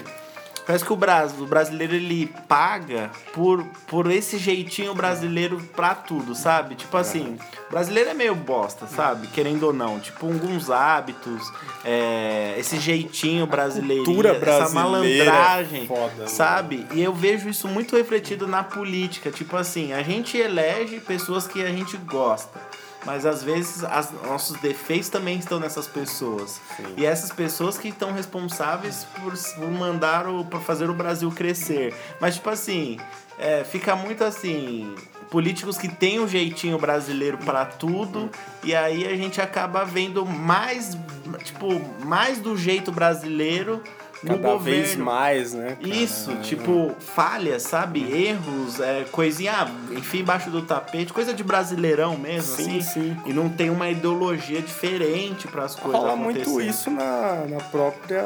Parece 0.66 0.86
que 0.86 0.93
o, 0.93 0.95
Bras, 0.95 1.34
o 1.38 1.45
brasileiro 1.45 1.93
ele 1.93 2.34
paga 2.47 3.11
por, 3.34 3.66
por 3.86 4.09
esse 4.09 4.38
jeitinho 4.38 4.95
brasileiro 4.95 5.61
pra 5.76 5.93
tudo, 5.93 6.34
sabe? 6.34 6.76
Tipo 6.76 6.95
assim, 6.95 7.38
o 7.68 7.72
brasileiro 7.72 8.11
é 8.11 8.14
meio 8.14 8.34
bosta, 8.34 8.88
sabe? 8.88 9.28
Querendo 9.28 9.64
ou 9.64 9.74
não. 9.74 9.99
Tipo, 9.99 10.26
alguns 10.26 10.70
hábitos, 10.70 11.51
é, 11.84 12.55
esse 12.57 12.80
jeitinho 12.80 13.45
brasileiro, 13.45 14.05
essa 14.26 14.72
é 14.72 14.74
malandragem, 14.74 15.86
foda, 15.86 16.28
sabe? 16.30 16.88
E 16.93 17.03
eu 17.03 17.14
vejo 17.14 17.49
isso 17.49 17.68
muito 17.68 17.97
refletido 17.97 18.47
na 18.47 18.64
política. 18.64 19.32
Tipo 19.32 19.57
assim, 19.57 19.91
a 19.91 20.01
gente 20.01 20.38
elege 20.38 21.01
pessoas 21.01 21.45
que 21.45 21.61
a 21.61 21.72
gente 21.72 21.97
gosta. 21.97 22.57
Mas 23.05 23.25
às 23.25 23.43
vezes 23.43 23.83
as, 23.83 24.11
nossos 24.23 24.57
defeitos 24.59 25.09
também 25.09 25.37
estão 25.37 25.59
nessas 25.59 25.87
pessoas. 25.87 26.61
E 26.95 27.05
essas 27.05 27.31
pessoas 27.31 27.77
que 27.77 27.89
estão 27.89 28.13
responsáveis 28.13 29.05
por, 29.15 29.33
por 29.55 29.71
mandar 29.71 30.27
o. 30.27 30.45
por 30.45 30.61
fazer 30.61 30.89
o 30.89 30.93
Brasil 30.93 31.29
crescer. 31.31 31.93
Mas 32.19 32.35
tipo 32.35 32.49
assim, 32.49 32.97
é, 33.37 33.63
fica 33.63 33.95
muito 33.95 34.23
assim. 34.23 34.95
Políticos 35.29 35.77
que 35.77 35.87
têm 35.87 36.19
um 36.19 36.27
jeitinho 36.27 36.77
brasileiro 36.77 37.39
para 37.39 37.65
tudo, 37.65 38.29
e 38.63 38.75
aí 38.75 39.07
a 39.07 39.15
gente 39.15 39.41
acaba 39.41 39.83
vendo 39.83 40.23
mais, 40.25 40.95
tipo, 41.43 41.81
mais 42.05 42.37
do 42.37 42.55
jeito 42.55 42.91
brasileiro 42.91 43.81
Cada 44.26 44.38
governo. 44.38 44.59
vez 44.59 44.95
mais, 44.95 45.53
né? 45.53 45.78
cara? 45.82 45.93
Isso, 45.95 46.34
tipo, 46.38 46.91
falhas, 46.99 47.63
sabe? 47.63 48.01
Erros, 48.01 48.80
é, 48.80 49.05
coisinha, 49.11 49.53
ah, 49.53 49.71
enfim, 49.91 50.19
embaixo 50.19 50.49
do 50.49 50.61
tapete, 50.61 51.11
coisa 51.11 51.34
de 51.34 51.43
brasileirão 51.43 52.17
mesmo, 52.17 52.55
Sim, 52.55 52.80
assim. 52.80 52.82
sim. 53.13 53.17
E 53.26 53.34
não 53.34 53.49
tem 53.49 53.69
uma 53.69 53.89
ideologia 53.89 54.61
diferente 54.61 55.47
para 55.47 55.65
as 55.65 55.76
coisas 55.76 55.99
Rola 55.99 56.15
muito 56.15 56.61
isso 56.61 56.89
na, 56.89 57.45
na 57.49 57.57
própria. 57.71 58.24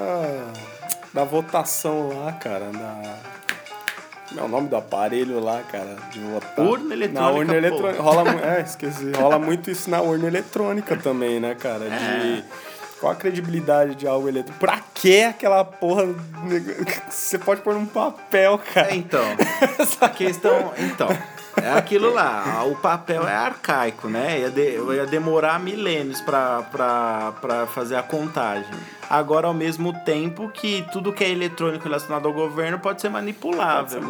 da 1.13 1.23
votação 1.23 2.09
lá, 2.23 2.31
cara. 2.33 2.71
Na. 2.71 3.17
É 4.37 4.41
o 4.41 4.47
nome 4.47 4.67
do 4.67 4.75
aparelho 4.75 5.39
lá, 5.39 5.61
cara, 5.71 5.95
de 6.11 6.19
votar? 6.19 6.65
Urna 6.65 6.93
eletrônica, 6.93 7.21
Na 7.21 7.31
urna 7.31 7.55
eletrônica. 7.55 8.01
Rola, 8.03 8.23
é, 8.43 8.61
esqueci. 8.61 9.11
Rola 9.11 9.39
muito 9.39 9.71
isso 9.71 9.89
na 9.89 10.01
urna 10.01 10.27
eletrônica 10.27 10.97
também, 10.97 11.39
né, 11.39 11.55
cara? 11.55 11.89
De. 11.89 12.43
Qual 12.99 13.11
a 13.11 13.15
credibilidade 13.15 13.95
de 13.95 14.07
algo 14.07 14.27
eletrônico? 14.27 14.59
Pra 14.59 14.79
que 14.93 15.23
aquela 15.23 15.63
porra. 15.63 16.03
Você 17.09 17.37
pode 17.37 17.61
pôr 17.61 17.73
num 17.75 17.85
papel, 17.85 18.59
cara. 18.73 18.91
É, 18.91 18.95
então, 18.95 19.23
a 20.01 20.09
questão, 20.09 20.73
então, 20.77 21.07
é 21.61 21.71
aquilo 21.71 22.11
lá, 22.13 22.63
o 22.65 22.75
papel 22.75 23.27
é 23.27 23.35
arcaico, 23.35 24.07
né? 24.07 24.39
Ia, 24.39 24.49
de- 24.49 24.77
ia 24.95 25.05
demorar 25.05 25.59
milênios 25.59 26.21
pra, 26.21 26.63
pra, 26.71 27.33
pra 27.39 27.67
fazer 27.67 27.95
a 27.95 28.03
contagem. 28.03 28.65
Agora, 29.09 29.47
ao 29.47 29.53
mesmo 29.53 29.93
tempo 30.03 30.49
que 30.49 30.85
tudo 30.91 31.13
que 31.13 31.23
é 31.23 31.29
eletrônico 31.29 31.83
relacionado 31.83 32.27
ao 32.27 32.33
governo 32.33 32.77
pode 32.79 33.01
ser 33.01 33.07
Pode 33.07 33.91
ser 33.91 34.01
manipulável. 34.01 34.03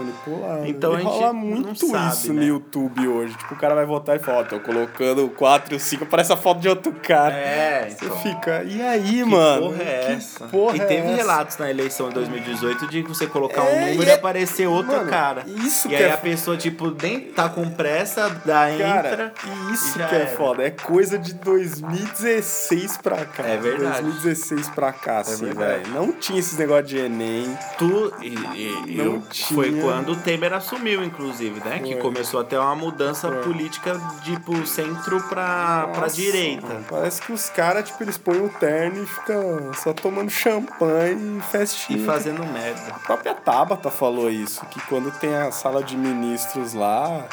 Então 0.65 0.93
e 0.93 0.95
a 0.95 0.99
gente 0.99 1.07
rola 1.09 1.27
não 1.33 1.33
muito 1.39 1.87
sabe, 1.87 2.13
isso 2.13 2.33
né? 2.33 2.39
no 2.41 2.47
YouTube 2.47 3.07
hoje. 3.07 3.35
Tipo, 3.37 3.53
o 3.53 3.57
cara 3.57 3.75
vai 3.75 3.85
votar 3.85 4.15
e 4.15 4.19
fala, 4.19 4.39
ó, 4.39 4.43
tô 4.43 4.59
colocando 4.59 5.25
o 5.25 5.29
4 5.29 5.73
e 5.73 5.77
o 5.77 5.79
5, 5.79 6.05
parece 6.07 6.33
a 6.33 6.37
foto 6.37 6.59
de 6.59 6.67
outro 6.67 6.91
cara. 6.93 7.33
É, 7.35 7.89
Você 7.89 8.05
então. 8.05 8.17
fica, 8.17 8.63
e 8.63 8.81
aí, 8.81 9.03
Que 9.17 9.23
mano? 9.23 9.69
porra 9.69 9.83
é 9.83 10.05
Que 10.07 10.11
essa? 10.13 10.45
porra 10.47 10.77
e 10.77 10.81
é 10.81 10.85
teve 10.85 11.07
essa? 11.07 11.15
relatos 11.15 11.57
na 11.57 11.69
eleição 11.69 12.09
de 12.09 12.15
2018 12.15 12.87
de 12.87 13.01
você 13.03 13.27
colocar 13.27 13.61
um 13.61 13.67
É, 13.67 13.91
número 13.91 14.03
e 14.03 14.09
é- 14.09 14.13
aparecer 14.15 14.67
outro 14.67 14.91
Mano, 14.93 15.09
cara. 15.09 15.43
isso 15.47 15.87
e 15.89 15.95
aí 15.95 16.03
é 16.03 16.11
a 16.13 16.17
pessoa, 16.17 16.57
tipo, 16.57 16.89
nem 17.01 17.19
tá 17.21 17.47
com 17.49 17.69
pressa, 17.69 18.29
dá 18.45 18.67
Cara, 18.77 19.09
entra. 19.09 19.33
e 19.69 19.73
isso 19.73 19.93
que 19.97 20.01
é 20.15 20.21
era. 20.21 20.27
foda. 20.27 20.63
É 20.63 20.71
coisa 20.71 21.17
de 21.19 21.33
2016 21.35 22.97
pra 22.97 23.25
cá. 23.25 23.43
É 23.47 23.57
verdade. 23.57 24.01
2016 24.01 24.69
pra 24.69 24.86
assim, 24.89 25.45
verdade. 25.45 25.83
velho. 25.83 25.93
Não 25.93 26.11
tinha 26.13 26.39
esses 26.39 26.57
negócios 26.57 26.89
de 26.89 26.97
Enem. 26.97 27.57
Tu, 27.77 28.13
e, 28.21 28.27
e- 28.27 28.95
Não 28.97 29.05
eu- 29.15 29.23
foi 29.53 29.69
tinha. 29.71 29.81
quando 29.81 30.11
o 30.11 30.15
Temer 30.15 30.53
assumiu, 30.53 31.03
inclusive, 31.03 31.59
né? 31.67 31.79
Que 31.79 31.93
Foi. 31.93 32.01
começou 32.01 32.39
a 32.41 32.43
ter 32.43 32.57
uma 32.57 32.75
mudança 32.75 33.27
Foi. 33.27 33.41
política 33.43 33.93
de 34.23 34.35
tipo, 34.37 34.65
centro 34.65 35.21
pra, 35.23 35.87
pra 35.91 36.01
Nossa, 36.01 36.15
direita. 36.15 36.67
mano, 36.67 36.85
Parece 36.89 37.21
que 37.21 37.31
os 37.33 37.49
caras, 37.49 37.89
tipo, 37.89 38.03
eles 38.03 38.17
põem 38.17 38.41
um 38.41 38.49
terno 38.49 39.03
e 39.03 39.05
ficam 39.05 39.71
só 39.73 39.93
tomando 39.93 40.29
champanhe 40.29 41.37
e 41.37 41.41
festinha. 41.41 41.99
E 41.99 42.05
fazendo 42.05 42.43
merda. 42.45 42.81
A 42.95 42.99
própria 42.99 43.33
Tabata 43.33 43.89
falou 43.89 44.29
isso, 44.29 44.65
que 44.67 44.79
quando 44.87 45.11
tem 45.19 45.35
a 45.35 45.51
sala 45.51 45.83
de 45.83 45.95
ministros 45.97 46.73
lá, 46.73 47.25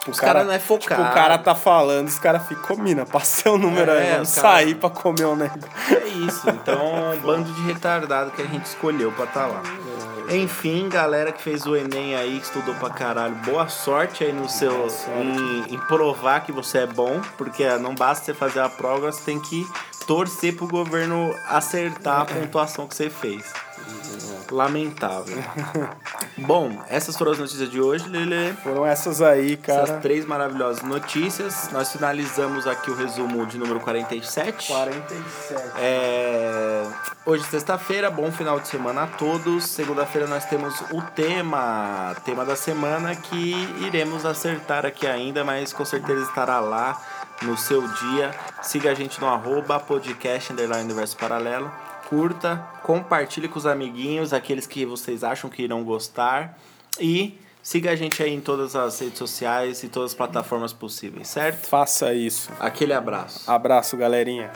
tipo, 0.00 0.10
Os 0.10 0.18
o 0.18 0.20
cara, 0.20 0.32
cara 0.32 0.44
não 0.44 0.52
é 0.52 0.58
focado. 0.58 1.00
Tipo, 1.02 1.12
o 1.12 1.14
cara 1.14 1.38
tá 1.38 1.54
falando, 1.54 2.08
os 2.08 2.18
caras 2.18 2.46
ficam, 2.48 2.76
mina, 2.76 3.06
passei 3.06 3.50
o 3.52 3.56
número 3.56 3.90
É, 3.92 3.98
aí, 4.00 4.12
vamos 4.14 4.28
os 4.30 4.34
cara- 4.34 4.48
sair 4.56 4.74
pra 4.74 4.90
comer 4.90 5.26
um 5.26 5.36
negócio. 5.36 5.62
É 5.90 6.08
isso. 6.08 6.50
Então, 6.50 7.12
um 7.12 7.20
bando 7.20 7.52
de 7.52 7.62
retardado 7.62 8.30
que 8.32 8.42
a 8.42 8.46
gente 8.46 8.64
escolheu 8.66 9.12
pra 9.12 9.24
estar 9.26 9.46
lá. 9.46 9.62
Enfim, 10.30 10.88
galera 10.88 11.32
que 11.32 11.42
fez 11.42 11.66
o 11.66 11.74
Enem 11.76 12.14
aí, 12.16 12.38
que 12.38 12.44
estudou 12.46 12.74
pra 12.76 12.90
caralho, 12.90 13.34
boa 13.36 13.68
sorte 13.68 14.22
aí 14.24 14.32
no 14.32 14.48
seu. 14.48 14.86
Em, 15.18 15.74
em 15.74 15.78
provar 15.86 16.40
que 16.40 16.52
você 16.52 16.78
é 16.78 16.86
bom, 16.86 17.20
porque 17.36 17.68
não 17.78 17.94
basta 17.94 18.24
você 18.26 18.34
fazer 18.34 18.60
a 18.60 18.68
prova, 18.68 19.10
você 19.10 19.22
tem 19.22 19.40
que 19.40 19.66
torcer 20.06 20.54
pro 20.56 20.66
governo 20.68 21.34
acertar 21.48 22.20
a 22.20 22.24
pontuação 22.24 22.86
que 22.86 22.94
você 22.94 23.10
fez. 23.10 23.44
Lamentável. 24.50 25.38
Bom, 26.40 26.82
essas 26.88 27.16
foram 27.16 27.32
as 27.32 27.38
notícias 27.38 27.70
de 27.70 27.80
hoje, 27.80 28.08
Lele. 28.08 28.54
Foram 28.62 28.86
essas 28.86 29.20
aí, 29.20 29.56
cara. 29.56 29.82
Essas 29.82 30.00
três 30.00 30.24
maravilhosas 30.24 30.82
notícias. 30.82 31.68
Nós 31.70 31.92
finalizamos 31.92 32.66
aqui 32.66 32.90
o 32.90 32.94
resumo 32.94 33.44
de 33.46 33.58
número 33.58 33.78
47. 33.80 34.66
47. 34.66 35.62
É... 35.78 36.86
Hoje, 37.26 37.44
sexta-feira, 37.44 38.10
bom 38.10 38.32
final 38.32 38.58
de 38.58 38.68
semana 38.68 39.02
a 39.02 39.06
todos. 39.06 39.64
Segunda-feira 39.66 40.26
nós 40.26 40.46
temos 40.46 40.80
o 40.90 41.02
tema, 41.14 42.16
tema 42.24 42.44
da 42.44 42.56
semana 42.56 43.14
que 43.14 43.52
iremos 43.84 44.24
acertar 44.24 44.86
aqui 44.86 45.06
ainda, 45.06 45.44
mas 45.44 45.72
com 45.72 45.84
certeza 45.84 46.22
estará 46.22 46.58
lá 46.58 47.00
no 47.42 47.56
seu 47.56 47.86
dia. 47.86 48.30
Siga 48.62 48.90
a 48.90 48.94
gente 48.94 49.20
no 49.20 49.28
arroba 49.28 49.78
podcast 49.78 50.52
underline 50.52 50.84
universo 50.84 51.16
paralelo. 51.16 51.70
Curta, 52.10 52.56
compartilhe 52.82 53.46
com 53.46 53.56
os 53.56 53.66
amiguinhos, 53.66 54.32
aqueles 54.32 54.66
que 54.66 54.84
vocês 54.84 55.22
acham 55.22 55.48
que 55.48 55.62
irão 55.62 55.84
gostar. 55.84 56.58
E 56.98 57.38
siga 57.62 57.92
a 57.92 57.94
gente 57.94 58.20
aí 58.20 58.34
em 58.34 58.40
todas 58.40 58.74
as 58.74 58.98
redes 58.98 59.16
sociais 59.16 59.84
e 59.84 59.88
todas 59.88 60.10
as 60.10 60.16
plataformas 60.16 60.72
possíveis, 60.72 61.28
certo? 61.28 61.68
Faça 61.68 62.12
isso. 62.12 62.50
Aquele 62.58 62.92
abraço. 62.92 63.48
Abraço, 63.48 63.96
galerinha. 63.96 64.50